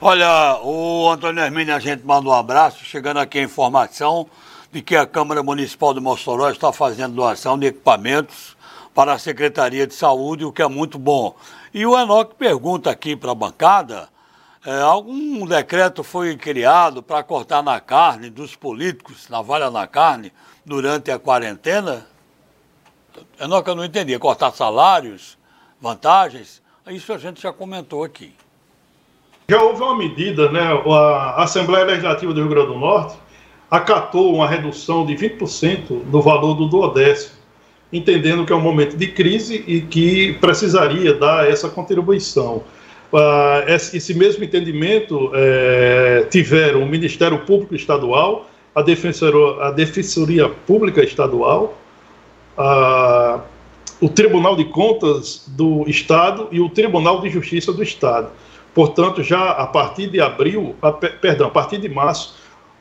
Olha, 0.00 0.60
o 0.62 1.08
Antônio 1.10 1.42
Hermínio, 1.42 1.74
a 1.74 1.78
gente 1.78 2.04
manda 2.04 2.28
um 2.28 2.32
abraço, 2.32 2.84
chegando 2.84 3.18
aqui 3.18 3.38
a 3.38 3.42
informação 3.42 4.26
de 4.74 4.82
que 4.82 4.96
a 4.96 5.06
Câmara 5.06 5.40
Municipal 5.40 5.94
de 5.94 6.00
Mossoró 6.00 6.50
está 6.50 6.72
fazendo 6.72 7.14
doação 7.14 7.56
de 7.56 7.68
equipamentos 7.68 8.56
para 8.92 9.12
a 9.12 9.18
Secretaria 9.20 9.86
de 9.86 9.94
Saúde, 9.94 10.44
o 10.44 10.50
que 10.50 10.62
é 10.62 10.66
muito 10.66 10.98
bom. 10.98 11.36
E 11.72 11.86
o 11.86 11.96
Enoque 11.96 12.34
pergunta 12.34 12.90
aqui 12.90 13.14
para 13.14 13.30
a 13.30 13.36
bancada: 13.36 14.08
é, 14.66 14.80
algum 14.80 15.46
decreto 15.46 16.02
foi 16.02 16.36
criado 16.36 17.04
para 17.04 17.22
cortar 17.22 17.62
na 17.62 17.78
carne 17.78 18.28
dos 18.28 18.56
políticos, 18.56 19.28
navalha 19.28 19.70
na 19.70 19.86
carne, 19.86 20.32
durante 20.66 21.08
a 21.08 21.20
quarentena? 21.20 22.04
Enoque, 23.38 23.70
eu 23.70 23.76
não 23.76 23.84
entendi. 23.84 24.18
Cortar 24.18 24.50
salários, 24.50 25.38
vantagens? 25.80 26.60
Isso 26.88 27.12
a 27.12 27.18
gente 27.18 27.40
já 27.40 27.52
comentou 27.52 28.02
aqui. 28.02 28.34
Já 29.48 29.62
houve 29.62 29.80
uma 29.80 29.96
medida, 29.96 30.50
né? 30.50 30.62
A 30.90 31.44
Assembleia 31.44 31.84
Legislativa 31.84 32.34
do 32.34 32.40
Rio 32.40 32.50
Grande 32.50 32.72
do 32.72 32.78
Norte 32.80 33.23
acatou 33.76 34.32
uma 34.32 34.48
redução 34.48 35.04
de 35.04 35.14
20% 35.14 36.02
no 36.10 36.22
valor 36.22 36.54
do 36.54 36.66
duodécimo, 36.66 37.34
entendendo 37.92 38.46
que 38.46 38.52
é 38.52 38.56
um 38.56 38.60
momento 38.60 38.96
de 38.96 39.08
crise 39.08 39.64
e 39.66 39.80
que 39.80 40.34
precisaria 40.34 41.12
dar 41.14 41.48
essa 41.50 41.68
contribuição. 41.68 42.62
Uh, 43.12 43.68
esse 43.68 44.14
mesmo 44.14 44.42
entendimento 44.42 45.30
é, 45.34 46.26
tiveram 46.30 46.82
o 46.82 46.86
Ministério 46.86 47.38
Público 47.40 47.74
Estadual, 47.74 48.48
a 48.74 48.82
Defensoria, 48.82 49.62
a 49.62 49.70
Defensoria 49.70 50.48
Pública 50.48 51.02
Estadual, 51.02 51.78
uh, 52.58 53.40
o 54.00 54.08
Tribunal 54.08 54.56
de 54.56 54.64
Contas 54.66 55.44
do 55.48 55.84
Estado 55.88 56.48
e 56.50 56.60
o 56.60 56.68
Tribunal 56.68 57.20
de 57.20 57.28
Justiça 57.28 57.72
do 57.72 57.82
Estado. 57.82 58.28
Portanto, 58.72 59.22
já 59.22 59.50
a 59.50 59.66
partir 59.66 60.08
de 60.08 60.20
abril, 60.20 60.74
a, 60.82 60.90
perdão, 60.90 61.46
a 61.46 61.50
partir 61.50 61.78
de 61.78 61.88
março, 61.88 62.34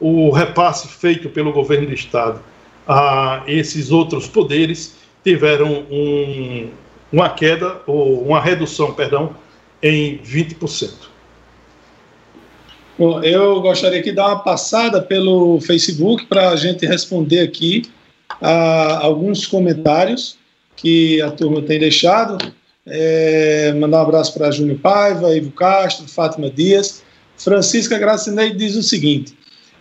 o 0.03 0.29
repasse 0.31 0.89
feito 0.89 1.29
pelo 1.29 1.53
governo 1.53 1.87
do 1.87 1.93
Estado 1.93 2.41
a 2.85 3.41
esses 3.47 3.89
outros 3.89 4.27
poderes 4.27 4.95
tiveram 5.23 5.85
um, 5.89 6.69
uma 7.09 7.29
queda, 7.29 7.77
ou 7.87 8.21
uma 8.21 8.41
redução, 8.41 8.93
perdão, 8.93 9.33
em 9.81 10.17
20%. 10.17 10.91
Bom, 12.99 13.23
eu 13.23 13.61
gostaria 13.61 14.03
de 14.03 14.11
dar 14.11 14.27
uma 14.27 14.39
passada 14.39 15.01
pelo 15.01 15.61
Facebook 15.61 16.25
para 16.25 16.49
a 16.49 16.55
gente 16.57 16.85
responder 16.85 17.39
aqui 17.39 17.83
a 18.41 19.05
alguns 19.05 19.47
comentários 19.47 20.37
que 20.75 21.21
a 21.21 21.31
turma 21.31 21.61
tem 21.61 21.79
deixado. 21.79 22.37
É, 22.85 23.71
mandar 23.79 23.99
um 23.99 24.01
abraço 24.01 24.33
para 24.33 24.51
Júnior 24.51 24.79
Paiva, 24.79 25.33
Ivo 25.33 25.51
Castro, 25.51 26.05
Fátima 26.09 26.49
Dias. 26.49 27.01
Francisca 27.37 27.97
Gracinei 27.97 28.51
diz 28.53 28.75
o 28.75 28.83
seguinte: 28.83 29.33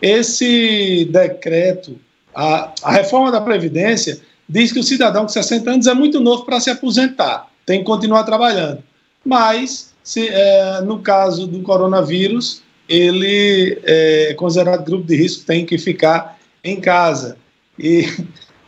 esse 0.02 1.04
decreto, 1.04 1.96
a, 2.34 2.72
a 2.82 2.90
reforma 2.90 3.30
da 3.30 3.40
Previdência, 3.40 4.20
diz 4.48 4.72
que 4.72 4.80
o 4.80 4.82
cidadão 4.82 5.22
com 5.22 5.28
60 5.28 5.70
anos 5.70 5.86
é 5.86 5.94
muito 5.94 6.18
novo 6.18 6.44
para 6.44 6.58
se 6.58 6.68
aposentar, 6.68 7.48
tem 7.64 7.78
que 7.78 7.84
continuar 7.84 8.24
trabalhando. 8.24 8.82
Mas, 9.24 9.94
se, 10.02 10.28
é, 10.28 10.80
no 10.80 10.98
caso 10.98 11.46
do 11.46 11.62
coronavírus, 11.62 12.62
ele 12.88 13.80
é 13.84 14.34
considerado 14.34 14.84
grupo 14.84 15.06
de 15.06 15.14
risco, 15.14 15.46
tem 15.46 15.64
que 15.64 15.78
ficar 15.78 16.36
em 16.64 16.80
casa. 16.80 17.36
E 17.78 18.04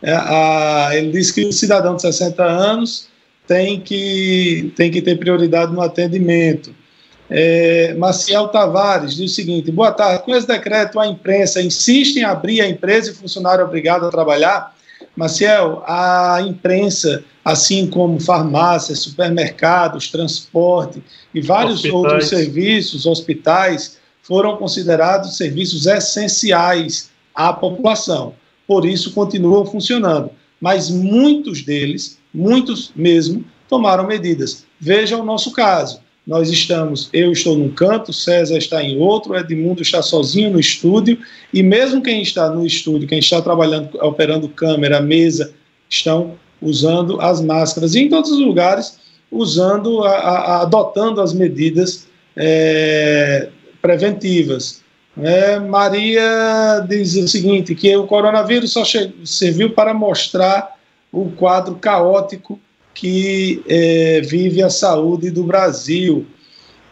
é, 0.01 0.13
a, 0.13 0.91
ele 0.93 1.11
diz 1.11 1.31
que 1.31 1.45
o 1.45 1.51
cidadão 1.51 1.95
de 1.95 2.01
60 2.01 2.41
anos 2.43 3.09
tem 3.45 3.79
que, 3.79 4.73
tem 4.75 4.89
que 4.89 5.01
ter 5.01 5.19
prioridade 5.19 5.73
no 5.73 5.81
atendimento. 5.81 6.73
É, 7.29 7.93
Maciel 7.95 8.47
Tavares 8.49 9.15
diz 9.15 9.31
o 9.31 9.33
seguinte: 9.33 9.71
boa 9.71 9.91
tarde. 9.91 10.23
Com 10.23 10.35
esse 10.35 10.47
decreto, 10.47 10.99
a 10.99 11.07
imprensa 11.07 11.61
insiste 11.61 12.17
em 12.17 12.23
abrir 12.23 12.61
a 12.61 12.69
empresa 12.69 13.11
e 13.11 13.15
funcionário 13.15 13.65
obrigado 13.65 14.05
a 14.05 14.11
trabalhar. 14.11 14.75
Maciel, 15.15 15.81
a 15.87 16.41
imprensa, 16.45 17.23
assim 17.43 17.87
como 17.87 18.19
farmácias, 18.19 18.99
supermercados, 18.99 20.11
transporte 20.11 21.01
e 21.33 21.41
vários 21.41 21.75
hospitais. 21.75 21.93
outros 21.95 22.27
serviços, 22.27 23.05
hospitais, 23.05 23.97
foram 24.21 24.57
considerados 24.57 25.37
serviços 25.37 25.85
essenciais 25.85 27.09
à 27.33 27.53
população. 27.53 28.33
Por 28.67 28.85
isso, 28.85 29.13
continuam 29.13 29.65
funcionando. 29.65 30.31
Mas 30.59 30.89
muitos 30.89 31.63
deles, 31.63 32.19
muitos 32.33 32.91
mesmo, 32.95 33.45
tomaram 33.69 34.05
medidas. 34.05 34.65
Veja 34.79 35.17
o 35.17 35.23
nosso 35.23 35.51
caso. 35.51 36.01
Nós 36.25 36.49
estamos, 36.49 37.07
eu 37.13 37.31
estou 37.31 37.55
num 37.55 37.69
canto, 37.69 38.11
César 38.11 38.57
está 38.57 38.81
em 38.81 38.97
outro, 38.97 39.35
Edmundo 39.35 39.83
está 39.83 40.01
sozinho 40.01 40.49
no 40.49 40.59
estúdio, 40.59 41.19
e 41.53 41.61
mesmo 41.61 42.01
quem 42.01 42.21
está 42.23 42.49
no 42.49 42.65
estúdio, 42.65 43.07
quem 43.07 43.19
está 43.19 43.41
trabalhando, 43.43 43.89
operando 44.01 44.49
câmera, 44.49 44.99
mesa, 44.99 45.53
estão 45.87 46.35
usando 46.59 47.21
as 47.21 47.41
máscaras. 47.41 47.93
E 47.93 48.01
em 48.01 48.09
todos 48.09 48.31
os 48.31 48.39
lugares, 48.39 48.97
usando, 49.31 50.03
a, 50.03 50.17
a, 50.17 50.61
adotando 50.63 51.21
as 51.21 51.31
medidas 51.31 52.07
é, 52.35 53.49
preventivas. 53.79 54.83
É, 55.21 55.59
Maria 55.59 56.83
diz 56.89 57.15
o 57.15 57.27
seguinte, 57.27 57.75
que 57.75 57.95
o 57.95 58.07
coronavírus 58.07 58.73
só 58.73 58.83
serviu 59.23 59.71
para 59.71 59.93
mostrar 59.93 60.75
o 61.11 61.29
quadro 61.29 61.75
caótico 61.75 62.59
que 62.95 63.61
é, 63.67 64.21
vive 64.21 64.63
a 64.63 64.69
saúde 64.69 65.29
do 65.29 65.43
Brasil. 65.43 66.25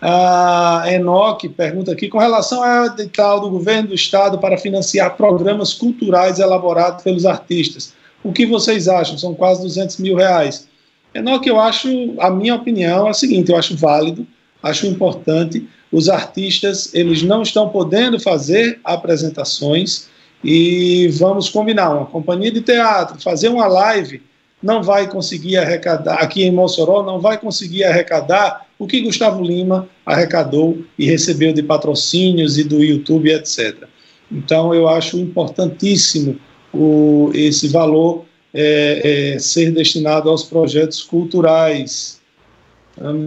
A 0.02 0.84
Enoque 0.92 1.48
pergunta 1.48 1.94
aqui, 1.94 2.10
com 2.10 2.18
relação 2.18 2.62
ao 2.62 2.88
edital 2.88 3.40
do 3.40 3.50
governo 3.50 3.88
do 3.88 3.96
estado 3.96 4.38
para 4.38 4.58
financiar 4.58 5.16
programas 5.16 5.74
culturais 5.74 6.40
elaborados 6.40 7.02
pelos 7.04 7.26
artistas, 7.26 7.94
o 8.22 8.34
que 8.34 8.46
vocês 8.46 8.90
acham? 8.90 9.18
São 9.18 9.34
quase 9.34 9.62
200 9.64 9.98
mil 9.98 10.18
reais. 10.18 10.68
Enoque, 11.16 11.50
eu 11.50 11.60
acho, 11.60 11.88
a 12.20 12.30
minha 12.30 12.56
opinião 12.56 13.08
é 13.08 13.12
a 13.12 13.14
seguinte, 13.14 13.50
eu 13.50 13.58
acho 13.58 13.78
válido, 13.78 14.28
acho 14.62 14.86
importante, 14.86 15.68
os 15.90 16.10
artistas, 16.10 16.94
eles 16.94 17.24
não 17.24 17.42
estão 17.42 17.70
podendo 17.70 18.20
fazer 18.20 18.80
apresentações 18.84 20.10
e 20.44 21.08
vamos 21.14 21.50
combinar, 21.50 21.92
uma 21.92 22.06
companhia 22.06 22.52
de 22.52 22.62
teatro, 22.62 23.22
fazer 23.22 23.48
uma 23.48 23.68
live 23.68 24.22
não 24.64 24.82
vai 24.82 25.10
conseguir 25.10 25.58
arrecadar, 25.58 26.16
aqui 26.16 26.44
em 26.44 26.52
Mossoró, 26.52 27.04
não 27.04 27.20
vai 27.20 27.38
conseguir 27.38 27.84
arrecadar 27.84 28.66
o 28.80 28.88
que 28.88 29.02
Gustavo 29.02 29.44
Lima 29.44 29.88
arrecadou 30.06 30.78
e 30.98 31.06
recebeu 31.06 31.52
de 31.52 31.62
patrocínios 31.62 32.58
e 32.58 32.64
do 32.64 32.82
YouTube, 32.82 33.30
etc. 33.30 33.84
Então, 34.32 34.74
eu 34.74 34.88
acho 34.88 35.20
importantíssimo 35.20 36.38
o, 36.74 37.30
esse 37.34 37.68
valor 37.68 38.26
é, 38.54 39.34
é, 39.34 39.40
ser 39.40 39.72
destinado 39.72 40.30
aos 40.30 40.44
projetos 40.44 41.04
culturais. 41.04 42.22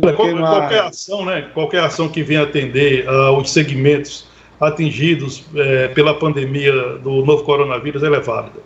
Qualquer, 0.01 0.37
qualquer 0.37 0.80
ação, 0.80 1.24
né, 1.24 1.43
qualquer 1.53 1.80
ação 1.80 2.09
que 2.09 2.22
venha 2.22 2.43
atender 2.43 3.07
uh, 3.09 3.37
os 3.37 3.51
segmentos 3.51 4.26
atingidos 4.61 5.45
é, 5.55 5.89
pela 5.89 6.14
pandemia 6.14 6.72
do 6.99 7.24
novo 7.24 7.43
coronavírus, 7.43 8.03
ela 8.03 8.16
é 8.16 8.20
válida. 8.20 8.61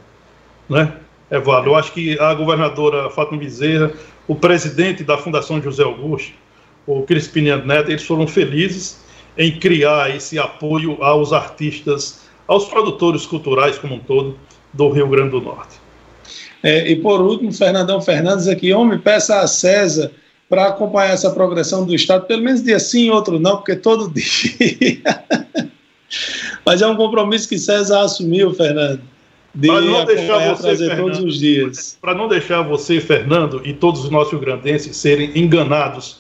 Né? 0.69 0.93
Evandro. 1.31 1.71
Eu 1.71 1.77
acho 1.77 1.93
que 1.93 2.19
a 2.19 2.35
governadora 2.35 3.09
Fátima 3.11 3.39
Bezerra, 3.39 3.93
o 4.27 4.35
presidente 4.35 5.05
da 5.05 5.17
Fundação 5.17 5.63
José 5.63 5.83
Augusto, 5.83 6.33
o 6.87 7.03
Crispim 7.03 7.43
Neto, 7.43 7.91
eles 7.91 8.05
foram 8.05 8.27
felizes 8.27 9.01
em 9.39 9.59
criar 9.59 10.15
esse 10.15 10.39
apoio 10.39 11.03
aos 11.03 11.33
artistas, 11.33 12.23
aos 12.49 12.65
produtores 12.65 13.27
culturais 13.27 13.79
como 13.79 13.95
um 13.95 14.01
todo 14.01 14.37
do 14.73 14.89
Rio 14.91 15.09
Grande 15.09 15.31
do 15.31 15.41
Norte. 15.41 15.77
É, 16.63 16.91
e 16.91 16.97
por 16.97 17.21
último, 17.21 17.53
Fernandão 17.53 18.03
Fernandes 18.03 18.49
aqui, 18.49 18.73
homem, 18.73 18.99
peça 18.99 19.41
a 19.41 19.47
César 19.47 20.11
para 20.49 20.67
acompanhar 20.67 21.13
essa 21.13 21.31
progressão 21.31 21.87
do 21.87 21.95
Estado, 21.95 22.27
pelo 22.27 22.43
menos 22.43 22.63
dia 22.63 22.79
sim, 22.79 23.09
outro 23.09 23.39
não, 23.39 23.59
porque 23.59 23.77
todo 23.77 24.13
dia. 24.13 25.01
Mas 26.67 26.83
é 26.83 26.87
um 26.87 26.97
compromisso 26.97 27.49
que 27.49 27.57
César 27.57 28.01
assumiu, 28.03 28.53
Fernando 28.53 29.01
para 29.59 29.81
não 29.81 30.05
deixar 30.05 30.55
você, 30.55 30.77
Fernando, 30.77 31.01
todos 31.01 31.21
os 31.21 31.39
dias. 31.39 31.99
Para 32.01 32.15
não 32.15 32.29
deixar 32.29 32.63
você, 32.63 33.01
Fernando, 33.01 33.61
e 33.65 33.73
todos 33.73 34.05
os 34.05 34.11
nossos 34.11 34.39
grandenses 34.39 34.97
serem 34.97 35.37
enganados 35.37 36.19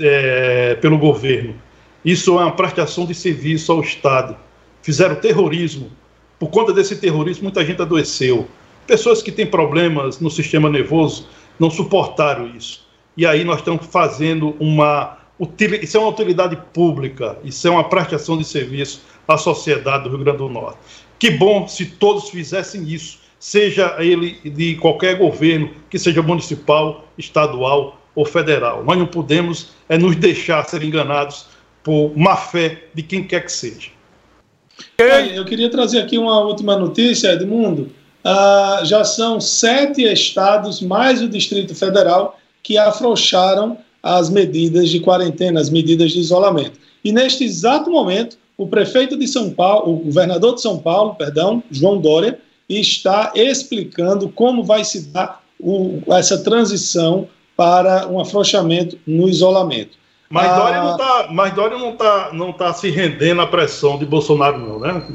é, 0.00 0.74
pelo 0.76 0.98
governo. 0.98 1.54
Isso 2.04 2.38
é 2.38 2.42
uma 2.42 2.52
prestação 2.52 3.04
de 3.06 3.14
serviço 3.14 3.72
ao 3.72 3.80
Estado. 3.80 4.36
Fizeram 4.82 5.16
terrorismo. 5.16 5.90
Por 6.38 6.48
conta 6.50 6.72
desse 6.72 6.96
terrorismo, 6.96 7.44
muita 7.44 7.64
gente 7.64 7.82
adoeceu. 7.82 8.46
Pessoas 8.86 9.22
que 9.22 9.32
têm 9.32 9.46
problemas 9.46 10.20
no 10.20 10.30
sistema 10.30 10.68
nervoso 10.68 11.28
não 11.58 11.70
suportaram 11.70 12.46
isso. 12.56 12.86
E 13.16 13.24
aí 13.26 13.44
nós 13.44 13.58
estamos 13.58 13.86
fazendo 13.86 14.54
uma. 14.60 15.18
Isso 15.82 15.96
é 15.96 16.00
uma 16.00 16.08
utilidade 16.08 16.56
pública, 16.72 17.38
isso 17.44 17.66
é 17.66 17.70
uma 17.70 17.84
prestação 17.84 18.38
de 18.38 18.44
serviço 18.44 19.02
à 19.28 19.36
sociedade 19.36 20.04
do 20.04 20.10
Rio 20.10 20.24
Grande 20.24 20.38
do 20.38 20.48
Norte. 20.48 20.78
Que 21.18 21.30
bom 21.30 21.66
se 21.66 21.86
todos 21.86 22.30
fizessem 22.30 22.86
isso, 22.88 23.18
seja 23.38 23.96
ele 23.98 24.38
de 24.44 24.76
qualquer 24.76 25.16
governo, 25.16 25.70
que 25.88 25.98
seja 25.98 26.22
municipal, 26.22 27.06
estadual 27.16 28.00
ou 28.14 28.24
federal. 28.24 28.84
Nós 28.84 28.98
não 28.98 29.06
podemos 29.06 29.68
é 29.88 29.96
nos 29.96 30.16
deixar 30.16 30.64
ser 30.64 30.82
enganados 30.82 31.46
por 31.82 32.16
má 32.16 32.36
fé 32.36 32.84
de 32.94 33.02
quem 33.02 33.24
quer 33.24 33.44
que 33.44 33.52
seja. 33.52 33.90
Eu 35.34 35.44
queria 35.44 35.70
trazer 35.70 36.00
aqui 36.00 36.18
uma 36.18 36.40
última 36.40 36.76
notícia, 36.76 37.32
Edmundo. 37.32 37.90
Ah, 38.24 38.80
já 38.84 39.04
são 39.04 39.40
sete 39.40 40.02
estados, 40.02 40.80
mais 40.80 41.22
o 41.22 41.28
Distrito 41.28 41.74
Federal, 41.74 42.38
que 42.62 42.76
afrouxaram 42.76 43.78
as 44.02 44.28
medidas 44.28 44.90
de 44.90 45.00
quarentena, 45.00 45.60
as 45.60 45.70
medidas 45.70 46.10
de 46.12 46.18
isolamento. 46.18 46.78
E 47.04 47.12
neste 47.12 47.44
exato 47.44 47.88
momento, 47.88 48.36
o 48.56 48.66
prefeito 48.66 49.16
de 49.16 49.26
São 49.26 49.50
Paulo, 49.50 49.92
o 49.92 49.96
governador 50.04 50.54
de 50.54 50.62
São 50.62 50.78
Paulo, 50.78 51.14
perdão, 51.14 51.62
João 51.70 52.00
Dória, 52.00 52.38
está 52.68 53.32
explicando 53.34 54.28
como 54.28 54.64
vai 54.64 54.84
se 54.84 55.08
dar 55.08 55.42
o, 55.60 56.00
essa 56.08 56.42
transição 56.42 57.28
para 57.56 58.06
um 58.08 58.20
afrouxamento 58.20 58.98
no 59.06 59.28
isolamento. 59.28 59.96
Mas 60.28 60.48
ah, 60.48 60.58
Dória 60.58 60.82
não 60.82 60.90
está 60.92 61.28
mas 61.30 61.54
Dória 61.54 61.78
não 61.78 61.92
tá, 61.92 62.30
não 62.32 62.52
tá 62.52 62.72
se 62.72 62.90
rendendo 62.90 63.40
à 63.40 63.46
pressão 63.46 63.98
de 63.98 64.04
Bolsonaro, 64.04 64.58
não, 64.58 64.80
né? 64.80 65.06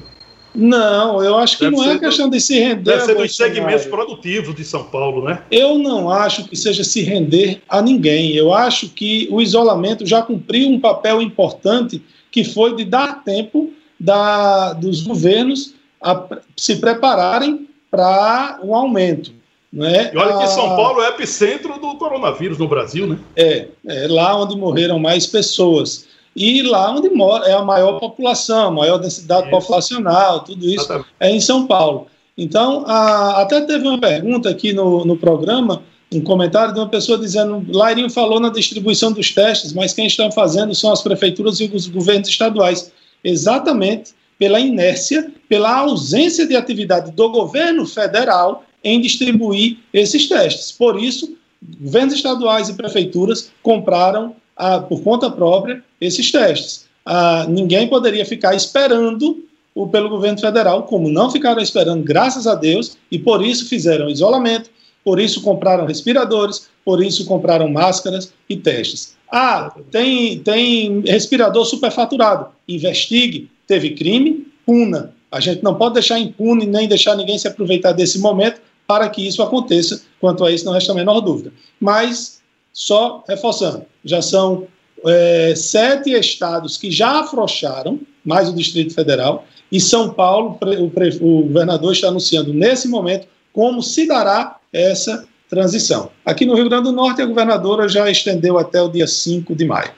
Não, 0.54 1.24
eu 1.24 1.38
acho 1.38 1.58
que 1.58 1.64
deve 1.64 1.76
não 1.78 1.92
é 1.92 1.98
questão 1.98 2.30
de 2.30 2.39
se 2.42 2.60
render. 2.60 2.84
Deve 2.84 3.06
ser 3.06 3.16
dos 3.16 3.36
segmentos 3.36 3.86
produtivos 3.86 4.54
de 4.54 4.66
São 4.66 4.84
Paulo, 4.84 5.24
né? 5.24 5.44
Eu 5.50 5.78
não 5.78 6.10
acho 6.10 6.46
que 6.46 6.56
seja 6.58 6.84
se 6.84 7.02
render 7.02 7.62
a 7.70 7.82
ninguém. 7.82 8.36
Eu 8.36 8.54
acho 8.54 8.89
que 8.89 9.28
o 9.32 9.42
isolamento 9.42 10.06
já 10.06 10.22
cumpriu 10.22 10.68
um 10.70 10.80
papel 10.80 11.22
importante 11.22 12.02
que 12.32 12.44
foi 12.44 12.76
de 12.76 12.86
dar 12.86 13.24
tempo 13.24 13.72
da, 14.00 14.74
dos 14.74 15.04
governos 15.04 15.76
a 16.02 16.26
se 16.58 16.78
prepararem 16.78 17.68
para 17.92 18.60
um 18.64 18.74
aumento. 18.74 19.32
Né? 19.72 20.12
E 20.14 20.18
olha 20.18 20.38
que 20.38 20.48
São 20.48 20.76
Paulo 20.76 21.02
é 21.02 21.10
epicentro 21.10 21.80
do 21.80 21.96
coronavírus 21.96 22.58
no 22.58 22.68
Brasil, 22.68 23.08
né? 23.08 23.20
É, 23.36 23.68
é 23.88 24.08
lá 24.08 24.36
onde 24.36 24.58
morreram 24.58 25.00
mais 25.00 25.28
pessoas. 25.28 26.08
E 26.36 26.62
lá 26.62 26.92
onde 26.92 27.10
mora 27.10 27.46
é 27.46 27.54
a 27.54 27.64
maior 27.64 28.00
população, 28.00 28.68
a 28.68 28.72
maior 28.72 28.98
densidade 28.98 29.44
isso. 29.44 29.52
populacional, 29.52 30.42
tudo 30.42 30.66
isso 30.66 30.86
Exatamente. 30.86 31.10
é 31.20 31.30
em 31.30 31.40
São 31.40 31.68
Paulo. 31.68 32.08
Então, 32.38 32.84
a, 32.88 33.42
até 33.42 33.62
teve 33.62 33.88
uma 33.88 34.00
pergunta 34.00 34.50
aqui 34.50 34.74
no, 34.74 35.06
no 35.06 35.18
programa 35.18 35.84
um 36.14 36.22
comentário 36.22 36.74
de 36.74 36.80
uma 36.80 36.89
pessoa 36.89 37.18
dizendo: 37.18 37.66
Lairinho 37.70 38.09
falou 38.09 38.39
na 38.39 38.49
distribuição 38.49 39.12
dos 39.12 39.32
testes, 39.32 39.74
mas 39.74 39.93
quem 39.93 40.07
está 40.07 40.30
fazendo 40.32 40.76
são 40.76 40.91
as 40.91 41.01
prefeituras 41.01 41.59
e 41.59 41.66
os 41.66 41.88
governos 41.88 42.28
estaduais. 42.28 42.91
Exatamente 43.24 44.14
pela 44.38 44.59
inércia, 44.59 45.32
pela 45.47 45.78
ausência 45.78 46.47
de 46.47 46.55
atividade 46.55 47.12
do 47.12 47.30
governo 47.30 47.86
federal 47.86 48.66
em 48.84 48.99
distribuir 48.99 49.78
esses 49.93 50.28
testes. 50.28 50.72
Por 50.72 51.01
isso, 51.01 51.38
governos 51.80 52.16
estaduais 52.16 52.68
e 52.68 52.74
prefeituras 52.74 53.51
compraram 53.62 54.36
ah, 54.57 54.80
por 54.80 55.03
conta 55.03 55.30
própria 55.30 55.84
esses 56.01 56.32
testes. 56.32 56.86
Ah, 57.05 57.45
ninguém 57.47 57.88
poderia 57.88 58.26
ficar 58.26 58.55
esperando 58.55 59.45
o, 59.76 59.88
pelo 59.88 60.09
governo 60.09 60.39
federal, 60.39 60.84
como 60.84 61.07
não 61.07 61.30
ficaram 61.30 61.62
esperando, 61.62 62.03
graças 62.03 62.47
a 62.47 62.55
Deus, 62.55 62.97
e 63.12 63.20
por 63.20 63.45
isso 63.45 63.70
fizeram 63.70 64.09
isolamento, 64.09 64.72
por 65.04 65.20
isso 65.20 65.41
compraram 65.41 65.86
respiradores, 65.86 66.70
por 66.86 67.04
isso 67.04 67.26
compraram 67.26 67.70
máscaras 67.70 68.34
e 68.49 68.56
testes. 68.56 69.16
Ah, 69.32 69.74
tem, 69.89 70.39
tem 70.39 71.02
respirador 71.02 71.66
superfaturado. 71.66 72.47
Investigue. 72.68 73.49
Teve 73.66 73.91
crime, 73.91 74.47
puna. 74.66 75.14
A 75.32 75.39
gente 75.39 75.64
não 75.64 75.76
pode 75.76 75.93
deixar 75.93 76.20
impune 76.20 76.66
nem 76.66 76.88
deixar 76.88 77.16
ninguém 77.16 77.38
se 77.38 77.47
aproveitar 77.47 77.93
desse 77.93 78.20
momento 78.20 78.60
para 78.86 79.10
que 79.10 79.26
isso 79.26 79.41
aconteça. 79.41 80.02
Quanto 80.20 80.43
a 80.43 80.52
isso, 80.52 80.66
não 80.66 80.74
resta 80.74 80.91
a 80.91 80.95
menor 80.95 81.22
dúvida. 81.22 81.54
Mas, 81.80 82.41
só 82.74 83.24
reforçando, 83.28 83.86
já 84.04 84.22
são 84.22 84.68
é, 85.06 85.54
sete 85.56 86.12
estados 86.12 86.76
que 86.76 86.91
já 86.91 87.22
afrouxaram, 87.22 87.99
mais 88.26 88.49
o 88.49 88.54
Distrito 88.54 88.93
Federal, 88.93 89.45
e 89.72 89.80
São 89.80 90.14
Paulo, 90.14 90.60
o, 90.62 90.86
o 91.26 91.43
governador 91.43 91.93
está 91.93 92.10
anunciando 92.10 92.54
nesse 92.54 92.89
momento 92.89 93.28
como 93.54 93.82
se 93.82 94.08
dará 94.08 94.58
essa 94.72 95.26
transição. 95.49 96.12
Aqui 96.26 96.45
no 96.45 96.56
Rio 96.56 96.70
Grande 96.70 96.86
do 96.86 96.91
Norte, 96.91 97.22
a 97.22 97.26
governadora 97.26 97.88
já 97.89 98.10
estendeu 98.10 98.58
até 98.58 98.82
o 98.82 98.88
dia 98.88 99.06
5 99.06 99.54
de 99.54 99.66
maio. 99.66 99.91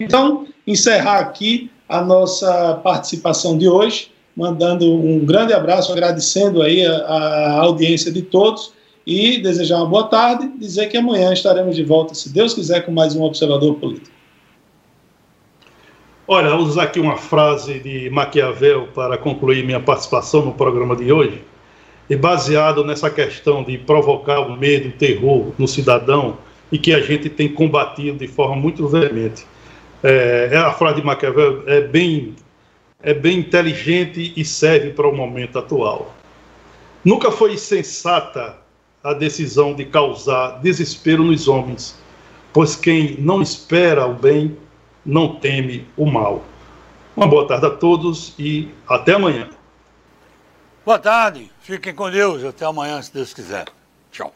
Então, 0.00 0.46
encerrar 0.66 1.18
aqui 1.18 1.70
a 1.88 2.00
nossa 2.00 2.80
participação 2.82 3.58
de 3.58 3.68
hoje, 3.68 4.10
mandando 4.36 4.90
um 4.94 5.24
grande 5.24 5.52
abraço, 5.52 5.92
agradecendo 5.92 6.62
aí 6.62 6.86
a, 6.86 6.96
a 6.96 7.52
audiência 7.60 8.12
de 8.12 8.22
todos 8.22 8.72
e 9.06 9.38
desejar 9.38 9.78
uma 9.78 9.86
boa 9.86 10.04
tarde, 10.04 10.50
dizer 10.58 10.88
que 10.88 10.96
amanhã 10.96 11.32
estaremos 11.32 11.74
de 11.74 11.82
volta, 11.82 12.14
se 12.14 12.28
Deus 12.28 12.54
quiser, 12.54 12.82
com 12.84 12.92
mais 12.92 13.16
um 13.16 13.22
Observador 13.22 13.74
Político. 13.76 14.16
Olha, 16.26 16.50
vou 16.50 16.60
usar 16.60 16.82
aqui 16.82 17.00
uma 17.00 17.16
frase 17.16 17.80
de 17.80 18.10
Maquiavel 18.10 18.88
para 18.94 19.16
concluir 19.16 19.64
minha 19.64 19.80
participação 19.80 20.44
no 20.44 20.52
programa 20.52 20.94
de 20.94 21.10
hoje. 21.10 21.42
E 22.08 22.16
baseado 22.16 22.84
nessa 22.84 23.10
questão 23.10 23.62
de 23.62 23.76
provocar 23.76 24.40
o 24.40 24.56
medo, 24.56 24.88
o 24.88 24.92
terror 24.92 25.52
no 25.58 25.68
cidadão, 25.68 26.38
e 26.70 26.78
que 26.78 26.92
a 26.92 27.00
gente 27.00 27.28
tem 27.28 27.48
combatido 27.48 28.18
de 28.18 28.28
forma 28.28 28.56
muito 28.56 28.86
veemente. 28.88 29.46
É, 30.02 30.56
a 30.56 30.72
frase 30.72 31.00
de 31.00 31.06
Maquiavel 31.06 31.64
é 31.66 31.80
bem, 31.80 32.34
é 33.02 33.12
bem 33.12 33.38
inteligente 33.38 34.32
e 34.36 34.44
serve 34.44 34.90
para 34.90 35.08
o 35.08 35.14
momento 35.14 35.58
atual. 35.58 36.14
Nunca 37.04 37.30
foi 37.30 37.56
sensata 37.56 38.56
a 39.02 39.12
decisão 39.12 39.74
de 39.74 39.84
causar 39.84 40.60
desespero 40.60 41.22
nos 41.22 41.48
homens, 41.48 41.98
pois 42.52 42.76
quem 42.76 43.16
não 43.18 43.40
espera 43.40 44.06
o 44.06 44.14
bem 44.14 44.56
não 45.04 45.36
teme 45.36 45.86
o 45.96 46.04
mal. 46.04 46.44
Uma 47.16 47.26
boa 47.26 47.46
tarde 47.46 47.66
a 47.66 47.70
todos 47.70 48.34
e 48.38 48.68
até 48.86 49.14
amanhã. 49.14 49.48
Boa 50.88 50.98
tarde, 50.98 51.52
fiquem 51.60 51.94
com 51.94 52.10
Deus, 52.10 52.42
até 52.42 52.64
amanhã, 52.64 53.02
se 53.02 53.12
Deus 53.12 53.34
quiser. 53.34 53.66
Tchau. 54.10 54.32